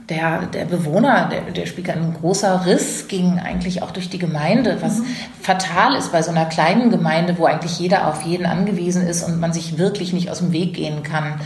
der, 0.10 0.48
der 0.48 0.66
Bewohner, 0.66 1.30
der, 1.30 1.52
der 1.52 1.66
spielt 1.66 1.90
ein 1.90 2.14
großer 2.14 2.66
Riss 2.66 3.08
ging 3.08 3.40
eigentlich 3.40 3.84
auch 3.84 3.92
durch 3.92 4.10
die 4.10 4.20
Gemeinde, 4.20 4.78
was 4.82 5.00
mhm. 5.00 5.06
fatal 5.42 5.96
ist 5.96 6.12
bei 6.12 6.22
so 6.22 6.32
einer 6.32 6.46
kleinen 6.46 6.90
Gemeinde, 6.90 7.38
wo 7.38 7.46
eigentlich 7.46 7.80
jeder 7.80 8.08
auf 8.08 8.22
jeden 8.24 8.46
angewiesen 8.46 9.06
ist 9.06 9.24
und 9.24 9.40
man 9.40 9.54
sich 9.54 9.78
wirklich 9.78 10.14
nicht 10.14 10.30
aus 10.30 10.40
dem 10.40 10.52
Weg 10.52 10.74
gehen 10.74 11.04
kann. 11.04 11.40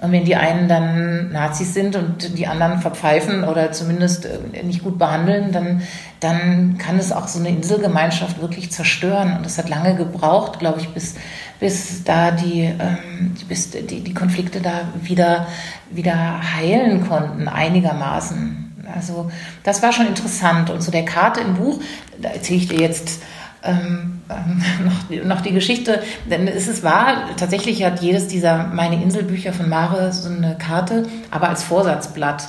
Und 0.00 0.12
wenn 0.12 0.24
die 0.24 0.36
einen 0.36 0.68
dann 0.68 1.32
Nazis 1.32 1.74
sind 1.74 1.96
und 1.96 2.38
die 2.38 2.46
anderen 2.46 2.78
verpfeifen 2.78 3.42
oder 3.42 3.72
zumindest 3.72 4.26
äh, 4.26 4.62
nicht 4.62 4.84
gut 4.84 4.96
behandeln, 4.96 5.50
dann, 5.50 5.82
dann 6.20 6.78
kann 6.78 7.00
es 7.00 7.10
auch 7.10 7.26
so 7.26 7.40
eine 7.40 7.48
Inselgemeinschaft 7.48 8.40
wirklich 8.40 8.70
zerstören. 8.70 9.36
Und 9.36 9.44
das 9.44 9.58
hat 9.58 9.68
lange 9.68 9.96
gebraucht, 9.96 10.60
glaube 10.60 10.80
ich, 10.80 10.88
bis, 10.90 11.16
bis 11.60 12.04
da 12.04 12.30
die, 12.30 12.62
ähm, 12.62 13.34
bis 13.48 13.70
die, 13.70 14.00
die 14.00 14.14
Konflikte 14.14 14.60
da 14.60 14.82
wieder, 15.02 15.46
wieder 15.90 16.40
heilen 16.56 17.06
konnten, 17.06 17.48
einigermaßen. 17.48 18.86
Also 18.94 19.30
das 19.64 19.82
war 19.82 19.92
schon 19.92 20.06
interessant. 20.06 20.70
Und 20.70 20.82
zu 20.82 20.90
der 20.90 21.04
Karte 21.04 21.40
im 21.40 21.54
Buch, 21.54 21.80
da 22.20 22.30
erzähle 22.30 22.58
ich 22.58 22.68
dir 22.68 22.80
jetzt 22.80 23.22
ähm, 23.62 24.22
ähm, 24.30 24.62
noch, 24.84 25.24
noch, 25.24 25.40
die 25.40 25.52
Geschichte, 25.52 26.02
denn 26.30 26.46
es 26.46 26.68
ist 26.68 26.82
wahr, 26.82 27.30
tatsächlich 27.36 27.84
hat 27.84 28.00
jedes 28.00 28.28
dieser 28.28 28.64
Meine 28.68 29.02
Inselbücher 29.02 29.52
von 29.52 29.68
Mare 29.68 30.12
so 30.12 30.28
eine 30.28 30.56
Karte, 30.58 31.06
aber 31.30 31.48
als 31.48 31.64
Vorsatzblatt. 31.64 32.48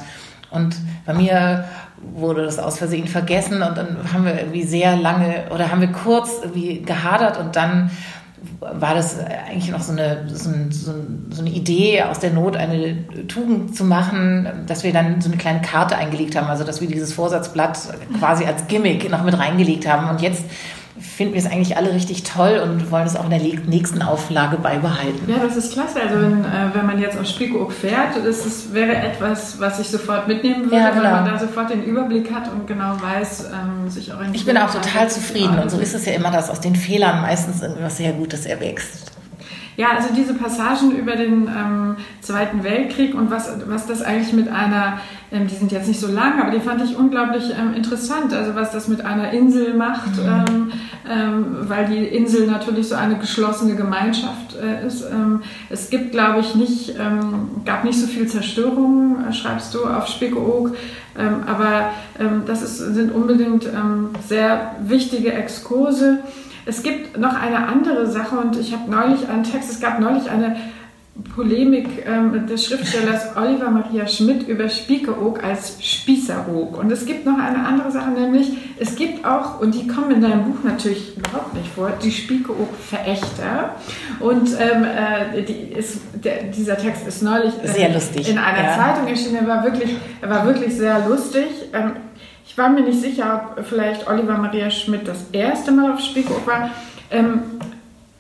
Und 0.52 0.76
bei 1.06 1.14
mir 1.14 1.66
wurde 2.02 2.44
das 2.44 2.60
aus 2.60 2.78
Versehen 2.78 3.08
vergessen 3.08 3.62
und 3.62 3.78
dann 3.78 3.98
haben 4.14 4.26
wir 4.26 4.40
irgendwie 4.40 4.64
sehr 4.64 4.96
lange 4.96 5.48
oder 5.54 5.70
haben 5.70 5.82
wir 5.82 5.92
kurz 5.92 6.40
irgendwie 6.42 6.82
gehadert 6.82 7.38
und 7.38 7.56
dann 7.56 7.92
war 8.60 8.94
das 8.94 9.18
eigentlich 9.20 9.72
noch 9.72 9.82
so 9.82 9.92
eine, 9.92 10.28
so, 10.30 10.50
ein, 10.50 10.72
so, 10.72 11.42
eine 11.42 11.50
Idee 11.50 12.04
aus 12.04 12.20
der 12.20 12.32
Not, 12.32 12.56
eine 12.56 13.08
Tugend 13.28 13.76
zu 13.76 13.84
machen, 13.84 14.48
dass 14.68 14.84
wir 14.84 14.94
dann 14.94 15.22
so 15.22 15.30
eine 15.30 15.38
kleine 15.38 15.62
Karte 15.62 15.98
eingelegt 15.98 16.36
haben, 16.36 16.48
also 16.48 16.64
dass 16.64 16.82
wir 16.82 16.88
dieses 16.88 17.14
Vorsatzblatt 17.14 17.78
quasi 18.18 18.46
als 18.46 18.68
Gimmick 18.68 19.10
noch 19.10 19.24
mit 19.24 19.38
reingelegt 19.38 19.88
haben. 19.88 20.10
Und 20.10 20.22
jetzt 20.22 20.44
finden 21.00 21.34
wir 21.34 21.42
es 21.42 21.48
eigentlich 21.48 21.78
alle 21.78 21.94
richtig 21.94 22.24
toll 22.24 22.60
und 22.64 22.92
wollen 22.92 23.06
es 23.06 23.16
auch 23.16 23.26
in 23.26 23.30
der 23.30 23.40
nächsten 23.40 24.02
Auflage 24.02 24.58
beibehalten. 24.58 25.30
Ja, 25.30 25.38
das 25.38 25.56
ist 25.56 25.74
klasse. 25.74 26.02
Also 26.02 26.22
wenn, 26.22 26.44
äh, 26.44 26.74
wenn 26.74 26.86
man 26.86 27.00
jetzt 27.00 27.18
auf 27.18 27.26
Spiekeroog 27.26 27.72
fährt, 27.72 28.16
das 28.24 28.46
ist, 28.46 28.74
wäre 28.74 28.96
etwas, 28.96 29.60
was 29.60 29.80
ich 29.80 29.90
sofort 29.90 30.28
mitnehmen 30.28 30.66
würde, 30.66 30.76
ja, 30.78 30.90
genau. 30.90 31.04
weil 31.04 31.12
man 31.12 31.26
da 31.26 31.40
sofort 31.40 31.70
den 31.70 31.84
Überblick 31.84 32.34
hat 32.34 32.52
und 32.52 32.68
genau 32.68 32.96
weiß, 33.02 33.46
ähm, 33.46 33.90
sich 33.90 34.14
orientiert. 34.14 34.36
Ich 34.36 34.46
bin 34.46 34.58
auch 34.58 34.72
total 34.72 35.10
zufrieden 35.10 35.60
und 35.60 35.70
so 35.70 35.80
ist 35.80 35.94
es 35.94 36.06
ja 36.06 36.14
immer, 36.14 36.32
dass 36.32 36.50
aus 36.50 36.60
den 36.60 36.76
Fehlern 36.76 37.22
meistens 37.22 37.62
irgendwas 37.62 37.98
sehr 37.98 38.14
Gutes 38.14 38.46
erwächst. 38.46 39.12
Ja, 39.80 39.92
also 39.96 40.14
diese 40.14 40.34
Passagen 40.34 40.92
über 40.92 41.16
den 41.16 41.48
ähm, 41.48 41.96
Zweiten 42.20 42.66
Weltkrieg 42.66 43.16
und 43.16 43.32
was, 43.32 43.50
was 43.66 43.88
das 43.88 44.02
eigentlich 44.02 44.34
mit 44.34 44.50
einer, 44.50 45.00
ähm, 45.32 45.48
die 45.48 45.56
sind 45.56 45.72
jetzt 45.72 45.88
nicht 45.88 46.02
so 46.02 46.12
lang, 46.12 46.42
aber 46.42 46.52
die 46.52 46.60
fand 46.60 46.84
ich 46.84 46.98
unglaublich 46.98 47.46
ähm, 47.58 47.74
interessant. 47.74 48.34
Also 48.34 48.56
was 48.56 48.74
das 48.74 48.90
mit 48.90 49.06
einer 49.06 49.32
Insel 49.32 49.76
macht, 49.76 50.18
mhm. 50.18 50.28
Ähm, 50.28 50.72
ähm, 51.10 51.46
weil 51.62 51.86
die 51.86 52.04
Insel 52.04 52.48
natürlich 52.48 52.90
so 52.90 52.96
eine 52.96 53.20
geschlossene 53.20 53.78
Gemeinschaft 53.78 54.58
äh, 54.62 54.86
ist. 54.86 55.06
Ähm, 55.10 55.44
es 55.70 55.90
gibt, 55.90 56.12
glaube 56.12 56.42
ich, 56.42 56.56
nicht, 56.56 56.96
gab 57.64 57.86
nicht 57.86 58.02
so 58.02 58.08
viel 58.08 58.28
Zerstörung, 58.28 59.24
äh, 59.30 59.32
schreibst 59.32 59.74
du 59.74 59.86
auf 59.86 60.08
Spiekeroog. 60.08 60.76
aber 61.48 61.92
das 62.46 62.62
ist, 62.62 62.78
sind 62.78 63.14
unbedingt 63.14 63.68
sehr 64.28 64.76
wichtige 64.82 65.34
Exkurse. 65.34 66.20
Es 66.70 66.84
gibt 66.84 67.18
noch 67.18 67.34
eine 67.34 67.68
andere 67.68 68.06
Sache 68.06 68.38
und 68.38 68.56
ich 68.56 68.72
habe 68.74 68.92
neulich 68.92 69.28
einen 69.28 69.44
Text, 69.44 69.72
es 69.72 69.80
gab 69.80 70.00
neulich 70.00 70.30
eine 70.30 70.56
Polemik 71.36 72.06
ähm, 72.06 72.46
des 72.46 72.64
Schriftstellers 72.64 73.36
Oliver 73.36 73.72
Maria 73.72 74.06
Schmidt 74.08 74.48
über 74.48 74.70
Spiekeroog 74.70 75.44
als 75.44 75.84
Spießeroog. 75.84 76.78
Und 76.78 76.92
es 76.92 77.08
gibt 77.08 77.26
noch 77.26 77.40
eine 77.40 77.66
andere 77.66 77.92
Sache, 77.92 78.12
nämlich 78.12 78.52
es 78.78 78.96
gibt 78.96 79.26
auch, 79.26 79.60
und 79.60 79.74
die 79.74 79.88
kommen 79.88 80.12
in 80.12 80.22
deinem 80.22 80.44
Buch 80.44 80.64
natürlich 80.64 81.18
überhaupt 81.18 81.56
nicht 81.56 81.70
vor, 81.74 81.92
die 82.04 82.12
Spiekeroog-Verächter. 82.12 83.76
Und 84.20 84.50
ähm, 84.60 84.84
äh, 84.84 85.42
die 85.42 85.74
ist, 85.76 86.02
der, 86.24 86.44
dieser 86.44 86.78
Text 86.78 87.08
ist 87.08 87.24
neulich 87.24 87.54
äh, 87.64 88.30
in 88.30 88.38
einer 88.38 88.64
ja. 88.64 88.78
Zeitung 88.78 89.08
erschienen. 89.08 89.38
Er 89.38 89.48
war 89.48 89.64
wirklich, 89.64 89.90
er 90.22 90.30
war 90.30 90.46
wirklich 90.46 90.78
sehr 90.78 91.08
lustig. 91.08 91.48
Ähm, 91.74 91.94
ich 92.50 92.58
war 92.58 92.68
mir 92.70 92.82
nicht 92.82 93.00
sicher, 93.00 93.52
ob 93.56 93.64
vielleicht 93.64 94.08
Oliver 94.10 94.36
Maria 94.36 94.72
Schmidt 94.72 95.08
das 95.08 95.26
erste 95.32 95.72
Mal 95.72 95.94
auf 95.94 96.00
Spiekeroog 96.00 96.48
war. 96.48 96.72
Ähm, 97.12 97.42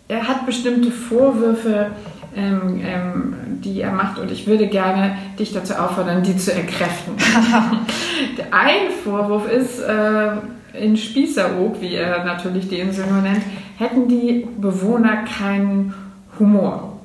er 0.08 0.28
hat 0.28 0.46
bestimmte 0.46 0.92
Vorwürfe, 0.92 1.88
ähm, 2.36 2.80
ähm, 2.86 3.36
die 3.64 3.82
er 3.82 3.92
macht 3.92 4.20
und 4.20 4.32
ich 4.32 4.46
würde 4.46 4.68
gerne 4.68 5.18
dich 5.40 5.52
dazu 5.52 5.74
auffordern, 5.74 6.22
die 6.22 6.38
zu 6.38 6.54
erkräften. 6.54 7.16
Ein 8.52 8.92
Vorwurf 9.04 9.52
ist, 9.52 9.80
äh, 9.80 10.34
in 10.74 10.96
Spießeroog, 10.96 11.82
wie 11.82 11.96
er 11.96 12.24
natürlich 12.24 12.70
die 12.70 12.80
Insel 12.80 13.08
nur 13.08 13.24
nennt, 13.24 13.42
hätten 13.80 14.08
die 14.08 14.48
Bewohner 14.58 15.24
keinen 15.24 15.96
Humor. 16.38 17.00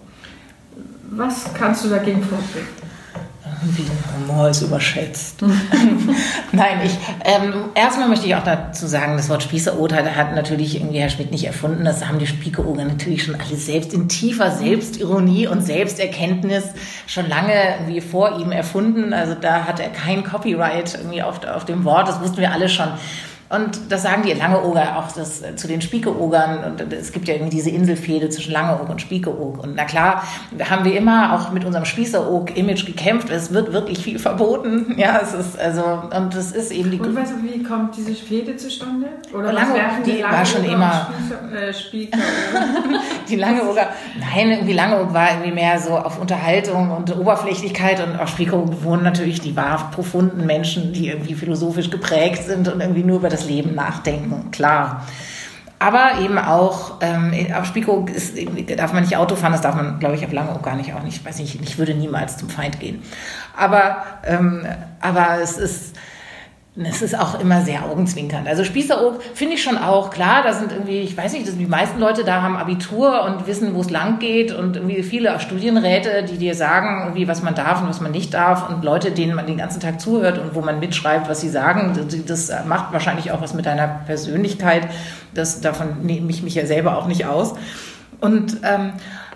Was 1.10 1.54
kannst 1.54 1.86
du 1.86 1.88
dagegen 1.88 2.22
vorbringen? 2.22 2.83
Wie 3.62 3.86
Humor 4.16 4.48
ist 4.48 4.62
überschätzt. 4.62 5.42
Nein, 6.52 6.80
ich 6.84 6.96
ähm, 7.24 7.70
erstmal 7.74 8.08
möchte 8.08 8.26
ich 8.26 8.34
auch 8.34 8.44
dazu 8.44 8.86
sagen, 8.86 9.16
das 9.16 9.28
Wort 9.28 9.42
Spießeroter 9.42 10.16
hat 10.16 10.34
natürlich 10.34 10.76
irgendwie 10.76 10.98
Herr 10.98 11.10
Schmidt 11.10 11.30
nicht 11.30 11.44
erfunden. 11.44 11.84
Das 11.84 12.06
haben 12.06 12.18
die 12.18 12.26
Spiekeroger 12.26 12.84
natürlich 12.84 13.24
schon 13.24 13.34
alle 13.34 13.56
selbst 13.56 13.92
in 13.92 14.08
tiefer 14.08 14.50
Selbstironie 14.50 15.46
und 15.46 15.62
Selbsterkenntnis 15.62 16.64
schon 17.06 17.28
lange 17.28 17.52
irgendwie 17.78 18.00
vor 18.00 18.38
ihm 18.38 18.52
erfunden. 18.52 19.12
Also 19.12 19.34
da 19.34 19.64
hat 19.64 19.80
er 19.80 19.90
kein 19.90 20.24
Copyright 20.24 20.94
irgendwie 20.94 21.22
auf, 21.22 21.44
auf 21.44 21.64
dem 21.64 21.84
Wort. 21.84 22.08
Das 22.08 22.20
wussten 22.20 22.38
wir 22.38 22.52
alle 22.52 22.68
schon. 22.68 22.88
Und 23.54 23.80
das 23.90 24.02
sagen 24.02 24.22
die 24.22 24.32
Langeoger 24.32 24.98
auch 24.98 25.12
das, 25.12 25.42
äh, 25.42 25.56
zu 25.56 25.68
den 25.68 25.80
Spiekeogern. 25.80 26.64
Und 26.64 26.92
es 26.92 27.12
gibt 27.12 27.28
ja 27.28 27.34
irgendwie 27.34 27.56
diese 27.56 27.70
Inselfehde 27.70 28.28
zwischen 28.28 28.52
Langeoog 28.52 28.88
und 28.88 29.00
Spiekeoog. 29.00 29.62
Und 29.62 29.76
na 29.76 29.84
klar, 29.84 30.22
haben 30.68 30.84
wir 30.84 30.96
immer 30.96 31.34
auch 31.34 31.52
mit 31.52 31.64
unserem 31.64 31.84
Spießeroog-Image 31.84 32.86
gekämpft. 32.86 33.30
Es 33.30 33.52
wird 33.52 33.72
wirklich 33.72 33.98
viel 33.98 34.18
verboten. 34.18 34.96
Ja, 35.04 35.20
es 35.20 35.34
ist 35.34 35.58
also, 35.58 35.82
und 36.16 36.34
das 36.34 36.52
ist 36.52 36.70
eben 36.70 36.90
die. 36.90 36.98
Und 37.00 37.14
weißt 37.14 37.32
du, 37.32 37.42
wie 37.42 37.62
kommt 37.62 37.96
diese 37.96 38.14
Fehde 38.14 38.56
zustande? 38.56 39.08
Oder 39.34 39.52
Lange, 39.52 39.74
die, 40.06 40.12
die 40.12 40.22
war 40.22 40.46
schon 40.46 40.64
immer. 40.64 41.08
Spieße, 41.72 42.12
äh, 42.12 42.18
die 43.28 43.36
Langeoger, 43.36 43.88
nein, 44.18 44.50
irgendwie 44.52 44.72
Langeoog 44.72 45.12
war 45.12 45.32
irgendwie 45.32 45.52
mehr 45.52 45.78
so 45.78 45.98
auf 45.98 46.20
Unterhaltung 46.20 46.90
und 46.90 47.14
Oberflächlichkeit 47.16 48.02
und 48.06 48.18
auch 48.18 48.28
Spiekeroog 48.28 48.84
wohnen 48.84 49.02
natürlich 49.02 49.40
die 49.40 49.56
wahr 49.56 49.90
profunden 49.92 50.46
Menschen, 50.46 50.92
die 50.92 51.08
irgendwie 51.08 51.34
philosophisch 51.34 51.90
geprägt 51.90 52.44
sind 52.44 52.68
und 52.68 52.80
irgendwie 52.80 53.02
nur 53.02 53.18
über 53.18 53.28
das 53.28 53.43
Leben 53.46 53.74
nachdenken, 53.74 54.50
klar. 54.50 55.06
Aber 55.78 56.20
eben 56.20 56.38
auch, 56.38 56.98
ähm, 57.02 57.34
auf 57.54 57.66
Spiko 57.66 58.06
ist, 58.06 58.36
darf 58.76 58.92
man 58.92 59.02
nicht 59.02 59.16
Auto 59.16 59.36
fahren, 59.36 59.52
das 59.52 59.60
darf 59.60 59.74
man, 59.74 59.98
glaube 59.98 60.14
ich, 60.14 60.24
auf 60.24 60.32
lange 60.32 60.50
auch 60.50 60.62
gar 60.62 60.76
nicht, 60.76 60.94
auch 60.94 61.02
nicht, 61.02 61.24
weiß 61.24 61.38
nicht, 61.38 61.60
ich 61.60 61.78
würde 61.78 61.94
niemals 61.94 62.38
zum 62.38 62.48
Feind 62.48 62.80
gehen. 62.80 63.02
Aber, 63.56 64.02
ähm, 64.24 64.66
aber 65.00 65.40
es 65.42 65.58
ist, 65.58 65.96
es 66.76 67.02
ist 67.02 67.16
auch 67.16 67.38
immer 67.38 67.60
sehr 67.60 67.84
augenzwinkernd. 67.84 68.48
Also 68.48 68.64
Spießeroog 68.64 69.22
finde 69.34 69.54
ich 69.54 69.62
schon 69.62 69.78
auch 69.78 70.10
klar. 70.10 70.42
Da 70.42 70.52
sind 70.52 70.72
irgendwie, 70.72 71.00
ich 71.00 71.16
weiß 71.16 71.32
nicht, 71.32 71.46
die 71.46 71.66
meisten 71.66 72.00
Leute 72.00 72.24
da 72.24 72.42
haben 72.42 72.56
Abitur 72.56 73.22
und 73.24 73.46
wissen, 73.46 73.76
wo 73.76 73.80
es 73.80 73.90
lang 73.90 74.18
geht 74.18 74.50
und 74.52 74.74
irgendwie 74.74 75.04
viele 75.04 75.38
Studienräte, 75.38 76.24
die 76.24 76.36
dir 76.36 76.56
sagen, 76.56 77.02
irgendwie, 77.04 77.28
was 77.28 77.44
man 77.44 77.54
darf 77.54 77.80
und 77.80 77.88
was 77.88 78.00
man 78.00 78.10
nicht 78.10 78.34
darf 78.34 78.68
und 78.68 78.82
Leute, 78.82 79.12
denen 79.12 79.36
man 79.36 79.46
den 79.46 79.58
ganzen 79.58 79.78
Tag 79.78 80.00
zuhört 80.00 80.38
und 80.38 80.56
wo 80.56 80.62
man 80.62 80.80
mitschreibt, 80.80 81.28
was 81.28 81.40
sie 81.40 81.48
sagen. 81.48 81.96
Das 82.26 82.52
macht 82.66 82.92
wahrscheinlich 82.92 83.30
auch 83.30 83.40
was 83.40 83.54
mit 83.54 83.66
deiner 83.66 83.86
Persönlichkeit. 84.06 84.88
Das, 85.32 85.60
davon 85.60 86.02
nehme 86.02 86.28
ich 86.30 86.42
mich 86.42 86.56
ja 86.56 86.66
selber 86.66 86.98
auch 86.98 87.06
nicht 87.06 87.24
aus. 87.24 87.54
Und 88.20 88.56
ähm, 88.64 88.94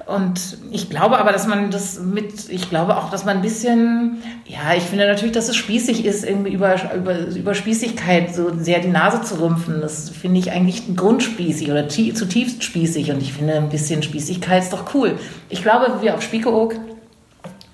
und 0.08 0.56
ich 0.70 0.88
glaube 0.88 1.18
aber, 1.18 1.32
dass 1.32 1.46
man 1.46 1.70
das 1.70 2.00
mit, 2.00 2.48
ich 2.48 2.70
glaube 2.70 2.96
auch, 2.96 3.10
dass 3.10 3.26
man 3.26 3.36
ein 3.36 3.42
bisschen, 3.42 4.22
ja, 4.46 4.74
ich 4.74 4.84
finde 4.84 5.06
natürlich, 5.06 5.34
dass 5.34 5.50
es 5.50 5.56
spießig 5.56 6.06
ist, 6.06 6.24
irgendwie 6.24 6.54
über, 6.54 6.76
über, 6.94 7.26
über 7.26 7.54
Spießigkeit 7.54 8.34
so 8.34 8.50
sehr 8.58 8.78
die 8.78 8.88
Nase 8.88 9.20
zu 9.20 9.38
rümpfen. 9.38 9.82
Das 9.82 10.08
finde 10.08 10.40
ich 10.40 10.50
eigentlich 10.50 10.96
grundspießig 10.96 11.70
oder 11.70 11.88
zutiefst 11.90 12.64
spießig. 12.64 13.10
Und 13.10 13.20
ich 13.20 13.34
finde, 13.34 13.56
ein 13.56 13.68
bisschen 13.68 14.02
Spießigkeit 14.02 14.62
ist 14.62 14.72
doch 14.72 14.94
cool. 14.94 15.18
Ich 15.50 15.60
glaube, 15.60 16.00
wir 16.00 16.14
auf 16.14 16.22
Spiekeroog 16.22 16.74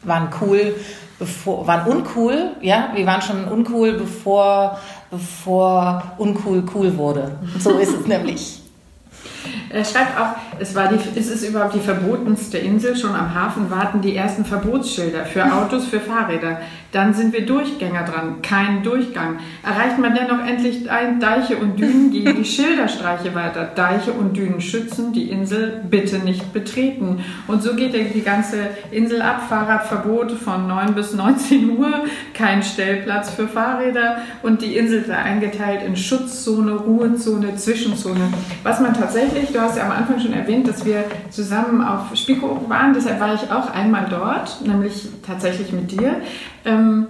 waren 0.03 0.29
cool, 0.41 0.75
bevor, 1.21 1.69
waren 1.69 1.87
uncool, 1.87 2.51
ja, 2.61 2.91
wir 2.97 3.07
waren 3.07 3.23
schon 3.23 3.45
uncool, 3.45 3.93
bevor, 3.93 4.81
bevor 5.09 6.15
uncool 6.19 6.65
cool 6.75 6.97
wurde. 6.97 7.39
So 7.61 7.79
ist 7.79 7.95
es 7.95 8.07
nämlich. 8.09 8.61
Er 9.71 9.85
schreibt 9.85 10.19
auch, 10.19 10.37
es, 10.59 10.75
war 10.75 10.89
die, 10.89 10.99
es 11.19 11.29
ist 11.29 11.49
überhaupt 11.49 11.75
die 11.75 11.81
verbotenste 11.81 12.59
Insel. 12.59 12.97
Schon 12.97 13.15
am 13.15 13.35
Hafen 13.35 13.71
warten 13.71 14.01
die 14.01 14.15
ersten 14.15 14.45
Verbotsschilder 14.45 15.25
für 15.25 15.45
Autos, 15.53 15.87
für 15.87 16.01
Fahrräder. 16.01 16.61
Dann 16.93 17.13
sind 17.13 17.33
wir 17.33 17.45
Durchgänger 17.45 18.05
dran, 18.05 18.41
kein 18.41 18.83
Durchgang. 18.83 19.39
Erreicht 19.65 19.99
man 19.99 20.15
dennoch 20.15 20.47
endlich 20.47 20.85
Deiche 20.85 21.57
und 21.57 21.79
Dünen, 21.79 22.13
gehen 22.13 22.37
die 22.37 22.45
Schilderstreiche 22.45 23.35
weiter. 23.35 23.65
Deiche 23.75 24.13
und 24.13 24.37
Dünen 24.37 24.61
schützen, 24.61 25.13
die 25.13 25.31
Insel 25.31 25.83
bitte 25.91 26.19
nicht 26.19 26.53
betreten. 26.53 27.25
Und 27.49 27.63
so 27.63 27.75
geht 27.75 27.95
die 27.95 28.23
ganze 28.23 28.69
Insel 28.91 29.23
ab. 29.23 29.43
Fahrradverbot 29.49 30.33
von 30.33 30.69
9 30.69 30.95
bis 30.95 31.15
19 31.15 31.79
Uhr, 31.79 32.05
kein 32.33 32.63
Stellplatz 32.63 33.31
für 33.31 33.49
Fahrräder 33.49 34.19
und 34.43 34.63
die 34.63 34.77
Insel 34.77 35.01
ist 35.01 35.11
eingeteilt 35.11 35.83
in 35.83 35.97
Schutzzone, 35.97 36.73
Ruhezone, 36.73 37.57
Zwischenzone. 37.57 38.33
Was 38.63 38.81
man 38.81 38.95
tatsächlich, 38.95 39.34
du 39.43 39.61
hast 39.61 39.77
ja 39.77 39.85
am 39.85 39.91
Anfang 39.91 40.21
schon 40.21 40.33
erwähnt, 40.33 40.69
dass 40.69 40.85
wir 40.85 41.05
zusammen 41.31 41.83
auf 41.83 42.15
Spiekeroog 42.15 42.69
waren, 42.69 42.95
deshalb 42.95 43.21
war 43.21 43.35
ich 43.35 43.51
auch 43.51 43.71
einmal 43.73 44.07
dort, 44.09 44.67
nämlich 44.67 45.09
tatsächlich 45.27 45.73
mit 45.73 45.91
dir. 45.91 46.17
Ähm, 46.65 47.07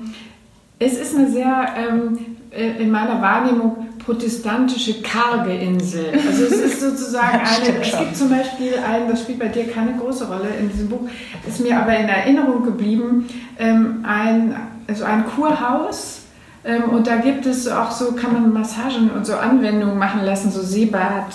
es 0.79 0.95
ist 0.95 1.16
eine 1.16 1.31
sehr, 1.31 1.68
ähm, 1.77 2.18
äh, 2.51 2.83
in 2.83 2.91
meiner 2.91 3.20
Wahrnehmung, 3.22 3.89
protestantische 4.05 5.01
karge 5.01 5.55
Insel. 5.55 6.12
Also 6.27 6.45
es 6.45 6.53
ist 6.53 6.81
sozusagen 6.81 7.39
eine, 7.39 7.81
es 7.81 7.99
gibt 7.99 8.16
zum 8.16 8.31
Beispiel 8.31 8.75
ein, 8.87 9.09
das 9.09 9.22
spielt 9.22 9.39
bei 9.39 9.49
dir 9.49 9.70
keine 9.70 9.95
große 9.95 10.27
Rolle 10.27 10.49
in 10.61 10.70
diesem 10.70 10.89
Buch, 10.89 11.09
ist 11.49 11.61
mir 11.61 11.81
aber 11.81 11.97
in 11.97 12.09
Erinnerung 12.09 12.64
geblieben, 12.64 13.27
ähm, 13.59 14.05
ein, 14.07 14.57
also 14.87 15.05
ein 15.05 15.25
Kurhaus, 15.27 16.20
und 16.91 17.07
da 17.07 17.16
gibt 17.16 17.45
es 17.45 17.68
auch 17.68 17.91
so, 17.91 18.12
kann 18.12 18.33
man 18.33 18.51
Massagen 18.51 19.11
und 19.11 19.27
so 19.27 19.37
Anwendungen 19.37 19.99
machen 19.99 20.25
lassen, 20.25 20.51
so 20.51 20.62
Seebad, 20.62 21.27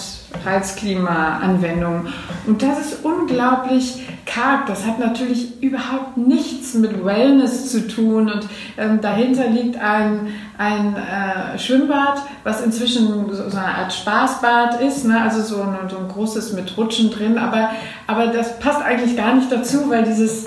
Reizklima-Anwendungen. 0.46 2.08
Und 2.46 2.62
das 2.62 2.80
ist 2.80 3.04
unglaublich 3.04 4.04
karg. 4.26 4.68
Das 4.68 4.86
hat 4.86 5.00
natürlich 5.00 5.62
überhaupt 5.62 6.18
nichts 6.18 6.76
mit 6.76 7.04
Wellness 7.04 7.72
zu 7.72 7.88
tun. 7.88 8.32
Und 8.32 8.48
ähm, 8.78 9.02
dahinter 9.02 9.48
liegt 9.50 9.78
ein, 9.82 10.28
ein 10.58 10.96
äh, 10.96 11.58
Schwimmbad, 11.58 12.22
was 12.44 12.62
inzwischen 12.62 13.08
so, 13.32 13.50
so, 13.50 13.58
eine 13.58 13.76
Art 13.76 13.94
Spaßbad 13.94 14.82
ist. 14.82 15.06
Ne? 15.06 15.20
Also 15.20 15.42
so 15.42 15.62
ein, 15.62 15.90
so 15.90 15.98
ein 15.98 16.08
großes 16.08 16.54
mit 16.54 16.78
Rutschen 16.78 17.10
drin. 17.10 17.38
Aber, 17.38 17.72
aber 18.08 18.28
das 18.28 18.60
passt 18.60 18.82
eigentlich 18.82 19.18
gar 19.18 19.34
nicht 19.34 19.52
dazu, 19.52 19.90
weil 19.90 20.04
dieses, 20.04 20.46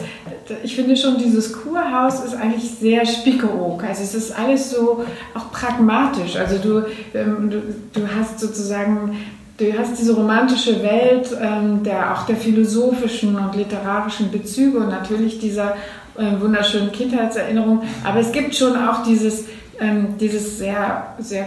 ich 0.62 0.76
finde 0.76 0.96
schon, 0.96 1.18
dieses 1.18 1.52
Kurhaus 1.52 2.24
ist 2.24 2.34
eigentlich 2.34 2.70
sehr 2.70 3.04
spiekeroog. 3.04 3.82
Also 3.84 4.02
es 4.02 4.14
ist 4.14 4.38
alles 4.38 4.70
so 4.70 5.04
auch 5.34 5.50
pragmatisch. 5.50 6.36
Also 6.36 6.58
du, 6.58 6.86
ähm, 7.14 7.50
du, 7.50 7.60
du 7.92 8.06
hast 8.16 8.38
sozusagen 8.38 9.16
du 9.62 9.78
hast 9.78 9.98
diese 9.98 10.14
romantische 10.14 10.82
Welt 10.82 11.28
ähm, 11.40 11.82
der, 11.82 12.12
auch 12.12 12.26
der 12.26 12.36
philosophischen 12.36 13.36
und 13.36 13.54
literarischen 13.54 14.30
Bezüge 14.30 14.78
und 14.78 14.88
natürlich 14.88 15.38
dieser 15.38 15.76
äh, 16.16 16.40
wunderschönen 16.40 16.92
Kindheitserinnerung. 16.92 17.82
Aber 18.04 18.20
es 18.20 18.32
gibt 18.32 18.54
schon 18.54 18.76
auch 18.76 19.02
dieses, 19.04 19.44
ähm, 19.80 20.18
dieses 20.18 20.58
sehr, 20.58 21.14
sehr 21.18 21.46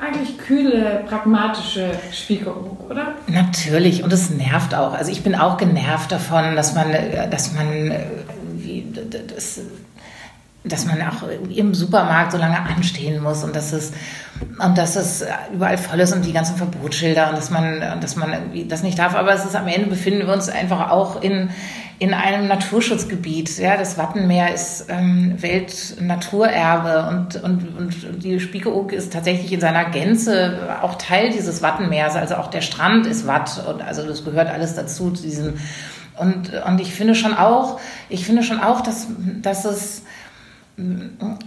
eigentlich 0.00 0.36
kühle, 0.38 1.04
pragmatische 1.08 1.90
Spiegelung, 2.12 2.76
oder? 2.88 3.14
Natürlich, 3.28 4.02
und 4.02 4.12
es 4.12 4.30
nervt 4.30 4.74
auch. 4.74 4.94
Also 4.94 5.12
ich 5.12 5.22
bin 5.22 5.36
auch 5.36 5.58
genervt 5.58 6.10
davon, 6.10 6.56
dass 6.56 6.74
man, 6.74 6.90
äh, 6.90 7.28
dass 7.30 7.54
man 7.54 7.90
äh, 7.90 8.00
wie, 8.54 8.86
das, 9.28 9.60
dass 10.64 10.86
man 10.86 11.00
auch 11.02 11.24
im 11.48 11.74
Supermarkt 11.74 12.32
so 12.32 12.38
lange 12.38 12.60
anstehen 12.60 13.22
muss 13.22 13.42
und 13.42 13.56
dass 13.56 13.72
es 13.72 13.92
und 14.64 14.78
dass 14.78 14.96
es 14.96 15.24
überall 15.52 15.78
voll 15.78 16.00
ist 16.00 16.12
und 16.12 16.24
die 16.24 16.32
ganzen 16.32 16.56
Verbotsschilder 16.56 17.30
und 17.30 17.36
dass 17.36 17.50
man 17.50 18.00
dass 18.00 18.16
man 18.16 18.32
irgendwie 18.32 18.66
das 18.66 18.82
nicht 18.82 18.98
darf. 18.98 19.14
Aber 19.14 19.32
es 19.32 19.44
ist 19.44 19.56
am 19.56 19.66
Ende 19.66 19.88
befinden 19.88 20.26
wir 20.26 20.32
uns 20.32 20.48
einfach 20.48 20.90
auch 20.90 21.20
in 21.20 21.50
in 21.98 22.14
einem 22.14 22.48
Naturschutzgebiet. 22.48 23.58
Ja, 23.58 23.76
das 23.76 23.96
Wattenmeer 23.96 24.52
ist 24.52 24.86
ähm, 24.88 25.40
Weltnaturerbe 25.40 27.08
und, 27.08 27.36
und, 27.42 27.78
und 27.78 28.24
die 28.24 28.40
Spiekeroog 28.40 28.92
ist 28.92 29.12
tatsächlich 29.12 29.52
in 29.52 29.60
seiner 29.60 29.84
Gänze 29.84 30.78
auch 30.82 30.96
Teil 30.96 31.30
dieses 31.30 31.62
Wattenmeers. 31.62 32.16
Also 32.16 32.36
auch 32.36 32.48
der 32.48 32.60
Strand 32.60 33.06
ist 33.06 33.26
Watt 33.26 33.64
und 33.68 33.82
also 33.82 34.04
das 34.04 34.24
gehört 34.24 34.48
alles 34.48 34.74
dazu 34.74 35.10
zu 35.10 35.22
diesem 35.22 35.54
und, 36.18 36.52
und 36.66 36.80
ich 36.80 36.92
finde 36.92 37.14
schon 37.14 37.34
auch, 37.34 37.80
ich 38.08 38.26
finde 38.26 38.42
schon 38.42 38.60
auch, 38.60 38.82
dass, 38.82 39.08
dass 39.40 39.64
es 39.64 40.02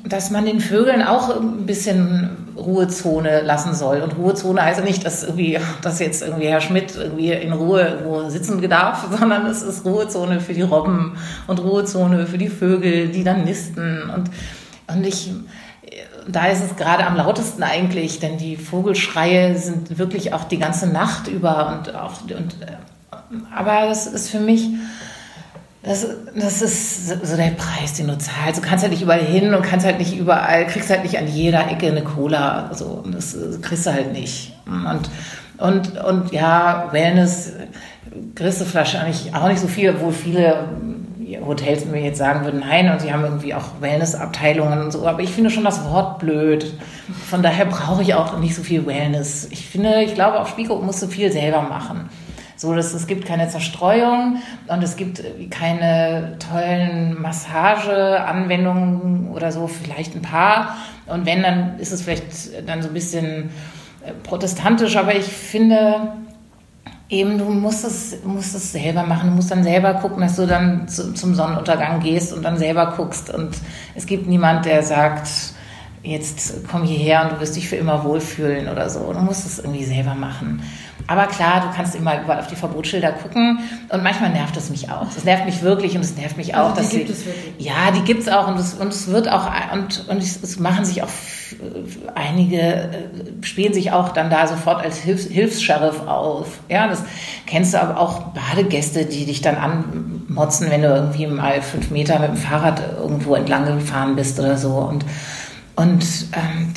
dass 0.07 0.29
man 0.29 0.45
den 0.45 0.59
Vögeln 0.59 1.01
auch 1.01 1.35
ein 1.35 1.65
bisschen 1.65 2.29
Ruhezone 2.55 3.41
lassen 3.41 3.73
soll. 3.73 4.01
Und 4.01 4.17
Ruhezone 4.17 4.61
heißt 4.61 4.83
nicht, 4.83 5.03
dass 5.03 5.23
irgendwie, 5.23 5.57
dass 5.81 5.99
jetzt 5.99 6.21
irgendwie 6.21 6.47
Herr 6.47 6.61
Schmidt 6.61 6.95
irgendwie 6.95 7.31
in 7.31 7.51
Ruhe 7.51 7.81
irgendwo 7.81 8.29
sitzen 8.29 8.61
darf, 8.69 9.07
sondern 9.19 9.47
es 9.47 9.63
ist 9.63 9.83
Ruhezone 9.83 10.39
für 10.39 10.53
die 10.53 10.61
Robben 10.61 11.17
und 11.47 11.59
Ruhezone 11.59 12.27
für 12.27 12.37
die 12.37 12.49
Vögel, 12.49 13.09
die 13.09 13.23
dann 13.23 13.45
nisten. 13.45 14.09
Und, 14.09 14.29
und 14.95 15.07
ich, 15.07 15.33
da 16.27 16.45
ist 16.45 16.63
es 16.63 16.75
gerade 16.75 17.05
am 17.07 17.15
lautesten 17.15 17.63
eigentlich, 17.63 18.19
denn 18.19 18.37
die 18.37 18.57
Vogelschreie 18.57 19.57
sind 19.57 19.97
wirklich 19.97 20.33
auch 20.33 20.43
die 20.43 20.59
ganze 20.59 20.87
Nacht 20.87 21.27
über 21.27 21.79
und 21.79 21.95
auch, 21.95 22.21
und, 22.21 22.55
aber 23.55 23.87
das 23.87 24.05
ist 24.05 24.29
für 24.29 24.39
mich, 24.39 24.69
das, 25.85 26.07
das 26.35 26.61
ist 26.63 27.07
so 27.07 27.37
der 27.37 27.51
Preis, 27.51 27.93
den 27.93 28.07
du 28.07 28.17
zahlst. 28.17 28.57
Du 28.57 28.67
kannst 28.67 28.83
halt 28.83 28.91
nicht 28.91 29.03
überall 29.03 29.21
hin 29.21 29.53
und 29.53 29.61
kannst 29.61 29.85
halt 29.85 29.99
nicht 29.99 30.17
überall, 30.17 30.65
kriegst 30.65 30.89
halt 30.89 31.03
nicht 31.03 31.17
an 31.19 31.27
jeder 31.27 31.69
Ecke 31.69 31.87
eine 31.87 32.03
Cola. 32.03 32.71
So, 32.73 33.03
das 33.05 33.37
kriegst 33.61 33.85
du 33.85 33.93
halt 33.93 34.11
nicht. 34.11 34.53
Und, 34.65 35.09
und, 35.57 36.03
und 36.03 36.31
ja, 36.31 36.89
Wellness, 36.91 37.53
kriegst 38.33 38.61
du 38.61 38.65
vielleicht 38.65 38.97
auch 39.35 39.47
nicht 39.47 39.59
so 39.59 39.67
viel, 39.67 39.91
obwohl 39.91 40.11
viele 40.11 40.69
Hotels 41.45 41.85
mir 41.85 42.01
jetzt 42.01 42.17
sagen 42.17 42.45
würden, 42.45 42.61
nein, 42.67 42.91
und 42.91 43.01
sie 43.01 43.13
haben 43.13 43.23
irgendwie 43.23 43.53
auch 43.53 43.65
Wellnessabteilungen 43.79 44.81
und 44.81 44.91
so, 44.91 45.07
aber 45.07 45.21
ich 45.21 45.31
finde 45.31 45.51
schon 45.51 45.63
das 45.63 45.83
Wort 45.85 46.19
blöd. 46.19 46.73
Von 47.29 47.43
daher 47.43 47.65
brauche 47.65 48.01
ich 48.01 48.15
auch 48.15 48.39
nicht 48.39 48.55
so 48.55 48.63
viel 48.63 48.87
Wellness. 48.87 49.47
Ich 49.51 49.67
finde, 49.67 50.01
ich 50.01 50.15
glaube, 50.15 50.39
auf 50.39 50.49
Spiegelung 50.49 50.85
musst 50.85 51.03
du 51.03 51.07
viel 51.07 51.31
selber 51.31 51.61
machen. 51.61 52.09
So, 52.57 52.73
dass 52.73 52.93
es 52.93 53.07
gibt 53.07 53.25
keine 53.25 53.49
Zerstreuung 53.49 54.37
und 54.67 54.83
es 54.83 54.95
gibt 54.95 55.21
keine 55.51 56.37
tollen 56.39 57.21
Massageanwendungen 57.21 59.31
oder 59.31 59.51
so, 59.51 59.67
vielleicht 59.67 60.15
ein 60.15 60.21
paar. 60.21 60.77
Und 61.05 61.25
wenn, 61.25 61.43
dann 61.43 61.77
ist 61.79 61.91
es 61.91 62.01
vielleicht 62.01 62.67
dann 62.67 62.81
so 62.81 62.87
ein 62.87 62.93
bisschen 62.93 63.49
äh, 64.05 64.13
protestantisch, 64.23 64.95
aber 64.95 65.15
ich 65.15 65.25
finde, 65.25 66.13
eben, 67.09 67.37
du 67.37 67.45
musst 67.45 67.85
es, 67.85 68.23
musst 68.23 68.55
es 68.55 68.71
selber 68.71 69.03
machen. 69.03 69.29
Du 69.29 69.35
musst 69.35 69.51
dann 69.51 69.63
selber 69.63 69.95
gucken, 69.95 70.21
dass 70.21 70.35
du 70.35 70.47
dann 70.47 70.87
zu, 70.87 71.13
zum 71.13 71.35
Sonnenuntergang 71.35 71.99
gehst 71.99 72.33
und 72.33 72.43
dann 72.43 72.57
selber 72.57 72.93
guckst. 72.95 73.29
Und 73.29 73.55
es 73.95 74.05
gibt 74.05 74.27
niemand, 74.27 74.65
der 74.65 74.83
sagt, 74.83 75.27
jetzt 76.03 76.67
komm 76.69 76.83
hierher 76.83 77.23
und 77.23 77.33
du 77.33 77.41
wirst 77.41 77.55
dich 77.55 77.67
für 77.67 77.75
immer 77.75 78.03
wohlfühlen 78.03 78.69
oder 78.69 78.89
so. 78.89 79.11
Du 79.11 79.19
musst 79.19 79.45
es 79.45 79.59
irgendwie 79.59 79.83
selber 79.83 80.15
machen. 80.15 80.61
Aber 81.07 81.27
klar, 81.27 81.61
du 81.61 81.75
kannst 81.75 81.95
immer 81.95 82.21
überall 82.21 82.39
auf 82.39 82.47
die 82.47 82.55
Verbotsschilder 82.55 83.11
gucken 83.11 83.59
und 83.89 84.03
manchmal 84.03 84.31
nervt 84.31 84.57
es 84.57 84.69
mich 84.69 84.89
auch. 84.89 85.05
Das 85.13 85.23
nervt 85.23 85.45
mich 85.45 85.61
wirklich 85.61 85.95
und 85.95 86.01
es 86.01 86.15
nervt 86.15 86.37
mich 86.37 86.55
auch. 86.55 86.75
Also 86.75 86.89
die 86.89 86.97
gibt 86.97 87.07
sie, 87.07 87.13
es 87.13 87.25
wirklich? 87.25 87.65
Ja, 87.65 87.91
die 87.91 88.01
gibt 88.01 88.21
es 88.21 88.29
auch 88.29 88.47
und 88.47 88.59
es, 88.59 88.73
und 88.73 88.87
es 88.87 89.07
wird 89.07 89.29
auch, 89.29 89.49
und, 89.71 90.07
und 90.07 90.17
es, 90.17 90.41
es 90.41 90.59
machen 90.59 90.83
sich 90.83 91.03
auch 91.03 91.09
einige, 92.15 92.57
äh, 92.57 92.89
spielen 93.41 93.73
sich 93.73 93.91
auch 93.91 94.09
dann 94.09 94.29
da 94.29 94.47
sofort 94.47 94.83
als 94.83 94.97
Hilfs, 94.97 95.25
Hilfssheriff 95.25 96.07
auf. 96.07 96.59
Ja, 96.69 96.87
das 96.87 97.03
kennst 97.45 97.73
du 97.73 97.81
aber 97.81 97.99
auch 97.99 98.33
Badegäste, 98.33 99.05
die 99.05 99.25
dich 99.25 99.41
dann 99.41 99.57
anmotzen, 99.57 100.71
wenn 100.71 100.81
du 100.81 100.87
irgendwie 100.87 101.27
mal 101.27 101.61
fünf 101.61 101.91
Meter 101.91 102.19
mit 102.19 102.29
dem 102.29 102.37
Fahrrad 102.37 102.81
irgendwo 102.97 103.35
entlang 103.35 103.65
gefahren 103.65 104.15
bist 104.15 104.39
oder 104.39 104.57
so 104.57 104.69
und 104.75 105.05
und 105.77 106.05
ähm, 106.31 106.73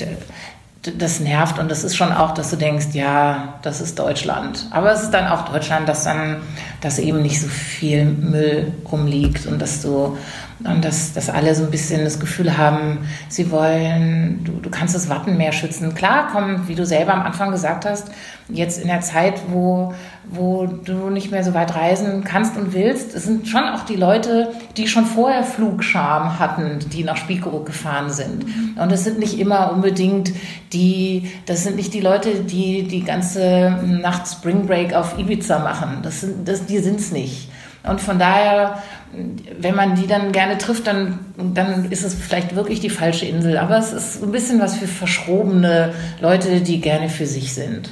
das 0.97 1.21
nervt 1.21 1.59
und 1.59 1.71
das 1.71 1.85
ist 1.85 1.97
schon 1.97 2.13
auch, 2.13 2.33
dass 2.33 2.51
du 2.51 2.57
denkst, 2.57 2.89
ja, 2.93 3.55
das 3.63 3.81
ist 3.81 3.99
Deutschland. 3.99 4.67
Aber 4.71 4.93
es 4.93 5.03
ist 5.03 5.11
dann 5.11 5.27
auch 5.27 5.49
Deutschland, 5.49 5.89
dass 5.89 6.05
dann, 6.05 6.43
dass 6.81 6.99
eben 6.99 7.23
nicht 7.23 7.41
so 7.41 7.49
viel 7.49 8.05
Müll 8.05 8.73
rumliegt 8.91 9.47
und 9.47 9.61
dass 9.61 9.83
du 9.83 10.17
und 10.65 10.85
dass, 10.85 11.13
dass 11.13 11.31
alle 11.31 11.55
so 11.55 11.65
ein 11.65 11.71
bisschen 11.71 12.03
das 12.03 12.19
Gefühl 12.19 12.59
haben, 12.59 13.07
sie 13.29 13.51
wollen, 13.53 14.43
du, 14.43 14.53
du 14.53 14.71
kannst 14.71 14.95
das 14.95 15.09
Wattenmeer 15.09 15.53
schützen. 15.53 15.95
Klar 15.95 16.29
kommen, 16.33 16.67
wie 16.67 16.75
du 16.75 16.85
selber 16.85 17.15
am 17.15 17.23
Anfang 17.23 17.53
gesagt 17.53 17.85
hast, 17.85 18.11
jetzt 18.49 18.81
in 18.81 18.89
der 18.89 19.01
Zeit, 19.01 19.35
wo, 19.49 19.95
wo 20.25 20.67
du 20.67 21.11
nicht 21.11 21.31
mehr 21.31 21.45
so 21.45 21.55
weit 21.55 21.77
reisen 21.77 22.25
kannst 22.25 22.57
und 22.57 22.73
willst, 22.73 23.15
es 23.15 23.25
sind 23.25 23.47
schon 23.47 23.63
auch 23.69 23.85
die 23.85 23.95
Leute, 23.95 24.51
die 24.77 24.89
schon 24.89 25.05
vorher 25.05 25.45
Flugscham 25.45 26.39
hatten, 26.39 26.79
die 26.93 27.05
nach 27.05 27.17
Spiekeroog 27.17 27.67
gefahren 27.67 28.11
sind. 28.11 28.47
Und 28.77 28.91
es 28.91 29.05
sind 29.05 29.19
nicht 29.19 29.39
immer 29.39 29.73
unbedingt 29.73 30.33
die, 30.73 31.31
das 31.47 31.63
sind 31.63 31.77
nicht 31.77 31.95
die 31.95 32.01
Leute, 32.01 32.45
die 32.45 32.83
die 32.83 33.05
ganze 33.05 33.79
Nacht 33.85 34.27
Spring 34.27 34.67
Break 34.67 34.95
auf 34.95 35.19
Ibiza 35.19 35.61
machen. 35.61 35.99
Das 36.03 36.23
sind, 36.23 36.49
das, 36.49 36.68
die 36.69 36.79
sind's 36.79 37.11
nicht. 37.11 37.51
Und 37.85 38.01
von 38.01 38.19
daher 38.19 38.83
wenn 39.59 39.75
man 39.75 39.95
die 39.95 40.07
dann 40.07 40.33
gerne 40.33 40.59
trifft, 40.59 40.87
dann, 40.87 41.19
dann 41.37 41.91
ist 41.91 42.05
es 42.05 42.15
vielleicht 42.15 42.55
wirklich 42.55 42.81
die 42.81 42.91
falsche 42.91 43.27
Insel. 43.27 43.57
Aber 43.59 43.79
es 43.79 43.93
ist 43.93 44.23
ein 44.23 44.33
bisschen 44.33 44.61
was 44.61 44.77
für 44.77 44.87
verschrobene 44.87 45.95
Leute, 46.21 46.61
die 46.61 46.81
gerne 46.81 47.09
für 47.09 47.27
sich 47.27 47.55
sind. 47.55 47.91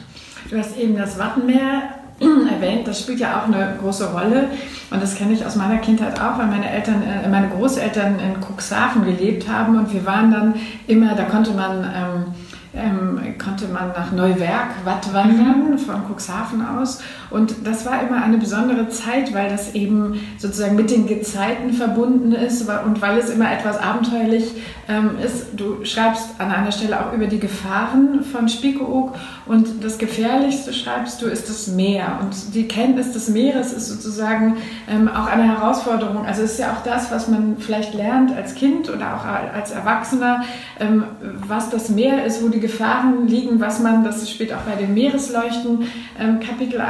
Du 0.50 0.58
hast 0.58 0.76
eben 0.76 0.96
das 0.96 1.18
Wattenmeer 1.18 1.82
erwähnt, 2.20 2.86
das 2.86 3.00
spielt 3.00 3.20
ja 3.20 3.40
auch 3.40 3.46
eine 3.46 3.76
große 3.80 4.12
Rolle. 4.12 4.48
Und 4.90 5.02
das 5.02 5.16
kenne 5.16 5.32
ich 5.32 5.44
aus 5.44 5.56
meiner 5.56 5.78
Kindheit 5.78 6.20
auch, 6.20 6.38
weil 6.38 6.46
meine 6.46 6.70
Eltern, 6.70 7.02
äh, 7.02 7.28
meine 7.28 7.48
Großeltern 7.48 8.18
in 8.20 8.40
Cuxhaven 8.40 9.04
gelebt 9.04 9.48
haben 9.48 9.76
und 9.76 9.92
wir 9.92 10.04
waren 10.06 10.30
dann 10.30 10.54
immer, 10.86 11.14
da 11.14 11.24
konnte 11.24 11.50
man 11.52 11.82
ähm, 11.82 12.34
ähm, 12.76 13.18
konnte 13.42 13.66
man 13.68 13.88
nach 13.88 14.12
Neuwerk 14.12 14.84
Watt 14.84 15.12
wandern, 15.12 15.70
mhm. 15.72 15.78
von 15.78 16.02
Cuxhaven 16.06 16.64
aus. 16.66 17.00
Und 17.30 17.66
das 17.66 17.84
war 17.86 18.02
immer 18.02 18.22
eine 18.22 18.38
besondere 18.38 18.88
Zeit, 18.88 19.34
weil 19.34 19.48
das 19.50 19.74
eben 19.74 20.20
sozusagen 20.38 20.76
mit 20.76 20.90
den 20.90 21.06
Gezeiten 21.06 21.72
verbunden 21.72 22.32
ist 22.32 22.68
und 22.84 23.02
weil 23.02 23.18
es 23.18 23.30
immer 23.30 23.52
etwas 23.52 23.78
abenteuerlich 23.78 24.52
ähm, 24.88 25.12
ist. 25.24 25.48
Du 25.56 25.84
schreibst 25.84 26.38
an 26.38 26.50
einer 26.50 26.72
Stelle 26.72 27.00
auch 27.00 27.12
über 27.12 27.26
die 27.26 27.40
Gefahren 27.40 28.22
von 28.24 28.48
Spiekeroog 28.48 29.14
und 29.46 29.82
das 29.82 29.98
Gefährlichste 29.98 30.72
schreibst 30.72 31.22
du 31.22 31.26
ist 31.26 31.48
das 31.48 31.68
Meer. 31.68 32.18
Und 32.20 32.54
die 32.54 32.68
Kenntnis 32.68 33.12
des 33.12 33.28
Meeres 33.28 33.72
ist 33.72 33.88
sozusagen 33.88 34.56
ähm, 34.88 35.08
auch 35.08 35.26
eine 35.26 35.44
Herausforderung. 35.44 36.24
Also 36.26 36.42
es 36.42 36.52
ist 36.52 36.58
ja 36.60 36.72
auch 36.72 36.82
das, 36.82 37.10
was 37.10 37.28
man 37.28 37.56
vielleicht 37.58 37.94
lernt 37.94 38.34
als 38.34 38.54
Kind 38.54 38.88
oder 38.88 39.16
auch 39.16 39.24
als 39.24 39.70
Erwachsener, 39.70 40.44
ähm, 40.80 41.04
was 41.46 41.70
das 41.70 41.88
Meer 41.88 42.24
ist, 42.24 42.42
wo 42.42 42.48
die 42.48 42.60
Gefahren 42.60 43.26
liegen, 43.26 43.60
was 43.60 43.80
man, 43.80 44.04
das 44.04 44.28
spielt 44.30 44.52
auch 44.52 44.62
bei 44.62 44.74
dem 44.74 44.94
Meeresleuchten 44.94 45.86
ähm, 46.18 46.40
Kapitel 46.40 46.80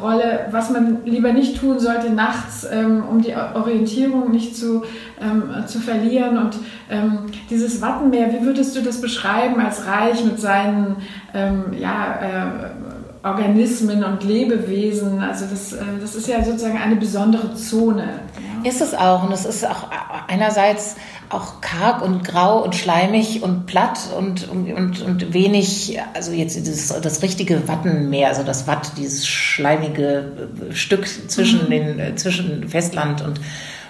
Rolle, 0.00 0.46
was 0.50 0.70
man 0.70 0.98
lieber 1.04 1.32
nicht 1.32 1.60
tun 1.60 1.78
sollte 1.78 2.10
nachts, 2.10 2.66
ähm, 2.70 3.02
um 3.08 3.22
die 3.22 3.34
Orientierung 3.34 4.30
nicht 4.30 4.56
zu, 4.56 4.82
ähm, 5.20 5.66
zu 5.66 5.80
verlieren. 5.80 6.38
Und 6.38 6.56
ähm, 6.90 7.26
dieses 7.50 7.80
Wattenmeer, 7.80 8.32
wie 8.32 8.44
würdest 8.44 8.76
du 8.76 8.82
das 8.82 9.00
beschreiben 9.00 9.60
als 9.60 9.86
reich 9.86 10.24
mit 10.24 10.40
seinen 10.40 10.96
ähm, 11.34 11.64
ja, 11.78 12.18
äh, 12.20 12.93
Organismen 13.24 14.04
und 14.04 14.22
Lebewesen? 14.22 15.20
Also 15.20 15.46
das, 15.46 15.72
äh, 15.72 15.82
das 15.98 16.14
ist 16.14 16.28
ja 16.28 16.44
sozusagen 16.44 16.76
eine 16.76 16.96
besondere 16.96 17.54
Zone. 17.54 18.20
Ja? 18.62 18.68
Ist 18.68 18.82
es 18.82 18.94
auch. 18.94 19.24
Und 19.24 19.32
es 19.32 19.46
ist 19.46 19.66
auch 19.66 19.88
einerseits 20.28 20.96
auch 21.30 21.62
karg 21.62 22.02
und 22.02 22.22
grau 22.22 22.62
und 22.62 22.76
schleimig 22.76 23.42
und 23.42 23.64
platt 23.64 23.98
und, 24.16 24.48
und, 24.48 25.00
und 25.00 25.32
wenig, 25.32 25.98
also 26.12 26.32
jetzt 26.32 26.68
das, 26.68 27.00
das 27.00 27.22
richtige 27.22 27.66
Wattenmeer, 27.66 28.28
also 28.28 28.42
das 28.42 28.66
Watt, 28.66 28.92
dieses 28.98 29.26
schleimige 29.26 30.50
Stück 30.72 31.08
zwischen, 31.28 31.64
mhm. 31.64 31.70
den, 31.70 31.98
äh, 31.98 32.14
zwischen 32.16 32.68
Festland 32.68 33.22
und, 33.22 33.40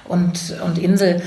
und, 0.04 0.56
und 0.64 0.78
Insel. 0.78 1.22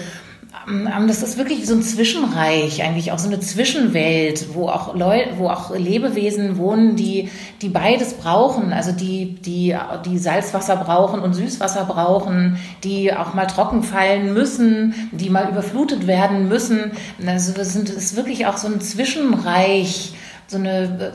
Ähm, 0.68 1.08
das 1.08 1.24
ist 1.24 1.38
wirklich 1.38 1.66
so 1.66 1.76
ein 1.76 1.82
Zwischenreich, 1.82 2.84
eigentlich 2.84 3.12
auch 3.12 3.20
so 3.20 3.28
eine 3.28 3.40
Zwischenwelt, 3.40 4.54
wo 4.54 4.68
auch 4.68 4.96
Leute, 4.96 5.38
wo 5.38 5.50
auch 5.50 5.76
Lebewesen 5.76 6.58
wohnen, 6.58 6.96
die, 6.96 7.30
die 7.62 7.70
beides 7.70 8.16
brauchen, 8.16 8.74
also 8.74 8.92
die, 8.92 9.36
die, 9.36 9.76
die 10.06 10.18
Salzwasser 10.18 10.76
brauchen 10.78 11.22
und 11.22 11.34
Süßwasser 11.34 11.86
brauchen, 11.86 12.58
die 12.84 13.14
auch 13.14 13.34
mal 13.34 13.48
trocken 13.48 13.84
fallen 13.84 14.34
müssen, 14.34 15.10
die 15.12 15.30
mal 15.30 15.50
überflutet 15.50 16.08
werden 16.08 16.48
müssen. 16.48 16.92
Also 17.26 17.54
das 17.54 17.76
ist 17.76 18.16
wirklich 18.16 18.46
auch 18.46 18.58
so 18.58 18.68
ein 18.68 18.82
Zwischenreich, 18.82 20.14
so 20.50 20.58
eine, 20.58 21.12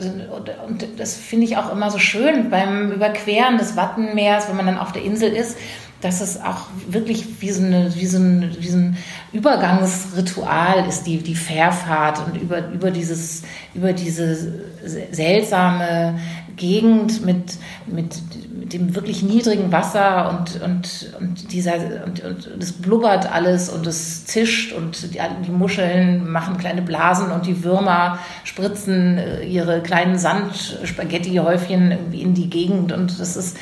und 0.67 0.85
das 0.97 1.15
finde 1.15 1.45
ich 1.45 1.57
auch 1.57 1.71
immer 1.71 1.89
so 1.89 1.97
schön 1.97 2.51
beim 2.51 2.91
Überqueren 2.91 3.57
des 3.57 3.75
Wattenmeers, 3.75 4.47
wenn 4.47 4.57
man 4.57 4.67
dann 4.67 4.77
auf 4.77 4.91
der 4.91 5.03
Insel 5.03 5.31
ist, 5.31 5.57
dass 6.03 6.19
es 6.19 6.41
auch 6.41 6.67
wirklich 6.87 7.41
wie 7.41 7.51
so, 7.51 7.63
eine, 7.63 7.95
wie 7.95 8.05
so, 8.05 8.17
ein, 8.17 8.55
wie 8.59 8.67
so 8.67 8.77
ein 8.77 8.97
Übergangsritual 9.31 10.85
ist, 10.87 11.03
die, 11.03 11.19
die 11.19 11.35
Fährfahrt 11.35 12.19
und 12.27 12.41
über, 12.41 12.69
über, 12.71 12.91
dieses, 12.91 13.43
über 13.73 13.93
diese 13.93 14.53
seltsame 14.83 16.19
Gegend 16.57 17.25
mit, 17.25 17.57
mit, 17.87 18.21
mit 18.53 18.73
dem 18.73 18.95
wirklich 18.95 19.23
niedrigen 19.23 19.71
Wasser 19.71 20.29
und, 20.29 20.61
und, 20.61 21.15
und, 21.19 21.51
dieser, 21.51 21.75
und, 22.05 22.23
und 22.23 22.49
das 22.59 22.73
blubbert 22.73 23.31
alles 23.31 23.69
und 23.69 23.87
es 23.87 24.25
zischt 24.25 24.73
und 24.73 25.13
die, 25.13 25.19
die 25.45 25.51
Muscheln 25.51 26.29
machen 26.29 26.57
kleine 26.57 26.81
Blasen 26.81 27.31
und 27.31 27.45
die 27.45 27.63
Würmer 27.63 28.19
spritzen 28.43 29.17
äh, 29.17 29.43
ihre 29.45 29.81
kleinen 29.81 30.17
Sand-Spaghetti-Häufchen 30.17 32.11
in 32.11 32.33
die 32.33 32.49
Gegend 32.49 32.91
und 32.91 33.19
das 33.19 33.35
ist 33.35 33.57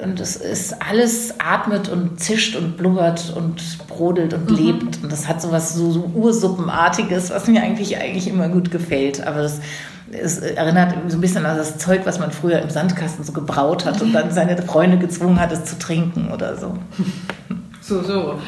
und 0.00 0.20
es 0.20 0.36
ist 0.36 0.80
alles 0.80 1.34
atmet 1.38 1.88
und 1.88 2.18
zischt 2.18 2.56
und 2.56 2.76
blubbert 2.76 3.34
und 3.36 3.86
brodelt 3.88 4.32
und 4.32 4.50
mhm. 4.50 4.56
lebt. 4.56 5.02
Und 5.02 5.12
das 5.12 5.28
hat 5.28 5.42
so 5.42 5.52
was 5.52 5.74
so, 5.74 5.90
so 5.90 6.10
Ursuppenartiges, 6.14 7.30
was 7.30 7.46
mir 7.46 7.62
eigentlich, 7.62 7.98
eigentlich 7.98 8.26
immer 8.26 8.48
gut 8.48 8.70
gefällt. 8.70 9.26
Aber 9.26 9.42
das, 9.42 9.60
es 10.10 10.38
erinnert 10.38 10.94
so 11.08 11.18
ein 11.18 11.20
bisschen 11.20 11.44
an 11.44 11.58
das 11.58 11.76
Zeug, 11.78 12.02
was 12.04 12.18
man 12.18 12.30
früher 12.30 12.60
im 12.60 12.70
Sandkasten 12.70 13.24
so 13.24 13.32
gebraut 13.32 13.84
hat 13.84 14.00
und 14.00 14.12
dann 14.12 14.30
seine 14.30 14.60
Freunde 14.62 14.98
gezwungen 14.98 15.38
hat, 15.38 15.52
es 15.52 15.64
zu 15.64 15.78
trinken 15.78 16.30
oder 16.32 16.56
so. 16.56 16.74
So, 17.82 18.02
so. 18.02 18.38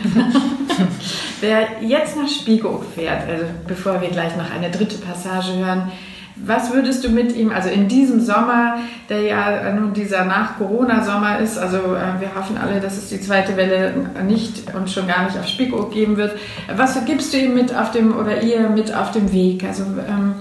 Wer 1.41 1.83
jetzt 1.83 2.17
nach 2.17 2.29
Spiekeroog 2.29 2.85
fährt, 2.95 3.29
also 3.29 3.45
bevor 3.67 4.01
wir 4.01 4.09
gleich 4.09 4.37
noch 4.37 4.51
eine 4.51 4.71
dritte 4.71 4.97
Passage 4.97 5.57
hören, 5.57 5.91
was 6.37 6.73
würdest 6.73 7.05
du 7.05 7.11
mit 7.11 7.37
ihm, 7.37 7.53
also 7.53 7.69
in 7.69 7.87
diesem 7.87 8.21
Sommer, 8.21 8.79
der 9.09 9.21
ja 9.21 9.73
nun 9.73 9.93
dieser 9.93 10.25
Nach-Corona-Sommer 10.25 11.39
ist, 11.39 11.59
also 11.59 11.77
äh, 11.77 12.21
wir 12.21 12.35
hoffen 12.35 12.59
alle, 12.59 12.81
dass 12.81 12.97
es 12.97 13.09
die 13.09 13.21
zweite 13.21 13.57
Welle 13.57 13.95
nicht 14.27 14.75
und 14.75 14.91
schon 14.91 15.07
gar 15.07 15.25
nicht 15.25 15.39
auf 15.39 15.47
Spiekeroog 15.47 15.93
geben 15.93 16.17
wird. 16.17 16.37
Was 16.75 17.03
gibst 17.05 17.33
du 17.33 17.39
ihm 17.39 17.55
mit 17.55 17.75
auf 17.75 17.93
dem 17.93 18.17
oder 18.17 18.43
ihr 18.43 18.69
mit 18.69 18.93
auf 18.93 19.13
dem 19.13 19.33
Weg? 19.33 19.63
Also 19.65 19.85
ähm, 19.85 20.35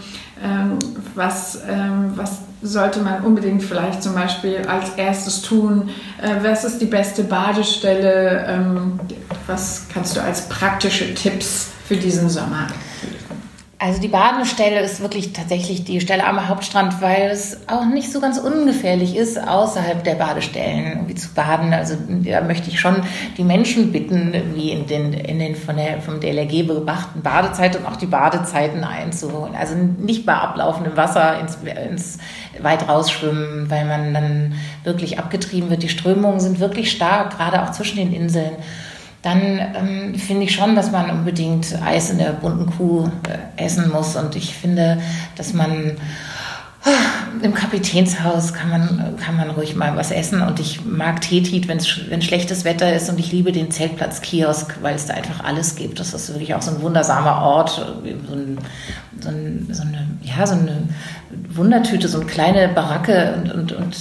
ähm, 0.43 0.79
was, 1.13 1.61
ähm, 1.69 2.13
was 2.15 2.39
sollte 2.63 2.99
man 3.01 3.23
unbedingt 3.23 3.61
vielleicht 3.61 4.01
zum 4.01 4.15
Beispiel 4.15 4.61
als 4.67 4.95
erstes 4.97 5.43
tun? 5.43 5.89
Äh, 6.19 6.43
was 6.43 6.63
ist 6.63 6.79
die 6.79 6.87
beste 6.87 7.23
Badestelle? 7.23 8.45
Ähm, 8.47 8.99
was 9.45 9.85
kannst 9.93 10.17
du 10.17 10.21
als 10.21 10.49
praktische 10.49 11.13
Tipps 11.13 11.69
für 11.87 11.97
diesen 11.97 12.29
Sommer 12.29 12.67
also 13.83 13.99
die 13.99 14.07
Badestelle 14.07 14.79
ist 14.79 15.01
wirklich 15.01 15.33
tatsächlich 15.33 15.83
die 15.83 15.99
Stelle 15.99 16.25
am 16.25 16.47
Hauptstrand, 16.47 17.01
weil 17.01 17.29
es 17.29 17.67
auch 17.67 17.83
nicht 17.83 18.13
so 18.13 18.21
ganz 18.21 18.37
ungefährlich 18.37 19.17
ist, 19.17 19.37
außerhalb 19.37 20.05
der 20.05 20.15
Badestellen 20.15 20.87
irgendwie 20.87 21.15
zu 21.15 21.33
baden. 21.33 21.73
Also 21.73 21.95
da 22.07 22.39
möchte 22.39 22.69
ich 22.69 22.79
schon 22.79 22.95
die 23.37 23.43
Menschen 23.43 23.91
bitten, 23.91 24.33
wie 24.55 24.71
in 24.71 24.87
den, 24.87 25.11
in 25.11 25.37
den 25.37 25.55
von 25.57 25.75
der, 25.75 25.99
vom 25.99 26.21
DLRG 26.21 26.65
bewachten 26.65 27.23
Badezeiten 27.23 27.85
auch 27.85 27.97
die 27.97 28.05
Badezeiten 28.05 28.85
einzuholen. 28.85 29.53
Also 29.53 29.75
nicht 29.75 30.25
bei 30.25 30.33
ablaufendem 30.33 30.95
Wasser 30.95 31.41
ins, 31.41 31.57
ins 31.89 32.19
weit 32.61 32.87
rausschwimmen, 32.87 33.69
weil 33.69 33.83
man 33.83 34.13
dann 34.13 34.53
wirklich 34.85 35.19
abgetrieben 35.19 35.69
wird. 35.69 35.83
Die 35.83 35.89
Strömungen 35.89 36.39
sind 36.39 36.61
wirklich 36.61 36.89
stark, 36.89 37.35
gerade 37.35 37.61
auch 37.61 37.71
zwischen 37.71 37.97
den 37.97 38.13
Inseln 38.13 38.53
dann 39.23 39.41
ähm, 39.41 40.15
finde 40.15 40.43
ich 40.43 40.53
schon, 40.53 40.75
dass 40.75 40.91
man 40.91 41.09
unbedingt 41.09 41.81
Eis 41.81 42.11
in 42.11 42.19
der 42.19 42.33
bunten 42.33 42.67
Kuh 42.67 43.09
äh, 43.27 43.63
essen 43.63 43.89
muss. 43.89 44.15
Und 44.15 44.35
ich 44.35 44.53
finde, 44.53 45.01
dass 45.35 45.53
man 45.53 45.97
im 47.41 47.53
Kapitänshaus 47.53 48.53
kann 48.53 48.69
man, 48.69 49.15
kann 49.17 49.37
man 49.37 49.49
ruhig 49.49 49.75
mal 49.75 49.95
was 49.95 50.11
essen 50.11 50.41
und 50.41 50.59
ich 50.59 50.85
mag 50.85 51.21
Tetit, 51.21 51.67
wenn 51.67 52.21
schlechtes 52.21 52.65
Wetter 52.65 52.93
ist 52.93 53.09
und 53.09 53.19
ich 53.19 53.31
liebe 53.31 53.51
den 53.51 53.71
Zeltplatz-Kiosk, 53.71 54.77
weil 54.81 54.95
es 54.95 55.05
da 55.05 55.13
einfach 55.13 55.43
alles 55.43 55.75
gibt. 55.75 55.99
Das 55.99 56.13
ist 56.13 56.29
wirklich 56.29 56.55
auch 56.55 56.61
so 56.61 56.71
ein 56.71 56.81
wundersamer 56.81 57.41
Ort, 57.41 57.69
so, 57.69 57.83
ein, 58.35 58.57
so, 59.19 59.29
ein, 59.29 59.67
so 59.71 59.81
eine, 59.81 60.07
ja, 60.21 60.45
so 60.45 60.55
eine 60.55 60.89
Wundertüte, 61.49 62.07
so 62.07 62.19
eine 62.19 62.29
kleine 62.29 62.67
Baracke 62.69 63.35
und, 63.37 63.53
und, 63.53 63.71
und, 63.71 63.97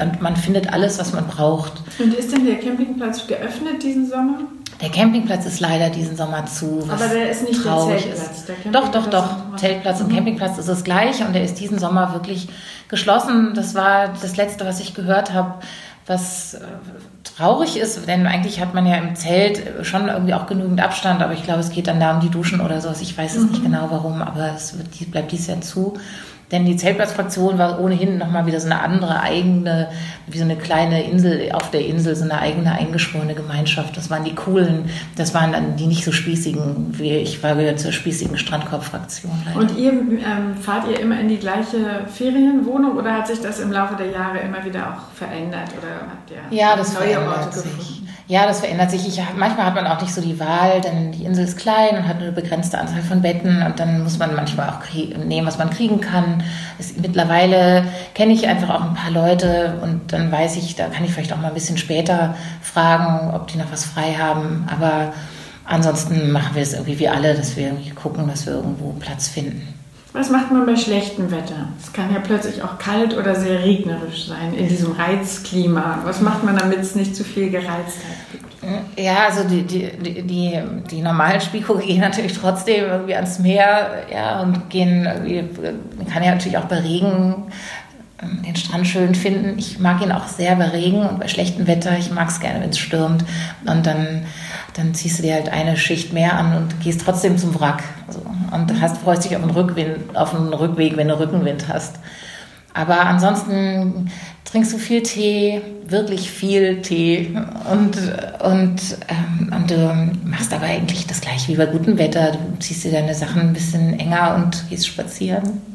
und 0.00 0.22
man 0.22 0.36
findet 0.36 0.72
alles, 0.72 0.98
was 0.98 1.12
man 1.12 1.26
braucht. 1.26 1.72
Und 1.98 2.14
ist 2.14 2.32
denn 2.32 2.46
der 2.46 2.56
Campingplatz 2.56 3.26
geöffnet 3.26 3.82
diesen 3.82 4.08
Sommer? 4.08 4.38
Der 4.80 4.88
Campingplatz 4.88 5.44
ist 5.44 5.60
leider 5.60 5.90
diesen 5.90 6.16
Sommer 6.16 6.46
zu. 6.46 6.88
Aber 6.90 7.06
der 7.06 7.30
ist 7.30 7.46
nicht 7.46 7.62
der 7.64 7.76
Zeltplatz. 7.76 8.46
Der 8.46 8.72
doch, 8.72 8.88
doch, 8.88 9.10
doch. 9.10 9.56
Zeltplatz 9.56 10.00
und 10.00 10.10
mhm. 10.10 10.16
Campingplatz 10.16 10.58
ist 10.58 10.68
das 10.68 10.84
gleich 10.84 11.20
und 11.22 11.34
der 11.34 11.44
ist 11.44 11.60
diesen 11.60 11.78
Sommer 11.78 12.14
wirklich 12.14 12.48
geschlossen. 12.88 13.52
Das 13.54 13.74
war 13.74 14.08
das 14.20 14.36
Letzte, 14.36 14.64
was 14.64 14.80
ich 14.80 14.94
gehört 14.94 15.34
habe, 15.34 15.54
was 16.06 16.54
äh, 16.54 16.60
traurig 17.24 17.76
ist, 17.76 18.08
denn 18.08 18.26
eigentlich 18.26 18.60
hat 18.60 18.74
man 18.74 18.86
ja 18.86 18.96
im 18.96 19.14
Zelt 19.14 19.62
schon 19.86 20.08
irgendwie 20.08 20.34
auch 20.34 20.46
genügend 20.46 20.80
Abstand, 20.80 21.22
aber 21.22 21.34
ich 21.34 21.42
glaube, 21.42 21.60
es 21.60 21.70
geht 21.70 21.86
dann 21.86 22.00
da 22.00 22.14
um 22.14 22.20
die 22.20 22.30
Duschen 22.30 22.60
oder 22.60 22.80
sowas. 22.80 23.00
Ich 23.02 23.16
weiß 23.16 23.36
es 23.36 23.42
mhm. 23.44 23.50
nicht 23.50 23.62
genau 23.62 23.88
warum, 23.90 24.22
aber 24.22 24.54
es 24.54 24.76
wird, 24.76 25.10
bleibt 25.10 25.30
dies 25.30 25.46
Jahr 25.46 25.60
zu. 25.60 25.94
Denn 26.52 26.64
die 26.66 26.76
Zeltplatzfraktion 26.76 27.58
war 27.58 27.80
ohnehin 27.80 28.18
nochmal 28.18 28.46
wieder 28.46 28.58
so 28.58 28.66
eine 28.66 28.80
andere 28.80 29.20
eigene, 29.20 29.88
wie 30.26 30.38
so 30.38 30.44
eine 30.44 30.56
kleine 30.56 31.04
Insel 31.04 31.52
auf 31.52 31.70
der 31.70 31.86
Insel, 31.86 32.16
so 32.16 32.24
eine 32.24 32.40
eigene 32.40 32.72
eingeschworene 32.72 33.34
Gemeinschaft. 33.34 33.96
Das 33.96 34.10
waren 34.10 34.24
die 34.24 34.34
coolen, 34.34 34.90
das 35.16 35.32
waren 35.32 35.52
dann 35.52 35.76
die 35.76 35.86
nicht 35.86 36.04
so 36.04 36.10
spießigen, 36.10 36.98
wie 36.98 37.10
ich 37.10 37.42
war 37.42 37.54
gehört 37.54 37.78
zur 37.78 37.92
spießigen 37.92 38.36
Strandkorb-Fraktion. 38.36 39.30
Und 39.54 39.76
ihr 39.76 39.92
ähm, 39.92 40.56
fahrt 40.60 40.88
ihr 40.88 40.98
immer 40.98 41.20
in 41.20 41.28
die 41.28 41.38
gleiche 41.38 42.06
Ferienwohnung 42.12 42.96
oder 42.96 43.12
hat 43.12 43.28
sich 43.28 43.40
das 43.40 43.60
im 43.60 43.70
Laufe 43.70 43.94
der 43.96 44.10
Jahre 44.10 44.38
immer 44.38 44.64
wieder 44.64 44.88
auch 44.88 45.14
verändert? 45.16 45.68
Oder 45.78 46.08
habt 46.10 46.30
ihr 46.30 46.56
ja, 46.56 46.76
das 46.76 46.94
neue 46.94 47.20
Orte 47.26 47.58
sich. 47.58 47.64
gefunden? 47.64 48.09
Ja, 48.30 48.46
das 48.46 48.60
verändert 48.60 48.92
sich. 48.92 49.08
Ich, 49.08 49.20
manchmal 49.36 49.66
hat 49.66 49.74
man 49.74 49.88
auch 49.88 50.00
nicht 50.00 50.14
so 50.14 50.20
die 50.20 50.38
Wahl, 50.38 50.80
denn 50.80 51.10
die 51.10 51.24
Insel 51.24 51.46
ist 51.46 51.58
klein 51.58 51.96
und 51.96 52.06
hat 52.06 52.18
eine 52.18 52.30
begrenzte 52.30 52.78
Anzahl 52.78 53.02
von 53.02 53.22
Betten 53.22 53.60
und 53.60 53.80
dann 53.80 54.04
muss 54.04 54.20
man 54.20 54.36
manchmal 54.36 54.68
auch 54.68 54.78
nehmen, 54.94 55.48
was 55.48 55.58
man 55.58 55.68
kriegen 55.68 56.00
kann. 56.00 56.44
Es, 56.78 56.96
mittlerweile 56.96 57.82
kenne 58.14 58.32
ich 58.32 58.46
einfach 58.46 58.70
auch 58.70 58.82
ein 58.82 58.94
paar 58.94 59.10
Leute 59.10 59.80
und 59.82 60.12
dann 60.12 60.30
weiß 60.30 60.58
ich, 60.58 60.76
da 60.76 60.86
kann 60.86 61.04
ich 61.04 61.10
vielleicht 61.10 61.32
auch 61.32 61.38
mal 61.38 61.48
ein 61.48 61.54
bisschen 61.54 61.76
später 61.76 62.36
fragen, 62.62 63.34
ob 63.34 63.48
die 63.48 63.58
noch 63.58 63.72
was 63.72 63.84
frei 63.84 64.14
haben. 64.14 64.64
Aber 64.70 65.12
ansonsten 65.64 66.30
machen 66.30 66.54
wir 66.54 66.62
es 66.62 66.74
irgendwie 66.74 67.00
wie 67.00 67.08
alle, 67.08 67.34
dass 67.34 67.56
wir 67.56 67.64
irgendwie 67.64 67.90
gucken, 67.90 68.28
dass 68.28 68.46
wir 68.46 68.52
irgendwo 68.52 68.92
Platz 68.92 69.26
finden. 69.26 69.79
Was 70.12 70.28
macht 70.28 70.50
man 70.50 70.66
bei 70.66 70.74
schlechtem 70.74 71.30
Wetter? 71.30 71.68
Es 71.80 71.92
kann 71.92 72.12
ja 72.12 72.18
plötzlich 72.20 72.62
auch 72.62 72.78
kalt 72.78 73.16
oder 73.16 73.36
sehr 73.36 73.62
regnerisch 73.62 74.26
sein 74.26 74.54
in 74.54 74.68
diesem 74.68 74.92
Reizklima. 74.92 76.00
Was 76.04 76.20
macht 76.20 76.42
man, 76.42 76.56
damit 76.56 76.80
es 76.80 76.96
nicht 76.96 77.14
zu 77.14 77.22
viel 77.22 77.48
Gereiztheit 77.48 78.16
gibt? 78.32 78.50
Ja, 78.96 79.26
also 79.26 79.48
die, 79.48 79.62
die, 79.62 80.22
die, 80.22 80.60
die 80.90 81.00
normalen 81.00 81.40
Spiko 81.40 81.74
gehen 81.78 82.00
natürlich 82.00 82.32
trotzdem 82.32 82.86
irgendwie 82.86 83.14
ans 83.14 83.38
Meer 83.38 84.04
ja, 84.12 84.40
und 84.40 84.68
gehen 84.68 85.06
irgendwie, 85.06 85.62
man 85.96 86.06
kann 86.08 86.22
ja 86.22 86.32
natürlich 86.32 86.58
auch 86.58 86.66
bei 86.66 86.78
Regen 86.78 87.44
den 88.22 88.56
Strand 88.56 88.86
schön 88.86 89.14
finden. 89.14 89.58
Ich 89.58 89.78
mag 89.78 90.02
ihn 90.02 90.12
auch 90.12 90.28
sehr 90.28 90.54
bei 90.56 90.68
Regen 90.68 91.06
und 91.06 91.20
bei 91.20 91.28
schlechtem 91.28 91.66
Wetter. 91.66 91.98
Ich 91.98 92.10
mag 92.10 92.28
es 92.28 92.40
gerne, 92.40 92.60
wenn 92.60 92.70
es 92.70 92.78
stürmt. 92.78 93.24
Und 93.64 93.86
dann, 93.86 94.26
dann 94.74 94.94
ziehst 94.94 95.18
du 95.18 95.22
dir 95.22 95.34
halt 95.34 95.48
eine 95.48 95.76
Schicht 95.76 96.12
mehr 96.12 96.36
an 96.36 96.56
und 96.56 96.80
gehst 96.80 97.00
trotzdem 97.02 97.38
zum 97.38 97.58
Wrack. 97.58 97.82
Also, 98.06 98.20
und 98.52 98.80
hast, 98.80 98.98
freust 98.98 99.24
dich 99.24 99.36
auf 99.36 99.42
einen, 99.42 99.52
Rückwind, 99.52 100.16
auf 100.16 100.34
einen 100.34 100.52
Rückweg, 100.52 100.96
wenn 100.96 101.08
du 101.08 101.18
Rückenwind 101.18 101.68
hast. 101.68 101.96
Aber 102.74 103.00
ansonsten 103.06 104.10
trinkst 104.44 104.72
du 104.72 104.78
viel 104.78 105.02
Tee, 105.02 105.60
wirklich 105.86 106.30
viel 106.30 106.82
Tee 106.82 107.36
und, 107.70 107.96
und, 108.44 108.80
ähm, 109.08 109.52
und 109.54 109.70
du 109.70 110.12
machst 110.24 110.52
aber 110.52 110.66
eigentlich 110.66 111.06
das 111.06 111.20
gleiche 111.20 111.48
wie 111.52 111.56
bei 111.56 111.66
gutem 111.66 111.98
Wetter. 111.98 112.32
Du 112.32 112.58
ziehst 112.58 112.84
dir 112.84 112.92
deine 112.92 113.14
Sachen 113.14 113.40
ein 113.40 113.52
bisschen 113.52 113.98
enger 113.98 114.36
und 114.36 114.68
gehst 114.68 114.86
spazieren. 114.86 115.69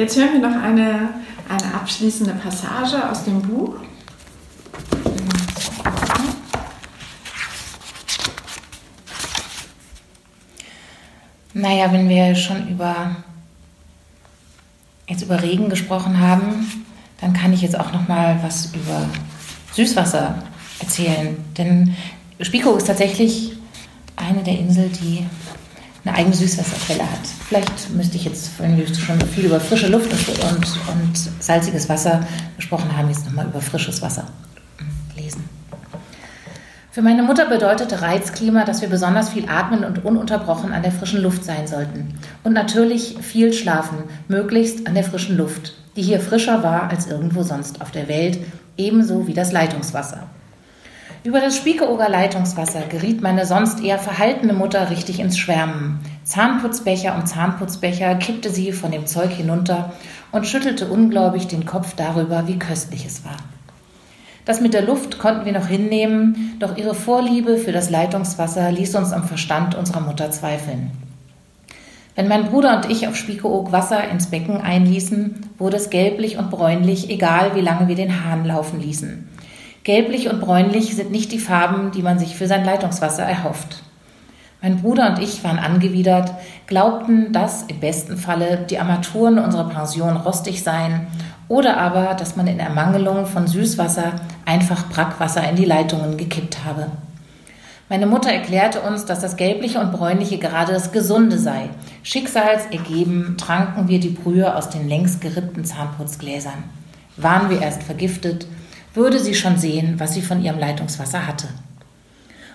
Jetzt 0.00 0.16
hören 0.16 0.40
wir 0.40 0.48
noch 0.48 0.62
eine, 0.62 1.10
eine 1.46 1.74
abschließende 1.74 2.32
Passage 2.32 3.10
aus 3.10 3.22
dem 3.24 3.42
Buch. 3.42 3.74
Naja, 11.52 11.92
wenn 11.92 12.08
wir 12.08 12.34
schon 12.34 12.66
über, 12.68 13.14
jetzt 15.06 15.20
über 15.20 15.42
Regen 15.42 15.68
gesprochen 15.68 16.18
haben, 16.18 16.82
dann 17.20 17.34
kann 17.34 17.52
ich 17.52 17.60
jetzt 17.60 17.78
auch 17.78 17.92
noch 17.92 18.08
mal 18.08 18.40
was 18.42 18.72
über 18.74 19.06
Süßwasser 19.74 20.42
erzählen. 20.78 21.36
Denn 21.58 21.94
Spiko 22.40 22.74
ist 22.76 22.86
tatsächlich 22.86 23.52
eine 24.16 24.42
der 24.42 24.60
Inseln, 24.60 24.92
die 24.92 25.26
eine 26.06 26.16
eigene 26.16 26.34
Süßwasserquelle 26.34 27.02
hat. 27.02 27.39
Vielleicht 27.50 27.90
müsste 27.96 28.16
ich 28.16 28.26
jetzt, 28.26 28.60
wenn 28.60 28.76
wir 28.76 28.86
schon 28.94 29.20
viel 29.22 29.46
über 29.46 29.58
frische 29.58 29.88
Luft 29.88 30.12
und, 30.12 30.22
und 30.22 31.18
salziges 31.40 31.88
Wasser 31.88 32.20
gesprochen 32.54 32.96
haben, 32.96 33.08
jetzt 33.08 33.26
nochmal 33.26 33.46
über 33.46 33.60
frisches 33.60 34.00
Wasser 34.02 34.28
lesen. 35.16 35.42
Für 36.92 37.02
meine 37.02 37.24
Mutter 37.24 37.46
bedeutete 37.46 38.02
Reizklima, 38.02 38.64
dass 38.64 38.82
wir 38.82 38.88
besonders 38.88 39.30
viel 39.30 39.48
atmen 39.48 39.82
und 39.82 40.04
ununterbrochen 40.04 40.70
an 40.70 40.84
der 40.84 40.92
frischen 40.92 41.22
Luft 41.22 41.42
sein 41.42 41.66
sollten. 41.66 42.14
Und 42.44 42.52
natürlich 42.52 43.16
viel 43.20 43.52
schlafen, 43.52 44.04
möglichst 44.28 44.86
an 44.86 44.94
der 44.94 45.02
frischen 45.02 45.36
Luft, 45.36 45.74
die 45.96 46.02
hier 46.02 46.20
frischer 46.20 46.62
war 46.62 46.88
als 46.88 47.08
irgendwo 47.08 47.42
sonst 47.42 47.80
auf 47.80 47.90
der 47.90 48.06
Welt, 48.06 48.38
ebenso 48.76 49.26
wie 49.26 49.34
das 49.34 49.50
Leitungswasser. 49.50 50.28
Über 51.22 51.40
das 51.40 51.54
Spiekeroger 51.54 52.08
Leitungswasser 52.08 52.80
geriet 52.88 53.20
meine 53.20 53.44
sonst 53.44 53.84
eher 53.84 53.98
verhaltene 53.98 54.54
Mutter 54.54 54.88
richtig 54.88 55.20
ins 55.20 55.36
Schwärmen. 55.36 56.00
Zahnputzbecher 56.30 57.16
um 57.16 57.26
Zahnputzbecher 57.26 58.14
kippte 58.14 58.50
sie 58.50 58.70
von 58.70 58.92
dem 58.92 59.04
Zeug 59.06 59.32
hinunter 59.32 59.92
und 60.30 60.46
schüttelte 60.46 60.86
ungläubig 60.86 61.48
den 61.48 61.66
Kopf 61.66 61.94
darüber, 61.96 62.46
wie 62.46 62.56
köstlich 62.56 63.04
es 63.04 63.24
war. 63.24 63.36
Das 64.44 64.60
mit 64.60 64.72
der 64.72 64.82
Luft 64.82 65.18
konnten 65.18 65.44
wir 65.44 65.52
noch 65.52 65.66
hinnehmen, 65.66 66.54
doch 66.60 66.76
ihre 66.76 66.94
Vorliebe 66.94 67.56
für 67.56 67.72
das 67.72 67.90
Leitungswasser 67.90 68.70
ließ 68.70 68.94
uns 68.94 69.12
am 69.12 69.24
Verstand 69.24 69.74
unserer 69.74 70.02
Mutter 70.02 70.30
zweifeln. 70.30 70.92
Wenn 72.14 72.28
mein 72.28 72.44
Bruder 72.44 72.76
und 72.76 72.88
ich 72.88 73.08
auf 73.08 73.16
Spiekeroog 73.16 73.72
Wasser 73.72 74.08
ins 74.08 74.28
Becken 74.28 74.58
einließen, 74.60 75.50
wurde 75.58 75.78
es 75.78 75.90
gelblich 75.90 76.38
und 76.38 76.52
bräunlich, 76.52 77.10
egal 77.10 77.56
wie 77.56 77.60
lange 77.60 77.88
wir 77.88 77.96
den 77.96 78.24
Hahn 78.24 78.44
laufen 78.44 78.80
ließen. 78.80 79.28
Gelblich 79.82 80.30
und 80.30 80.40
bräunlich 80.40 80.94
sind 80.94 81.10
nicht 81.10 81.32
die 81.32 81.40
Farben, 81.40 81.90
die 81.90 82.02
man 82.02 82.20
sich 82.20 82.36
für 82.36 82.46
sein 82.46 82.64
Leitungswasser 82.64 83.24
erhofft. 83.24 83.82
Mein 84.62 84.82
Bruder 84.82 85.08
und 85.10 85.18
ich 85.18 85.42
waren 85.42 85.58
angewidert, 85.58 86.32
glaubten, 86.66 87.32
dass 87.32 87.62
im 87.62 87.80
besten 87.80 88.18
Falle 88.18 88.66
die 88.68 88.78
Armaturen 88.78 89.38
unserer 89.38 89.68
Pension 89.68 90.16
rostig 90.18 90.62
seien 90.62 91.06
oder 91.48 91.78
aber, 91.78 92.14
dass 92.14 92.36
man 92.36 92.46
in 92.46 92.60
Ermangelung 92.60 93.26
von 93.26 93.46
Süßwasser 93.46 94.12
einfach 94.44 94.88
Brackwasser 94.90 95.48
in 95.48 95.56
die 95.56 95.64
Leitungen 95.64 96.16
gekippt 96.18 96.64
habe. 96.64 96.88
Meine 97.88 98.06
Mutter 98.06 98.30
erklärte 98.30 98.82
uns, 98.82 99.04
dass 99.04 99.20
das 99.20 99.36
Gelbliche 99.36 99.80
und 99.80 99.90
Bräunliche 99.90 100.38
gerade 100.38 100.72
das 100.72 100.92
Gesunde 100.92 101.38
sei. 101.38 101.70
Schicksalsergeben 102.04 103.36
tranken 103.36 103.88
wir 103.88 103.98
die 103.98 104.10
Brühe 104.10 104.54
aus 104.54 104.68
den 104.68 104.88
längst 104.88 105.20
gerippten 105.20 105.64
Zahnputzgläsern. 105.64 106.62
Waren 107.16 107.50
wir 107.50 107.60
erst 107.60 107.82
vergiftet, 107.82 108.46
würde 108.94 109.18
sie 109.18 109.34
schon 109.34 109.56
sehen, 109.56 109.94
was 109.98 110.14
sie 110.14 110.22
von 110.22 110.40
ihrem 110.40 110.58
Leitungswasser 110.58 111.26
hatte. 111.26 111.48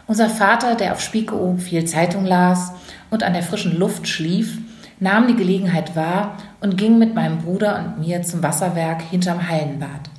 Unser 0.08 0.30
Vater, 0.30 0.76
der 0.76 0.91
auf 0.91 1.01
Spiekeroog 1.01 1.60
viel 1.60 1.86
Zeitung 1.86 2.26
las 2.26 2.74
und 3.10 3.24
an 3.24 3.34
der 3.34 3.41
frischen 3.41 3.78
Luft 3.78 4.08
schlief, 4.08 4.60
nahm 4.99 5.28
die 5.28 5.36
Gelegenheit 5.36 5.95
wahr 5.95 6.38
und 6.62 6.78
ging 6.78 6.99
mit 6.99 7.16
meinem 7.16 7.39
Bruder 7.39 7.78
und 7.80 8.06
mir 8.06 8.22
zum 8.22 8.43
Wasserwerk 8.43 9.01
hinterm 9.01 9.49
Hallenbad. 9.49 10.10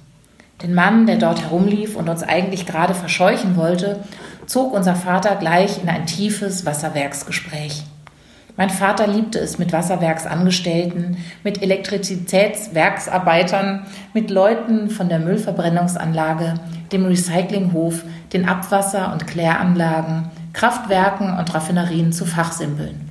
Den 0.63 0.75
Mann, 0.75 1.07
der 1.07 1.17
dort 1.17 1.43
herumlief 1.43 1.97
und 1.97 2.09
uns 2.09 2.23
eigentlich 2.23 2.67
gerade 2.67 2.95
verscheuchen 2.95 3.57
wollte, 3.57 4.01
zog 4.47 4.73
unser 4.73 4.97
Vater 4.97 5.37
gleich 5.37 5.83
in 5.83 5.89
ein 5.89 6.07
tiefes 6.07 6.67
Wasserwerksgespräch. 6.67 7.85
Mein 8.57 8.71
Vater 8.71 9.07
liebte 9.07 9.39
es 9.39 9.59
mit 9.59 9.75
Wasserwerksangestellten, 9.75 11.19
mit 11.45 11.63
Elektrizitätswerksarbeitern, 11.63 13.85
mit 14.15 14.31
Leuten 14.31 14.89
von 14.89 15.11
der 15.11 15.19
Müllverbrennungsanlage, 15.19 16.55
dem 16.91 17.05
Recyclinghof, 17.05 18.03
den 18.33 18.49
Abwasser- 18.49 19.13
und 19.13 19.27
Kläranlagen, 19.27 20.31
Kraftwerken 20.55 21.39
und 21.39 21.55
Raffinerien 21.55 22.13
zu 22.13 22.25
fachsimpeln. 22.25 23.11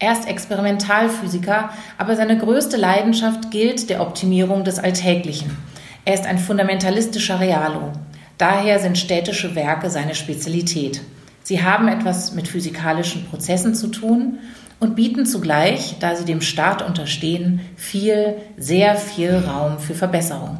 Er 0.00 0.12
ist 0.12 0.28
Experimentalphysiker, 0.28 1.70
aber 1.96 2.16
seine 2.16 2.36
größte 2.36 2.76
Leidenschaft 2.76 3.52
gilt 3.52 3.88
der 3.88 4.02
Optimierung 4.02 4.64
des 4.64 4.80
Alltäglichen. 4.80 5.56
Er 6.04 6.14
ist 6.14 6.26
ein 6.26 6.38
fundamentalistischer 6.38 7.38
Realo. 7.40 7.92
Daher 8.38 8.80
sind 8.80 8.98
städtische 8.98 9.54
Werke 9.54 9.88
seine 9.88 10.14
Spezialität. 10.14 11.00
Sie 11.46 11.62
haben 11.62 11.86
etwas 11.86 12.34
mit 12.34 12.48
physikalischen 12.48 13.24
Prozessen 13.26 13.76
zu 13.76 13.86
tun 13.86 14.40
und 14.80 14.96
bieten 14.96 15.26
zugleich, 15.26 15.94
da 16.00 16.16
sie 16.16 16.24
dem 16.24 16.40
Staat 16.40 16.82
unterstehen, 16.82 17.60
viel, 17.76 18.34
sehr 18.56 18.96
viel 18.96 19.44
Raum 19.46 19.78
für 19.78 19.94
Verbesserung. 19.94 20.58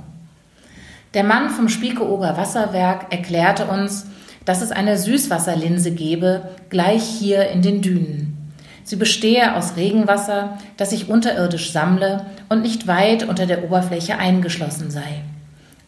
Der 1.12 1.24
Mann 1.24 1.50
vom 1.50 1.68
Spiekeoger 1.68 2.36
Wasserwerk 2.36 3.12
erklärte 3.12 3.64
uns, 3.64 4.06
dass 4.44 4.62
es 4.62 4.70
eine 4.70 4.96
Süßwasserlinse 4.96 5.90
gebe, 5.90 6.50
gleich 6.70 7.02
hier 7.02 7.50
in 7.50 7.62
den 7.62 7.82
Dünen. 7.82 8.52
Sie 8.84 8.94
bestehe 8.94 9.56
aus 9.56 9.74
Regenwasser, 9.74 10.56
das 10.76 10.90
sich 10.90 11.08
unterirdisch 11.08 11.72
sammle 11.72 12.26
und 12.48 12.62
nicht 12.62 12.86
weit 12.86 13.28
unter 13.28 13.46
der 13.46 13.64
Oberfläche 13.64 14.18
eingeschlossen 14.18 14.92
sei. 14.92 15.24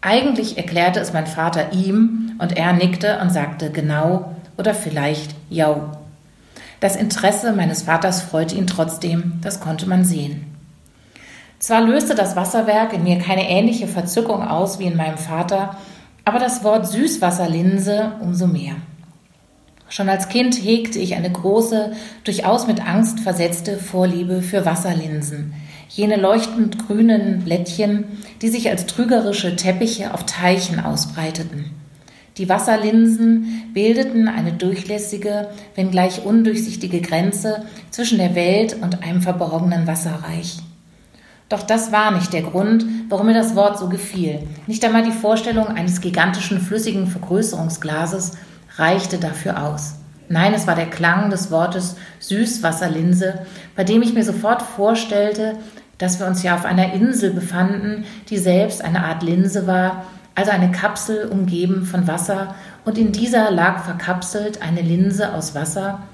Eigentlich 0.01 0.57
erklärte 0.57 0.99
es 0.99 1.13
mein 1.13 1.29
Vater 1.29 1.73
ihm 1.73 2.33
und 2.41 2.57
er 2.57 2.73
nickte 2.73 3.21
und 3.23 3.31
sagte 3.31 3.71
genau 3.71 4.35
oder 4.59 4.75
vielleicht 4.75 5.35
jau. 5.49 5.93
Das 6.81 6.97
Interesse 6.97 7.53
meines 7.53 7.83
Vaters 7.83 8.23
freute 8.23 8.55
ihn 8.55 8.67
trotzdem, 8.67 9.39
das 9.41 9.61
konnte 9.61 9.89
man 9.89 10.05
sehen. 10.05 10.45
Zwar 11.59 11.81
löste 11.81 12.15
das 12.15 12.37
Wasserwerk 12.37 12.93
in 12.93 13.03
mir 13.03 13.19
keine 13.19 13.49
ähnliche 13.49 13.89
Verzückung 13.89 14.47
aus 14.47 14.79
wie 14.79 14.85
in 14.85 14.97
meinem 14.97 15.19
Vater, 15.19 15.77
aber 16.25 16.39
das 16.39 16.63
Wort 16.63 16.87
Süßwasserlinse 16.87 18.13
umso 18.21 18.47
mehr. 18.47 18.75
Schon 19.89 20.09
als 20.09 20.29
Kind 20.29 20.55
hegte 20.63 20.99
ich 20.99 21.15
eine 21.15 21.33
große, 21.33 21.93
durchaus 22.23 22.67
mit 22.67 22.87
Angst 22.87 23.21
versetzte 23.21 23.79
Vorliebe 23.79 24.43
für 24.43 24.67
Wasserlinsen, 24.67 25.55
jene 25.89 26.17
leuchtend 26.17 26.87
grünen 26.87 27.43
Blättchen, 27.45 28.05
die 28.43 28.51
sich 28.51 28.69
als 28.69 28.87
trügerische 28.87 29.57
Teppiche 29.57 30.13
auf 30.13 30.27
Teichen 30.27 30.79
ausbreiteten. 30.79 31.71
Die 32.39 32.49
Wasserlinsen 32.49 33.71
bildeten 33.75 34.29
eine 34.29 34.53
durchlässige, 34.53 35.49
wenngleich 35.75 36.25
undurchsichtige 36.25 37.01
Grenze 37.01 37.65
zwischen 37.91 38.19
der 38.19 38.37
Welt 38.37 38.77
und 38.81 39.03
einem 39.03 39.21
verborgenen 39.21 39.89
Wasserreich. 39.89 40.59
Doch 41.49 41.63
das 41.63 41.91
war 41.91 42.13
nicht 42.13 42.33
der 42.33 42.43
Grund, 42.43 42.85
warum 43.09 43.27
mir 43.27 43.35
das 43.35 43.57
Wort 43.57 43.79
so 43.79 43.89
gefiel. 43.89 44.41
Nicht 44.69 44.85
einmal 44.85 45.03
die 45.03 45.11
Vorstellung 45.11 45.67
eines 45.67 46.01
gigantischen 46.01 46.61
flüssigen 46.61 47.09
Vergrößerungsglases 47.09 48.33
reichte 48.77 49.19
dafür 49.19 49.67
aus. 49.67 49.95
Nein, 50.29 50.55
es 50.55 50.67
war 50.67 50.77
der 50.77 50.91
Klang 50.91 51.31
des 51.31 51.51
Wortes 51.51 51.97
Süßwasserlinse, 52.21 53.41
bei 53.75 53.83
dem 53.83 54.03
ich 54.03 54.13
mir 54.13 54.25
sofort 54.25 54.63
vorstellte, 54.63 55.57
dass 55.97 56.21
wir 56.21 56.27
uns 56.27 56.45
ja 56.45 56.55
auf 56.55 56.65
einer 56.65 56.93
Insel 56.93 57.33
befanden, 57.33 58.05
die 58.29 58.39
selbst 58.39 58.85
eine 58.85 59.05
Art 59.05 59.25
Linse 59.25 59.67
war, 59.67 60.05
also 60.39 60.53
eine 60.53 60.71
Kapsel 60.71 61.27
umgeben 61.27 61.85
von 61.85 62.07
Wasser, 62.07 62.55
und 62.85 62.97
in 62.97 63.11
dieser 63.11 63.51
lag 63.51 63.83
verkapselt 63.83 64.63
eine 64.63 64.83
Linse 64.83 65.35
aus 65.35 65.57
Wasser, 65.57 66.05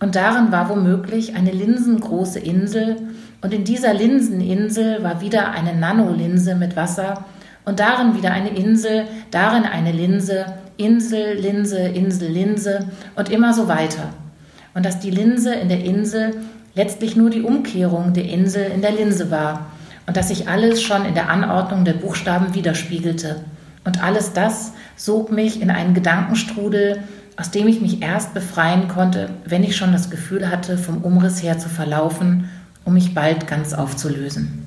und 0.00 0.16
darin 0.16 0.50
war 0.50 0.70
womöglich 0.70 1.36
eine 1.36 1.50
linsengroße 1.50 2.38
Insel, 2.38 2.96
und 3.42 3.52
in 3.52 3.64
dieser 3.64 3.92
Linseninsel 3.92 5.02
war 5.02 5.20
wieder 5.20 5.50
eine 5.50 5.74
Nanolinse 5.74 6.54
mit 6.54 6.76
Wasser, 6.76 7.26
und 7.66 7.78
darin 7.78 8.16
wieder 8.16 8.32
eine 8.32 8.56
Insel, 8.56 9.04
darin 9.30 9.64
eine 9.64 9.92
Linse, 9.92 10.46
Insel, 10.78 11.34
Linse, 11.34 11.80
Insel, 11.80 12.30
Linse 12.30 12.86
und 13.16 13.28
immer 13.28 13.52
so 13.52 13.68
weiter. 13.68 14.14
Und 14.72 14.86
dass 14.86 14.98
die 14.98 15.10
Linse 15.10 15.54
in 15.54 15.68
der 15.68 15.84
Insel 15.84 16.36
letztlich 16.74 17.16
nur 17.16 17.28
die 17.28 17.42
Umkehrung 17.42 18.14
der 18.14 18.24
Insel 18.24 18.70
in 18.74 18.80
der 18.80 18.92
Linse 18.92 19.30
war 19.30 19.66
und 20.06 20.16
dass 20.16 20.28
sich 20.28 20.48
alles 20.48 20.82
schon 20.82 21.04
in 21.04 21.14
der 21.14 21.28
Anordnung 21.28 21.84
der 21.84 21.92
Buchstaben 21.92 22.54
widerspiegelte. 22.54 23.44
Und 23.84 24.02
alles 24.02 24.32
das 24.32 24.72
sog 24.96 25.30
mich 25.30 25.60
in 25.60 25.70
einen 25.70 25.94
Gedankenstrudel, 25.94 27.02
aus 27.36 27.50
dem 27.50 27.68
ich 27.68 27.80
mich 27.80 28.02
erst 28.02 28.32
befreien 28.32 28.88
konnte, 28.88 29.30
wenn 29.44 29.64
ich 29.64 29.76
schon 29.76 29.92
das 29.92 30.10
Gefühl 30.10 30.48
hatte, 30.48 30.78
vom 30.78 30.98
Umriss 30.98 31.42
her 31.42 31.58
zu 31.58 31.68
verlaufen, 31.68 32.48
um 32.84 32.94
mich 32.94 33.14
bald 33.14 33.46
ganz 33.46 33.74
aufzulösen. 33.74 34.66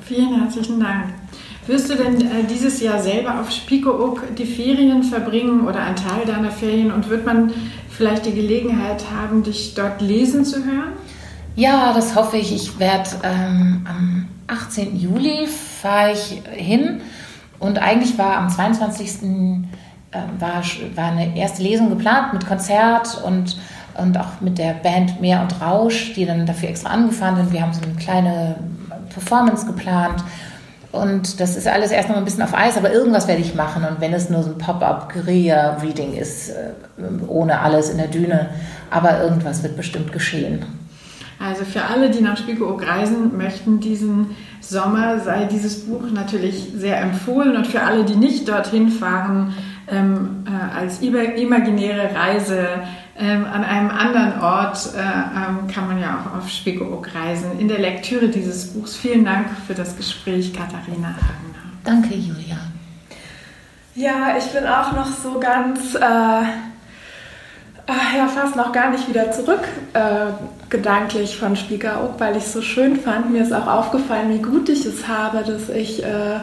Vielen 0.00 0.40
herzlichen 0.40 0.80
Dank. 0.80 1.06
Wirst 1.66 1.88
du 1.88 1.94
denn 1.94 2.20
äh, 2.20 2.44
dieses 2.48 2.80
Jahr 2.80 3.02
selber 3.02 3.40
auf 3.40 3.50
Spiekeroog 3.50 4.36
die 4.36 4.44
Ferien 4.44 5.02
verbringen 5.02 5.66
oder 5.66 5.80
einen 5.80 5.96
Teil 5.96 6.26
deiner 6.26 6.50
Ferien 6.50 6.92
und 6.92 7.08
wird 7.08 7.24
man 7.24 7.52
vielleicht 7.88 8.26
die 8.26 8.34
Gelegenheit 8.34 9.04
haben, 9.10 9.42
dich 9.42 9.74
dort 9.74 10.02
lesen 10.02 10.44
zu 10.44 10.56
hören? 10.56 10.92
Ja, 11.56 11.92
das 11.94 12.14
hoffe 12.14 12.36
ich. 12.36 12.54
Ich 12.54 12.78
werde 12.78 13.08
ähm, 13.22 13.86
am 13.88 14.28
18. 14.46 14.96
Juli 14.96 15.46
fahre 15.46 16.12
ich 16.12 16.42
hin 16.52 17.00
und 17.64 17.78
eigentlich 17.78 18.18
war 18.18 18.36
am 18.36 18.48
22. 18.48 19.22
Äh, 20.10 20.18
war, 20.38 20.62
war 20.94 21.10
eine 21.10 21.36
erste 21.36 21.62
Lesung 21.62 21.88
geplant 21.88 22.32
mit 22.32 22.46
Konzert 22.46 23.22
und 23.24 23.56
und 23.96 24.18
auch 24.18 24.40
mit 24.40 24.58
der 24.58 24.72
Band 24.72 25.20
Meer 25.20 25.40
und 25.42 25.60
Rausch, 25.60 26.14
die 26.14 26.26
dann 26.26 26.46
dafür 26.46 26.68
extra 26.68 26.90
angefahren 26.90 27.36
sind. 27.36 27.52
Wir 27.52 27.62
haben 27.62 27.72
so 27.72 27.80
eine 27.80 27.94
kleine 27.94 28.56
Performance 29.10 29.66
geplant 29.66 30.24
und 30.94 31.40
das 31.40 31.56
ist 31.56 31.66
alles 31.66 31.90
erst 31.90 32.08
noch 32.08 32.16
ein 32.16 32.24
bisschen 32.24 32.42
auf 32.42 32.54
Eis, 32.54 32.76
aber 32.76 32.92
irgendwas 32.92 33.26
werde 33.26 33.40
ich 33.42 33.54
machen. 33.54 33.84
Und 33.84 34.00
wenn 34.00 34.12
es 34.12 34.30
nur 34.30 34.42
so 34.42 34.50
ein 34.50 34.58
Pop-up-Guerilla-Reading 34.58 36.14
ist, 36.14 36.50
äh, 36.50 36.72
ohne 37.26 37.60
alles 37.60 37.90
in 37.90 37.98
der 37.98 38.06
Düne, 38.06 38.50
aber 38.90 39.20
irgendwas 39.20 39.62
wird 39.62 39.76
bestimmt 39.76 40.12
geschehen. 40.12 40.64
Also 41.40 41.64
für 41.64 41.82
alle, 41.82 42.10
die 42.10 42.20
nach 42.20 42.36
Spiekeroog 42.36 42.86
reisen 42.86 43.36
möchten, 43.36 43.80
diesen 43.80 44.36
Sommer 44.68 45.20
sei 45.20 45.44
dieses 45.44 45.86
Buch 45.86 46.02
natürlich 46.12 46.72
sehr 46.74 47.00
empfohlen. 47.00 47.56
Und 47.56 47.66
für 47.66 47.82
alle, 47.82 48.04
die 48.04 48.16
nicht 48.16 48.48
dorthin 48.48 48.90
fahren, 48.90 49.54
ähm, 49.88 50.44
äh, 50.46 50.78
als 50.78 51.00
imaginäre 51.00 52.14
Reise 52.14 52.66
ähm, 53.16 53.44
an 53.44 53.64
einem 53.64 53.90
anderen 53.90 54.40
Ort 54.40 54.90
äh, 54.94 55.00
ähm, 55.00 55.68
kann 55.68 55.86
man 55.86 56.00
ja 56.00 56.18
auch 56.18 56.38
auf 56.38 56.48
Spiekeroog 56.48 57.14
reisen. 57.14 57.58
In 57.58 57.68
der 57.68 57.78
Lektüre 57.78 58.28
dieses 58.28 58.72
Buchs. 58.72 58.96
Vielen 58.96 59.24
Dank 59.24 59.46
für 59.66 59.74
das 59.74 59.96
Gespräch, 59.96 60.52
Katharina 60.52 61.08
Hagener. 61.08 61.54
Danke, 61.84 62.14
Julia. 62.14 62.56
Ja, 63.94 64.36
ich 64.36 64.46
bin 64.46 64.66
auch 64.66 64.92
noch 64.92 65.06
so 65.06 65.38
ganz, 65.38 65.94
äh, 65.94 66.44
ja, 68.16 68.28
fast 68.28 68.56
noch 68.56 68.72
gar 68.72 68.90
nicht 68.90 69.08
wieder 69.08 69.30
zurück 69.32 69.60
äh, 69.92 70.26
gedanklich 70.70 71.36
von 71.36 71.56
Spiekeroog, 71.56 72.18
weil 72.18 72.36
ich 72.36 72.44
es 72.44 72.52
so 72.52 72.62
schön 72.62 72.96
fand. 72.96 73.30
Mir 73.30 73.42
ist 73.42 73.52
auch 73.52 73.66
aufgefallen, 73.66 74.30
wie 74.30 74.42
gut 74.42 74.68
ich 74.68 74.86
es 74.86 75.06
habe, 75.06 75.42
dass 75.44 75.68
ich 75.68 76.02
äh, 76.02 76.40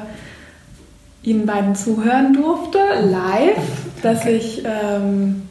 Ihnen 1.23 1.45
beiden 1.45 1.75
zuhören 1.75 2.33
durfte, 2.33 2.79
live, 3.03 3.57
dass 4.01 4.25
ich 4.25 4.63
ähm, 4.65 5.43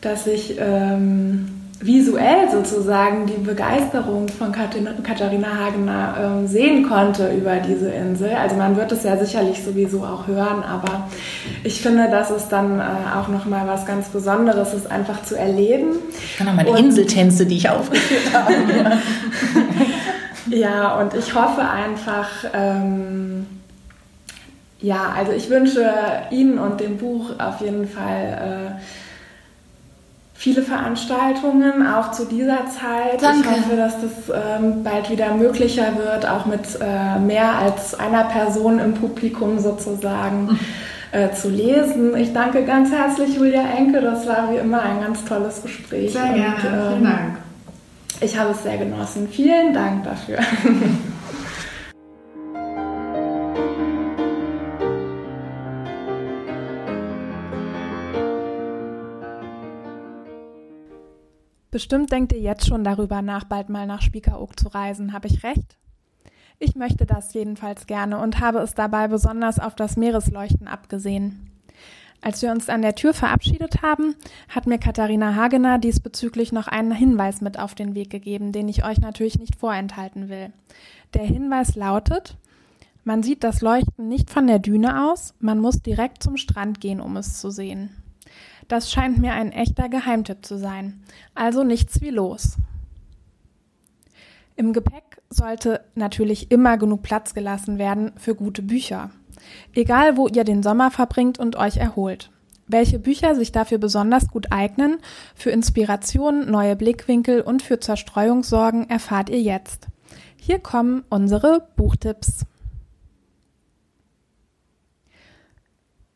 dass 0.00 0.26
ich 0.26 0.56
ähm, 0.58 1.53
visuell 1.80 2.50
sozusagen 2.50 3.26
die 3.26 3.42
Begeisterung 3.42 4.28
von 4.28 4.52
Katharina 4.52 5.48
Hagener 5.58 6.14
ähm, 6.18 6.46
sehen 6.46 6.88
konnte 6.88 7.32
über 7.32 7.56
diese 7.56 7.90
Insel. 7.90 8.30
Also 8.34 8.56
man 8.56 8.76
wird 8.76 8.92
es 8.92 9.02
ja 9.02 9.16
sicherlich 9.16 9.62
sowieso 9.62 10.04
auch 10.04 10.26
hören, 10.26 10.62
aber 10.62 11.08
ich 11.64 11.80
finde, 11.80 12.08
dass 12.10 12.30
es 12.30 12.48
dann 12.48 12.80
äh, 12.80 12.84
auch 13.18 13.28
nochmal 13.28 13.66
was 13.66 13.86
ganz 13.86 14.08
Besonderes 14.08 14.72
ist, 14.72 14.90
einfach 14.90 15.22
zu 15.24 15.36
erleben. 15.36 15.96
Genau, 16.38 16.52
meine 16.52 16.70
und, 16.70 16.78
Inseltänze, 16.78 17.44
die 17.44 17.56
ich 17.56 17.68
aufgeführt 17.68 18.32
habe. 18.32 18.54
ja, 20.56 20.98
und 21.00 21.14
ich 21.14 21.34
hoffe 21.34 21.62
einfach, 21.62 22.30
ähm, 22.54 23.46
ja, 24.80 25.12
also 25.16 25.32
ich 25.32 25.50
wünsche 25.50 25.92
Ihnen 26.30 26.58
und 26.58 26.80
dem 26.80 26.98
Buch 26.98 27.30
auf 27.38 27.60
jeden 27.60 27.88
Fall 27.88 28.78
äh, 28.78 29.03
viele 30.34 30.62
Veranstaltungen, 30.62 31.86
auch 31.86 32.10
zu 32.10 32.26
dieser 32.26 32.66
Zeit. 32.66 33.22
Danke. 33.22 33.48
Ich 33.48 33.56
hoffe, 33.56 33.76
dass 33.76 33.94
das 34.00 34.60
ähm, 34.60 34.82
bald 34.82 35.08
wieder 35.10 35.34
möglicher 35.34 35.96
wird, 35.96 36.28
auch 36.28 36.44
mit 36.44 36.60
äh, 36.80 37.18
mehr 37.20 37.56
als 37.56 37.98
einer 37.98 38.24
Person 38.24 38.78
im 38.80 38.94
Publikum 38.94 39.58
sozusagen 39.58 40.58
äh, 41.12 41.30
zu 41.30 41.48
lesen. 41.48 42.16
Ich 42.16 42.32
danke 42.32 42.64
ganz 42.64 42.90
herzlich 42.90 43.36
Julia 43.36 43.62
Enke, 43.78 44.00
das 44.00 44.26
war 44.26 44.50
wie 44.52 44.56
immer 44.56 44.82
ein 44.82 45.00
ganz 45.00 45.24
tolles 45.24 45.62
Gespräch. 45.62 46.12
Sehr 46.12 46.32
gerne, 46.32 46.56
Und, 46.56 46.64
ähm, 46.64 46.88
vielen 46.88 47.04
Dank. 47.04 47.38
Ich 48.20 48.38
habe 48.38 48.50
es 48.50 48.62
sehr 48.62 48.78
genossen. 48.78 49.28
Vielen 49.30 49.72
Dank 49.72 50.04
dafür. 50.04 50.38
Bestimmt 61.74 62.12
denkt 62.12 62.32
ihr 62.32 62.38
jetzt 62.38 62.68
schon 62.68 62.84
darüber 62.84 63.20
nach, 63.20 63.42
bald 63.42 63.68
mal 63.68 63.84
nach 63.84 64.00
Spiekeroog 64.00 64.56
zu 64.56 64.68
reisen. 64.68 65.12
Habe 65.12 65.26
ich 65.26 65.42
recht? 65.42 65.76
Ich 66.60 66.76
möchte 66.76 67.04
das 67.04 67.34
jedenfalls 67.34 67.88
gerne 67.88 68.20
und 68.20 68.38
habe 68.38 68.60
es 68.60 68.74
dabei 68.74 69.08
besonders 69.08 69.58
auf 69.58 69.74
das 69.74 69.96
Meeresleuchten 69.96 70.68
abgesehen. 70.68 71.50
Als 72.22 72.42
wir 72.42 72.52
uns 72.52 72.68
an 72.68 72.82
der 72.82 72.94
Tür 72.94 73.12
verabschiedet 73.12 73.82
haben, 73.82 74.14
hat 74.48 74.68
mir 74.68 74.78
Katharina 74.78 75.34
Hagener 75.34 75.80
diesbezüglich 75.80 76.52
noch 76.52 76.68
einen 76.68 76.92
Hinweis 76.92 77.40
mit 77.40 77.58
auf 77.58 77.74
den 77.74 77.96
Weg 77.96 78.08
gegeben, 78.08 78.52
den 78.52 78.68
ich 78.68 78.84
euch 78.84 78.98
natürlich 79.00 79.40
nicht 79.40 79.56
vorenthalten 79.56 80.28
will. 80.28 80.52
Der 81.12 81.24
Hinweis 81.24 81.74
lautet, 81.74 82.36
man 83.02 83.24
sieht 83.24 83.42
das 83.42 83.62
Leuchten 83.62 84.06
nicht 84.06 84.30
von 84.30 84.46
der 84.46 84.60
Düne 84.60 85.10
aus, 85.10 85.34
man 85.40 85.58
muss 85.58 85.82
direkt 85.82 86.22
zum 86.22 86.36
Strand 86.36 86.80
gehen, 86.80 87.00
um 87.00 87.16
es 87.16 87.40
zu 87.40 87.50
sehen. 87.50 88.03
Das 88.68 88.90
scheint 88.90 89.18
mir 89.18 89.32
ein 89.32 89.52
echter 89.52 89.88
Geheimtipp 89.88 90.44
zu 90.44 90.58
sein. 90.58 91.02
Also 91.34 91.64
nichts 91.64 92.00
wie 92.00 92.10
los. 92.10 92.56
Im 94.56 94.72
Gepäck 94.72 95.20
sollte 95.30 95.84
natürlich 95.94 96.50
immer 96.50 96.78
genug 96.78 97.02
Platz 97.02 97.34
gelassen 97.34 97.78
werden 97.78 98.12
für 98.16 98.34
gute 98.34 98.62
Bücher. 98.62 99.10
Egal, 99.74 100.16
wo 100.16 100.28
ihr 100.28 100.44
den 100.44 100.62
Sommer 100.62 100.90
verbringt 100.90 101.38
und 101.38 101.56
euch 101.56 101.76
erholt. 101.76 102.30
Welche 102.66 102.98
Bücher 102.98 103.34
sich 103.34 103.52
dafür 103.52 103.78
besonders 103.78 104.28
gut 104.28 104.50
eignen, 104.50 104.98
für 105.34 105.50
Inspiration, 105.50 106.50
neue 106.50 106.76
Blickwinkel 106.76 107.42
und 107.42 107.62
für 107.62 107.78
Zerstreuung 107.78 108.42
sorgen, 108.42 108.88
erfahrt 108.88 109.28
ihr 109.28 109.40
jetzt. 109.42 109.88
Hier 110.40 110.60
kommen 110.60 111.04
unsere 111.10 111.68
Buchtipps. 111.76 112.46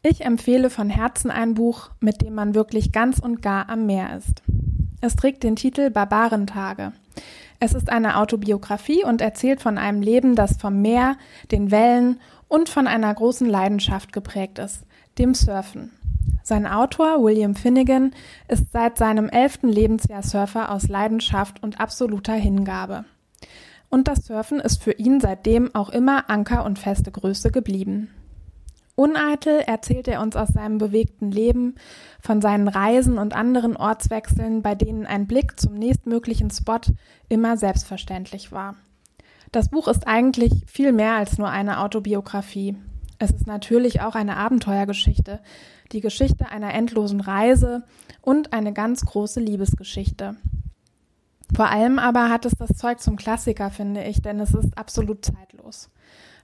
Ich 0.02 0.24
empfehle 0.24 0.70
von 0.70 0.90
Herzen 0.90 1.28
ein 1.30 1.54
Buch, 1.54 1.90
mit 1.98 2.22
dem 2.22 2.34
man 2.34 2.54
wirklich 2.54 2.92
ganz 2.92 3.18
und 3.18 3.42
gar 3.42 3.68
am 3.68 3.86
Meer 3.86 4.16
ist. 4.16 4.42
Es 5.00 5.16
trägt 5.16 5.42
den 5.42 5.56
Titel 5.56 5.90
Barbarentage. 5.90 6.92
Es 7.58 7.74
ist 7.74 7.90
eine 7.90 8.18
Autobiografie 8.18 9.02
und 9.02 9.20
erzählt 9.20 9.60
von 9.60 9.76
einem 9.76 10.00
Leben, 10.00 10.36
das 10.36 10.56
vom 10.56 10.80
Meer, 10.80 11.16
den 11.50 11.72
Wellen 11.72 12.20
und 12.46 12.68
von 12.68 12.86
einer 12.86 13.12
großen 13.12 13.48
Leidenschaft 13.48 14.12
geprägt 14.12 14.60
ist, 14.60 14.84
dem 15.18 15.34
Surfen. 15.34 15.90
Sein 16.44 16.66
Autor, 16.66 17.22
William 17.24 17.56
Finnegan, 17.56 18.12
ist 18.46 18.70
seit 18.72 18.98
seinem 18.98 19.28
elften 19.28 19.68
Lebensjahr 19.68 20.22
Surfer 20.22 20.70
aus 20.70 20.86
Leidenschaft 20.86 21.60
und 21.60 21.80
absoluter 21.80 22.34
Hingabe. 22.34 23.04
Und 23.88 24.06
das 24.06 24.26
Surfen 24.26 24.60
ist 24.60 24.80
für 24.80 24.92
ihn 24.92 25.20
seitdem 25.20 25.74
auch 25.74 25.90
immer 25.90 26.30
Anker 26.30 26.64
und 26.64 26.78
feste 26.78 27.10
Größe 27.10 27.50
geblieben. 27.50 28.10
Uneitel 28.98 29.60
erzählt 29.60 30.08
er 30.08 30.20
uns 30.20 30.34
aus 30.34 30.48
seinem 30.48 30.78
bewegten 30.78 31.30
Leben, 31.30 31.76
von 32.20 32.40
seinen 32.40 32.66
Reisen 32.66 33.16
und 33.16 33.32
anderen 33.32 33.76
Ortswechseln, 33.76 34.60
bei 34.60 34.74
denen 34.74 35.06
ein 35.06 35.28
Blick 35.28 35.60
zum 35.60 35.74
nächstmöglichen 35.74 36.50
Spot 36.50 36.80
immer 37.28 37.56
selbstverständlich 37.56 38.50
war. 38.50 38.74
Das 39.52 39.68
Buch 39.68 39.86
ist 39.86 40.08
eigentlich 40.08 40.64
viel 40.66 40.90
mehr 40.90 41.12
als 41.12 41.38
nur 41.38 41.48
eine 41.48 41.78
Autobiografie. 41.78 42.76
Es 43.20 43.30
ist 43.30 43.46
natürlich 43.46 44.00
auch 44.00 44.16
eine 44.16 44.36
Abenteuergeschichte, 44.36 45.38
die 45.92 46.00
Geschichte 46.00 46.50
einer 46.50 46.74
endlosen 46.74 47.20
Reise 47.20 47.84
und 48.20 48.52
eine 48.52 48.72
ganz 48.72 49.06
große 49.06 49.38
Liebesgeschichte. 49.38 50.34
Vor 51.54 51.70
allem 51.70 52.00
aber 52.00 52.30
hat 52.30 52.46
es 52.46 52.54
das 52.58 52.76
Zeug 52.76 52.98
zum 52.98 53.14
Klassiker, 53.14 53.70
finde 53.70 54.02
ich, 54.02 54.22
denn 54.22 54.40
es 54.40 54.54
ist 54.54 54.76
absolut 54.76 55.24
zeitlos. 55.24 55.88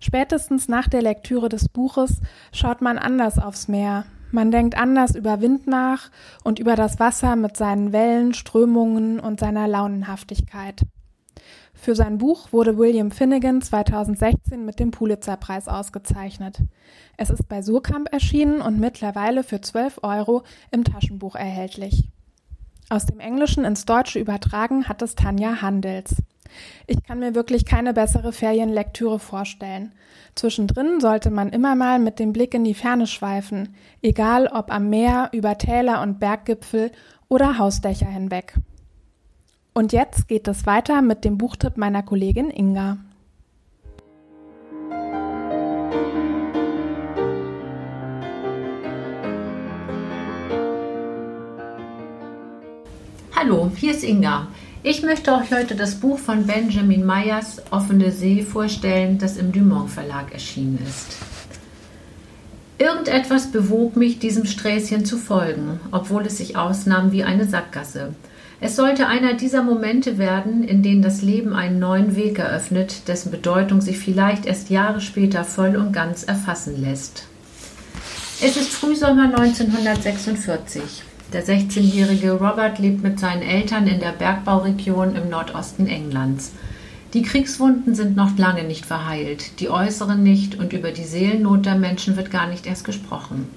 Spätestens 0.01 0.69
nach 0.69 0.89
der 0.89 1.03
Lektüre 1.03 1.49
des 1.49 1.69
Buches 1.69 2.21
schaut 2.53 2.81
man 2.81 2.99
anders 2.99 3.39
aufs 3.39 3.69
Meer. 3.69 4.05
Man 4.31 4.51
denkt 4.51 4.77
anders 4.77 5.15
über 5.15 5.41
Wind 5.41 5.67
nach 5.67 6.11
und 6.43 6.59
über 6.59 6.75
das 6.75 6.99
Wasser 6.99 7.37
mit 7.37 7.57
seinen 7.57 7.93
Wellen, 7.93 8.35
Strömungen 8.35 9.21
und 9.21 9.39
seiner 9.39 9.69
Launenhaftigkeit. 9.69 10.83
Für 11.73 11.95
sein 11.95 12.19
Buch 12.19 12.53
wurde 12.53 12.79
William 12.79 13.11
Finnegan 13.11 13.61
2016 13.61 14.65
mit 14.65 14.81
dem 14.81 14.91
Pulitzerpreis 14.91 15.69
ausgezeichnet. 15.69 16.63
Es 17.17 17.31
ist 17.31 17.47
bei 17.49 17.63
Surkamp 17.63 18.13
erschienen 18.13 18.61
und 18.61 18.81
mittlerweile 18.81 19.45
für 19.45 19.61
12 19.61 20.01
Euro 20.03 20.45
im 20.71 20.85
Taschenbuch 20.85 21.37
erhältlich. 21.37 22.09
Aus 22.89 23.07
dem 23.07 23.21
Englischen 23.21 23.65
ins 23.65 23.85
Deutsche 23.85 24.19
übertragen 24.19 24.89
hat 24.89 25.03
es 25.03 25.15
Tanja 25.15 25.63
Handels. 25.63 26.17
Ich 26.87 27.03
kann 27.03 27.19
mir 27.19 27.35
wirklich 27.35 27.65
keine 27.65 27.95
bessere 27.95 28.33
Ferienlektüre 28.33 29.19
vorstellen. 29.19 29.93
Zwischendrin 30.35 31.01
sollte 31.01 31.31
man 31.31 31.51
immer 31.51 31.75
mal 31.75 31.99
mit 31.99 32.19
dem 32.19 32.33
Blick 32.33 32.55
in 32.55 32.65
die 32.65 32.75
Ferne 32.75 33.07
schweifen, 33.07 33.75
egal 34.03 34.49
ob 34.49 34.73
am 34.73 34.91
Meer, 34.91 35.31
über 35.33 35.59
Täler 35.59 36.03
und 36.03 36.19
Berggipfel 36.19 36.91
oder 37.29 37.59
Hausdächer 37.59 38.07
hinweg. 38.07 38.55
Und 39.73 39.93
jetzt 39.93 40.29
geht 40.29 40.47
es 40.47 40.67
weiter 40.67 41.03
mit 41.03 41.25
dem 41.25 41.39
Buchtipp 41.39 41.77
meiner 41.77 42.03
Kollegin 42.03 42.51
Inga. 42.51 42.99
Hallo, 53.35 53.71
hier 53.77 53.91
ist 53.91 54.05
Inga. 54.05 54.49
Ich 54.87 55.03
möchte 55.03 55.33
euch 55.33 55.51
heute 55.51 55.77
das 55.77 55.95
Buch 55.95 56.19
von 56.19 56.47
Benjamin 56.47 57.07
Meyers 57.07 57.63
Offene 57.71 58.11
See 58.11 58.43
vorstellen, 58.43 59.17
das 59.17 59.39
im 59.39 59.51
Dumont 59.51 59.89
Verlag 59.89 60.31
erschienen 60.31 60.79
ist. 60.87 61.17
Irgendetwas 62.77 63.51
bewog 63.51 63.97
mich, 63.97 64.19
diesem 64.19 64.45
Sträßchen 64.45 65.07
zu 65.07 65.17
folgen, 65.17 65.81
obwohl 65.91 66.27
es 66.27 66.37
sich 66.37 66.59
ausnahm 66.59 67.13
wie 67.13 67.25
eine 67.25 67.47
Sackgasse. 67.47 68.15
Es 68.61 68.77
sollte 68.77 69.07
einer 69.07 69.33
dieser 69.33 69.63
Momente 69.63 70.19
werden, 70.19 70.63
in 70.63 70.83
denen 70.83 71.01
das 71.01 71.23
Leben 71.23 71.55
einen 71.55 71.79
neuen 71.79 72.15
Weg 72.15 72.39
eröffnet, 72.39 73.09
dessen 73.09 73.31
Bedeutung 73.31 73.81
sich 73.81 73.99
vielleicht 73.99 74.45
erst 74.45 74.69
Jahre 74.69 75.01
später 75.01 75.45
voll 75.45 75.77
und 75.77 75.95
ganz 75.95 76.25
erfassen 76.25 76.83
lässt. 76.83 77.25
Es 78.43 78.59
ist 78.59 78.69
Frühsommer 78.69 79.35
1946. 79.35 81.05
Der 81.35 81.45
16-jährige 81.45 82.35
Robert 82.35 82.79
lebt 82.79 83.03
mit 83.03 83.19
seinen 83.19 83.43
Eltern 83.43 83.89
in 83.89 83.99
der 83.99 84.13
Bergbauregion 84.13 85.17
im 85.17 85.31
Nordosten 85.31 85.89
Englands. 85.89 86.53
Die 87.13 87.23
Kriegswunden 87.23 87.97
sind 87.97 88.15
noch 88.15 88.39
lange 88.39 88.63
nicht 88.63 88.87
verheilt, 88.87 89.59
die 89.59 89.69
äußeren 89.69 90.23
nicht 90.23 90.57
und 90.57 90.73
über 90.73 90.93
die 90.93 91.03
Seelennot 91.03 91.67
der 91.67 91.75
Menschen 91.75 92.17
wird 92.17 92.31
gar 92.31 92.47
nicht 92.47 92.67
erst 92.67 92.85
gesprochen. 92.85 93.49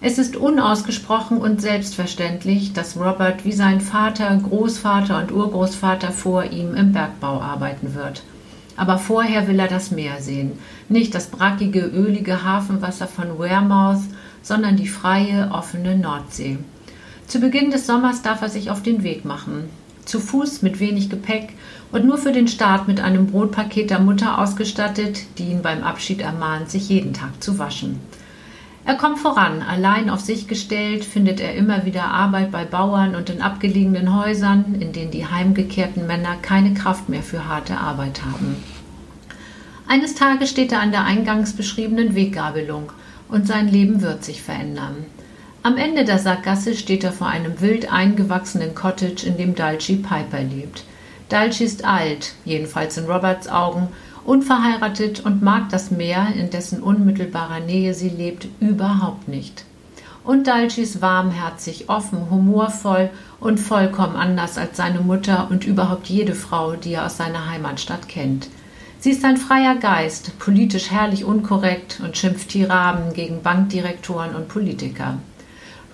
Es 0.00 0.16
ist 0.16 0.34
unausgesprochen 0.34 1.36
und 1.36 1.60
selbstverständlich, 1.60 2.72
dass 2.72 2.96
Robert 2.96 3.44
wie 3.44 3.52
sein 3.52 3.82
Vater, 3.82 4.34
Großvater 4.42 5.18
und 5.18 5.30
Urgroßvater 5.30 6.10
vor 6.10 6.44
ihm 6.44 6.74
im 6.74 6.94
Bergbau 6.94 7.38
arbeiten 7.38 7.94
wird. 7.94 8.22
Aber 8.76 8.96
vorher 8.96 9.46
will 9.46 9.58
er 9.58 9.68
das 9.68 9.90
Meer 9.90 10.22
sehen, 10.22 10.52
nicht 10.88 11.14
das 11.14 11.26
brackige, 11.26 11.80
ölige 11.80 12.44
Hafenwasser 12.44 13.08
von 13.08 13.38
Wearmouth, 13.38 14.00
sondern 14.40 14.76
die 14.76 14.88
freie, 14.88 15.50
offene 15.52 15.98
Nordsee. 15.98 16.56
Zu 17.26 17.40
Beginn 17.40 17.70
des 17.70 17.86
Sommers 17.86 18.22
darf 18.22 18.42
er 18.42 18.48
sich 18.48 18.70
auf 18.70 18.82
den 18.82 19.02
Weg 19.02 19.24
machen. 19.24 19.68
Zu 20.04 20.20
Fuß 20.20 20.62
mit 20.62 20.80
wenig 20.80 21.08
Gepäck 21.08 21.54
und 21.90 22.04
nur 22.04 22.18
für 22.18 22.32
den 22.32 22.48
Start 22.48 22.86
mit 22.86 23.00
einem 23.00 23.26
Brotpaket 23.26 23.90
der 23.90 24.00
Mutter 24.00 24.38
ausgestattet, 24.38 25.22
die 25.38 25.44
ihn 25.44 25.62
beim 25.62 25.82
Abschied 25.82 26.20
ermahnt, 26.20 26.70
sich 26.70 26.88
jeden 26.88 27.14
Tag 27.14 27.42
zu 27.42 27.58
waschen. 27.58 28.00
Er 28.86 28.96
kommt 28.96 29.18
voran, 29.18 29.62
allein 29.62 30.10
auf 30.10 30.20
sich 30.20 30.46
gestellt, 30.46 31.06
findet 31.06 31.40
er 31.40 31.54
immer 31.54 31.86
wieder 31.86 32.04
Arbeit 32.04 32.52
bei 32.52 32.66
Bauern 32.66 33.14
und 33.16 33.30
in 33.30 33.40
abgelegenen 33.40 34.14
Häusern, 34.14 34.76
in 34.78 34.92
denen 34.92 35.10
die 35.10 35.26
heimgekehrten 35.26 36.06
Männer 36.06 36.36
keine 36.42 36.74
Kraft 36.74 37.08
mehr 37.08 37.22
für 37.22 37.48
harte 37.48 37.78
Arbeit 37.78 38.22
haben. 38.26 38.56
Eines 39.88 40.14
Tages 40.14 40.50
steht 40.50 40.72
er 40.72 40.80
an 40.80 40.92
der 40.92 41.04
eingangs 41.04 41.54
beschriebenen 41.54 42.14
Weggabelung 42.14 42.92
und 43.28 43.46
sein 43.46 43.68
Leben 43.68 44.02
wird 44.02 44.22
sich 44.22 44.42
verändern. 44.42 45.06
Am 45.66 45.78
Ende 45.78 46.04
der 46.04 46.18
Sackgasse 46.18 46.76
steht 46.76 47.04
er 47.04 47.12
vor 47.12 47.28
einem 47.28 47.62
wild 47.62 47.90
eingewachsenen 47.90 48.74
Cottage, 48.74 49.26
in 49.26 49.38
dem 49.38 49.54
Dulcie 49.54 49.96
Piper 49.96 50.42
lebt. 50.42 50.84
Dulcie 51.30 51.64
ist 51.64 51.86
alt, 51.86 52.34
jedenfalls 52.44 52.98
in 52.98 53.06
Roberts 53.06 53.48
Augen, 53.48 53.88
unverheiratet 54.26 55.24
und 55.24 55.42
mag 55.42 55.70
das 55.70 55.90
Meer, 55.90 56.26
in 56.36 56.50
dessen 56.50 56.82
unmittelbarer 56.82 57.60
Nähe 57.60 57.94
sie 57.94 58.10
lebt, 58.10 58.46
überhaupt 58.60 59.26
nicht. 59.26 59.64
Und 60.22 60.46
Dulcie 60.46 60.82
ist 60.82 61.00
warmherzig, 61.00 61.88
offen, 61.88 62.28
humorvoll 62.28 63.08
und 63.40 63.58
vollkommen 63.58 64.16
anders 64.16 64.58
als 64.58 64.76
seine 64.76 65.00
Mutter 65.00 65.48
und 65.50 65.64
überhaupt 65.64 66.08
jede 66.08 66.34
Frau, 66.34 66.72
die 66.72 66.92
er 66.92 67.06
aus 67.06 67.16
seiner 67.16 67.48
Heimatstadt 67.48 68.06
kennt. 68.06 68.50
Sie 69.00 69.12
ist 69.12 69.24
ein 69.24 69.38
freier 69.38 69.76
Geist, 69.76 70.38
politisch 70.38 70.90
herrlich 70.90 71.24
unkorrekt 71.24 72.02
und 72.04 72.18
schimpft 72.18 72.50
Tiraben 72.50 73.14
gegen 73.14 73.40
Bankdirektoren 73.40 74.34
und 74.34 74.48
Politiker. 74.48 75.16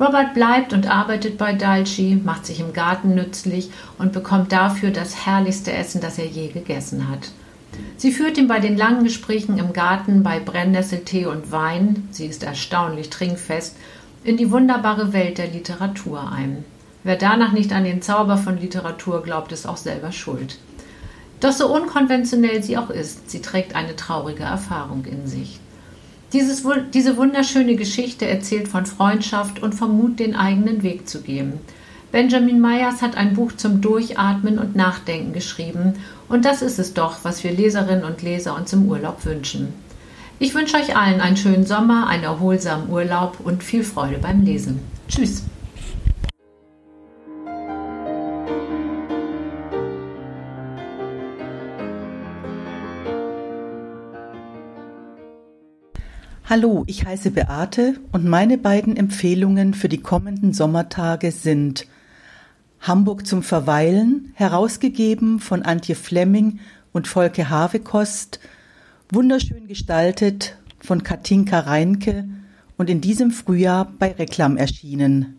Robert 0.01 0.33
bleibt 0.33 0.73
und 0.73 0.91
arbeitet 0.91 1.37
bei 1.37 1.53
Dalchi, 1.53 2.19
macht 2.25 2.47
sich 2.47 2.59
im 2.59 2.73
Garten 2.73 3.15
nützlich 3.15 3.71
und 3.99 4.13
bekommt 4.13 4.51
dafür 4.51 4.91
das 4.91 5.27
herrlichste 5.27 5.73
Essen, 5.73 6.01
das 6.01 6.19
er 6.19 6.27
je 6.27 6.49
gegessen 6.49 7.11
hat. 7.11 7.31
Sie 7.99 8.11
führt 8.11 8.39
ihn 8.39 8.49
bei 8.49 8.61
den 8.61 8.79
langen 8.79 9.05
Gesprächen 9.05 9.59
im 9.59 9.75
Garten 9.75 10.23
bei 10.23 10.41
Brennnesseltee 10.41 11.27
und 11.27 11.53
Wein, 11.53 12.09
sie 12.11 12.27
ist 12.27 12.43
erstaunlich 12.43 13.11
trinkfest, 13.11 13.77
in 14.25 14.39
die 14.39 14.51
wunderbare 14.51 15.13
Welt 15.13 15.37
der 15.37 15.49
Literatur 15.49 16.33
ein. 16.33 16.65
Wer 17.05 17.17
danach 17.17 17.53
nicht 17.53 17.73
an 17.73 17.85
den 17.85 18.01
Zauber 18.01 18.39
von 18.39 18.59
Literatur 18.59 19.23
glaubt, 19.23 19.53
ist 19.53 19.67
auch 19.67 19.77
selber 19.77 20.13
schuld. 20.13 20.59
Doch 21.41 21.53
so 21.53 21.75
unkonventionell 21.75 22.63
sie 22.63 22.79
auch 22.79 22.91
ist, 22.91 23.31
sie 23.31 23.41
trägt 23.41 23.75
eine 23.75 23.97
traurige 23.97 24.45
Erfahrung 24.45 25.05
in 25.05 25.27
sich. 25.27 25.60
Dieses, 26.33 26.63
diese 26.95 27.17
wunderschöne 27.17 27.75
Geschichte 27.75 28.27
erzählt 28.27 28.69
von 28.69 28.87
Freundschaft 28.87 29.63
und 29.63 29.75
vom 29.75 29.97
Mut, 29.97 30.21
den 30.21 30.37
eigenen 30.37 30.83
Weg 30.83 31.09
zu 31.09 31.23
gehen. 31.23 31.55
Benjamin 32.13 32.61
Myers 32.61 33.03
hat 33.03 33.17
ein 33.17 33.35
Buch 33.35 33.53
zum 33.53 33.81
Durchatmen 33.81 34.59
und 34.59 34.75
Nachdenken 34.77 35.33
geschrieben 35.33 35.95
und 36.29 36.45
das 36.45 36.63
ist 36.63 36.79
es 36.79 36.95
doch, 36.95 37.19
was 37.23 37.43
wir 37.45 37.53
Leserinnen 37.53 38.05
und 38.05 38.23
Leser 38.23 38.57
uns 38.57 38.73
im 38.73 38.89
Urlaub 38.89 39.25
wünschen. 39.25 39.73
Ich 40.39 40.55
wünsche 40.55 40.77
euch 40.77 40.97
allen 40.97 41.21
einen 41.21 41.37
schönen 41.37 41.67
Sommer, 41.67 42.07
einen 42.07 42.25
erholsamen 42.25 42.89
Urlaub 42.91 43.39
und 43.45 43.63
viel 43.63 43.85
Freude 43.85 44.19
beim 44.19 44.43
Lesen. 44.43 44.81
Tschüss! 45.09 45.45
Hallo, 56.51 56.83
ich 56.89 57.07
heiße 57.07 57.31
Beate 57.31 57.95
und 58.11 58.25
meine 58.25 58.59
beiden 58.59 58.97
Empfehlungen 58.97 59.73
für 59.73 59.89
die 59.89 60.03
kommenden 60.03 60.53
Sommertage 60.53 61.31
sind 61.31 61.87
Hamburg 62.81 63.25
zum 63.25 63.45
Verweilen, 63.45 64.33
herausgegeben 64.35 65.39
von 65.39 65.63
Antje 65.63 65.95
Flemming 65.95 66.59
und 66.91 67.07
Volke 67.07 67.51
Havekost, 67.51 68.41
wunderschön 69.13 69.69
gestaltet 69.69 70.57
von 70.81 71.05
Katinka 71.05 71.61
Reinke 71.61 72.25
und 72.77 72.91
in 72.91 73.01
diesem 73.01 73.31
Frühjahr 73.31 73.93
bei 74.01 74.11
Reklam 74.11 74.57
erschienen. 74.57 75.37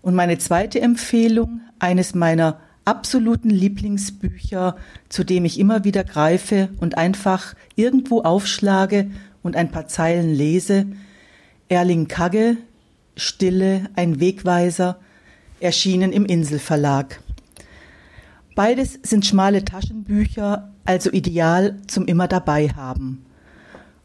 Und 0.00 0.14
meine 0.14 0.38
zweite 0.38 0.80
Empfehlung, 0.80 1.60
eines 1.78 2.14
meiner 2.14 2.58
absoluten 2.86 3.50
Lieblingsbücher, 3.50 4.76
zu 5.10 5.24
dem 5.24 5.44
ich 5.44 5.60
immer 5.60 5.84
wieder 5.84 6.04
greife 6.04 6.70
und 6.80 6.96
einfach 6.96 7.54
irgendwo 7.76 8.22
aufschlage 8.22 9.10
und 9.42 9.56
ein 9.56 9.70
paar 9.70 9.88
Zeilen 9.88 10.34
lese, 10.34 10.86
Erling 11.68 12.08
Kagge, 12.08 12.56
Stille, 13.16 13.88
ein 13.96 14.20
Wegweiser, 14.20 14.98
erschienen 15.60 16.12
im 16.12 16.24
Inselverlag. 16.26 17.20
Beides 18.54 18.98
sind 19.02 19.24
schmale 19.24 19.64
Taschenbücher, 19.64 20.72
also 20.84 21.10
ideal 21.10 21.76
zum 21.86 22.06
immer 22.06 22.28
dabei 22.28 22.68
haben. 22.68 23.24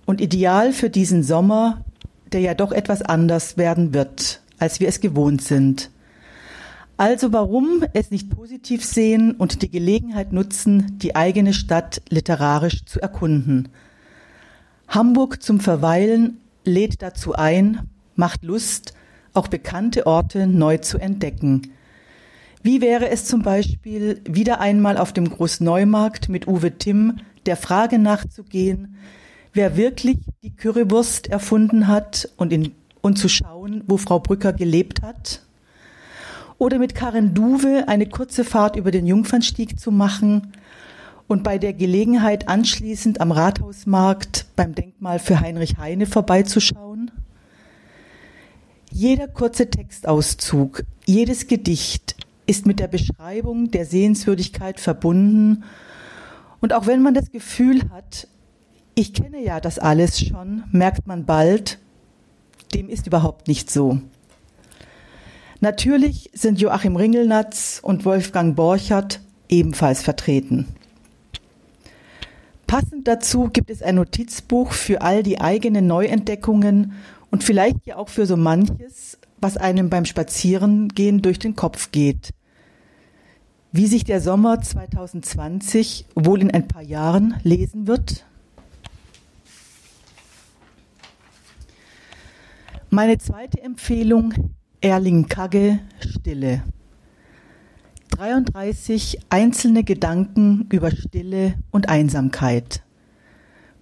Und 0.06 0.22
ideal 0.22 0.72
für 0.72 0.90
diesen 0.90 1.24
Sommer, 1.24 1.84
der 2.32 2.42
ja 2.42 2.54
doch 2.54 2.72
etwas 2.72 3.02
anders 3.02 3.58
werden 3.58 3.94
wird, 3.94 4.42
als 4.60 4.80
wir 4.80 4.88
es 4.88 5.00
gewohnt 5.00 5.42
sind. 5.42 5.90
Also 6.98 7.34
warum 7.34 7.84
es 7.94 8.12
nicht 8.12 8.30
positiv 8.30 8.86
sehen 8.86 9.32
und 9.32 9.62
die 9.62 9.70
Gelegenheit 9.70 10.32
nutzen, 10.32 10.98
die 11.00 11.16
eigene 11.16 11.54
Stadt 11.54 12.02
literarisch 12.10 12.86
zu 12.86 13.02
erkunden. 13.02 13.70
Hamburg 14.88 15.42
zum 15.42 15.60
Verweilen 15.60 16.40
lädt 16.64 17.02
dazu 17.02 17.34
ein, 17.34 17.90
macht 18.16 18.44
Lust, 18.44 18.94
auch 19.34 19.48
bekannte 19.48 20.08
Orte 20.08 20.48
neu 20.48 20.78
zu 20.78 20.98
entdecken. 20.98 21.74
Wie 22.64 22.82
wäre 22.82 23.10
es 23.10 23.26
zum 23.26 23.44
Beispiel, 23.44 24.22
wieder 24.28 24.60
einmal 24.60 24.98
auf 24.98 25.14
dem 25.14 25.30
Großneumarkt 25.30 26.30
mit 26.30 26.48
Uwe 26.48 26.78
Timm 26.78 27.18
der 27.46 27.58
Frage 27.58 28.00
nachzugehen, 28.00 28.96
wer 29.54 29.78
wirklich 29.78 30.18
die 30.42 30.56
Currywurst 30.56 31.28
erfunden 31.28 31.88
hat 31.88 32.30
und, 32.38 32.52
in, 32.52 32.72
und 33.02 33.18
zu 33.18 33.30
schauen, 33.30 33.84
wo 33.88 33.98
Frau 33.98 34.20
Brücker 34.20 34.54
gelebt 34.54 35.02
hat? 35.02 35.42
Oder 36.58 36.80
mit 36.80 36.96
Karin 36.96 37.34
Duwe 37.34 37.88
eine 37.88 38.08
kurze 38.08 38.44
Fahrt 38.44 38.78
über 38.78 38.90
den 38.90 39.06
Jungfernstieg 39.06 39.80
zu 39.80 39.92
machen 39.92 40.54
und 41.28 41.44
bei 41.44 41.58
der 41.58 41.74
Gelegenheit 41.74 42.48
anschließend 42.48 43.22
am 43.22 43.32
Rathausmarkt 43.32 44.46
beim 44.56 44.76
Denkmal 44.76 45.20
für 45.20 45.40
Heinrich 45.40 45.78
Heine 45.78 46.06
vorbeizuschauen? 46.06 47.12
Jeder 48.92 49.28
kurze 49.28 49.70
Textauszug, 49.70 50.84
jedes 51.06 51.48
Gedicht 51.48 52.16
ist 52.48 52.66
mit 52.66 52.80
der 52.80 52.88
Beschreibung 52.88 53.72
der 53.72 53.86
Sehenswürdigkeit 53.86 54.80
verbunden. 54.80 55.64
Und 56.62 56.74
auch 56.74 56.88
wenn 56.88 57.02
man 57.02 57.14
das 57.14 57.32
Gefühl 57.32 57.90
hat, 57.90 58.28
ich 58.94 59.14
kenne 59.14 59.44
ja 59.44 59.60
das 59.60 59.80
alles 59.80 60.20
schon, 60.20 60.64
merkt 60.72 61.08
man 61.08 61.26
bald, 61.26 61.80
dem 62.74 62.88
ist 62.88 63.08
überhaupt 63.08 63.48
nicht 63.48 63.70
so. 63.70 64.00
Natürlich 65.60 66.30
sind 66.34 66.62
Joachim 66.62 66.96
Ringelnatz 66.96 67.80
und 67.82 68.06
Wolfgang 68.06 68.56
Borchert 68.56 69.20
ebenfalls 69.50 70.02
vertreten. 70.02 70.68
Passend 72.68 73.08
dazu 73.08 73.50
gibt 73.52 73.70
es 73.70 73.82
ein 73.82 73.96
Notizbuch 73.96 74.72
für 74.72 75.02
all 75.02 75.22
die 75.24 75.40
eigenen 75.40 75.88
Neuentdeckungen 75.88 76.94
und 77.30 77.44
vielleicht 77.44 77.86
ja 77.86 77.98
auch 77.98 78.10
für 78.10 78.26
so 78.26 78.38
manches, 78.38 79.20
was 79.40 79.58
einem 79.58 79.90
beim 79.90 80.06
Spazierengehen 80.06 81.22
durch 81.22 81.38
den 81.38 81.56
Kopf 81.56 81.92
geht. 81.92 82.34
Wie 83.72 83.88
sich 83.88 84.04
der 84.04 84.22
Sommer 84.22 84.62
2020 84.62 86.06
wohl 86.16 86.42
in 86.42 86.50
ein 86.50 86.68
paar 86.68 86.82
Jahren 86.82 87.36
lesen 87.44 87.88
wird? 87.88 88.26
Meine 92.90 93.18
zweite 93.18 93.62
Empfehlung, 93.62 94.34
Erling 94.80 95.28
Kagge, 95.28 95.80
Stille. 96.00 96.64
33 98.16 99.20
einzelne 99.30 99.84
Gedanken 99.84 100.68
über 100.72 100.90
Stille 100.90 101.56
und 101.72 101.90
Einsamkeit. 101.90 102.82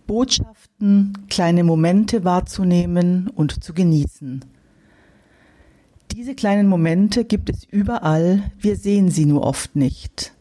Botschaften, 0.08 1.14
kleine 1.30 1.64
Momente 1.64 2.24
wahrzunehmen 2.24 3.28
und 3.28 3.64
zu 3.64 3.76
genießen. 3.76 4.44
Diese 6.12 6.34
kleinen 6.34 6.68
Momente 6.68 7.26
gibt 7.26 7.52
es 7.52 7.64
überall, 7.64 8.52
wir 8.58 8.76
sehen 8.76 9.12
sie 9.12 9.26
nur 9.26 9.44
oft 9.44 9.76
nicht. 9.76 10.34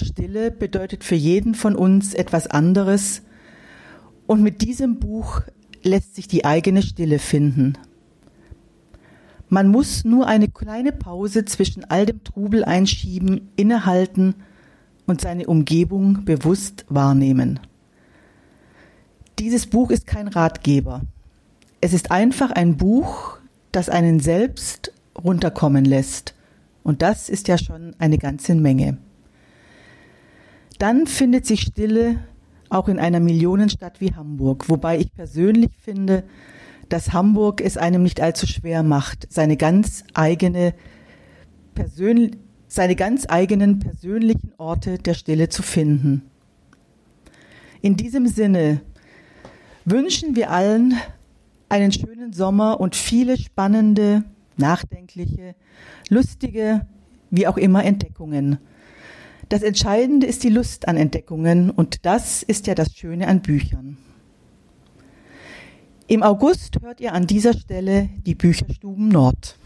Stille 0.00 0.50
bedeutet 0.50 1.04
für 1.04 1.14
jeden 1.14 1.54
von 1.54 1.76
uns 1.76 2.14
etwas 2.14 2.48
anderes 2.48 3.22
und 4.26 4.42
mit 4.42 4.62
diesem 4.62 4.98
Buch 4.98 5.42
lässt 5.84 6.16
sich 6.16 6.26
die 6.26 6.44
eigene 6.44 6.82
Stille 6.82 7.20
finden. 7.20 7.74
Man 9.52 9.68
muss 9.68 10.06
nur 10.06 10.26
eine 10.26 10.48
kleine 10.48 10.92
Pause 10.92 11.44
zwischen 11.44 11.84
all 11.84 12.06
dem 12.06 12.24
Trubel 12.24 12.64
einschieben, 12.64 13.50
innehalten 13.54 14.34
und 15.04 15.20
seine 15.20 15.46
Umgebung 15.46 16.24
bewusst 16.24 16.86
wahrnehmen. 16.88 17.60
Dieses 19.38 19.66
Buch 19.66 19.90
ist 19.90 20.06
kein 20.06 20.28
Ratgeber. 20.28 21.02
Es 21.82 21.92
ist 21.92 22.10
einfach 22.10 22.50
ein 22.50 22.78
Buch, 22.78 23.36
das 23.72 23.90
einen 23.90 24.20
selbst 24.20 24.90
runterkommen 25.22 25.84
lässt. 25.84 26.34
Und 26.82 27.02
das 27.02 27.28
ist 27.28 27.46
ja 27.46 27.58
schon 27.58 27.94
eine 27.98 28.16
ganze 28.16 28.54
Menge. 28.54 28.96
Dann 30.78 31.06
findet 31.06 31.44
sich 31.44 31.60
Stille 31.60 32.20
auch 32.70 32.88
in 32.88 32.98
einer 32.98 33.20
Millionenstadt 33.20 34.00
wie 34.00 34.14
Hamburg, 34.14 34.70
wobei 34.70 34.96
ich 34.96 35.12
persönlich 35.12 35.72
finde, 35.78 36.24
dass 36.92 37.12
Hamburg 37.12 37.60
es 37.60 37.76
einem 37.76 38.02
nicht 38.02 38.20
allzu 38.20 38.46
schwer 38.46 38.82
macht, 38.82 39.26
seine 39.32 39.56
ganz 39.56 40.04
eigene 40.14 40.74
Persön 41.74 42.36
seine 42.72 42.96
ganz 42.96 43.26
eigenen 43.28 43.80
persönlichen 43.80 44.52
Orte 44.56 44.96
der 44.96 45.12
Stille 45.12 45.50
zu 45.50 45.62
finden. 45.62 46.22
In 47.82 47.98
diesem 47.98 48.26
Sinne 48.26 48.80
wünschen 49.84 50.36
wir 50.36 50.50
allen 50.50 50.94
einen 51.68 51.92
schönen 51.92 52.32
Sommer 52.32 52.80
und 52.80 52.96
viele 52.96 53.36
spannende, 53.36 54.24
nachdenkliche, 54.56 55.54
lustige, 56.08 56.86
wie 57.30 57.46
auch 57.46 57.58
immer 57.58 57.84
Entdeckungen. 57.84 58.56
Das 59.50 59.62
Entscheidende 59.62 60.26
ist 60.26 60.42
die 60.42 60.48
Lust 60.48 60.88
an 60.88 60.96
Entdeckungen 60.96 61.68
und 61.68 62.06
das 62.06 62.42
ist 62.42 62.66
ja 62.66 62.74
das 62.74 62.94
Schöne 62.94 63.28
an 63.28 63.42
Büchern. 63.42 63.98
Im 66.12 66.22
August 66.22 66.76
hört 66.82 67.00
ihr 67.00 67.14
an 67.14 67.26
dieser 67.26 67.54
Stelle 67.54 68.10
die 68.26 68.34
Bücherstuben 68.34 69.08
Nord. 69.08 69.56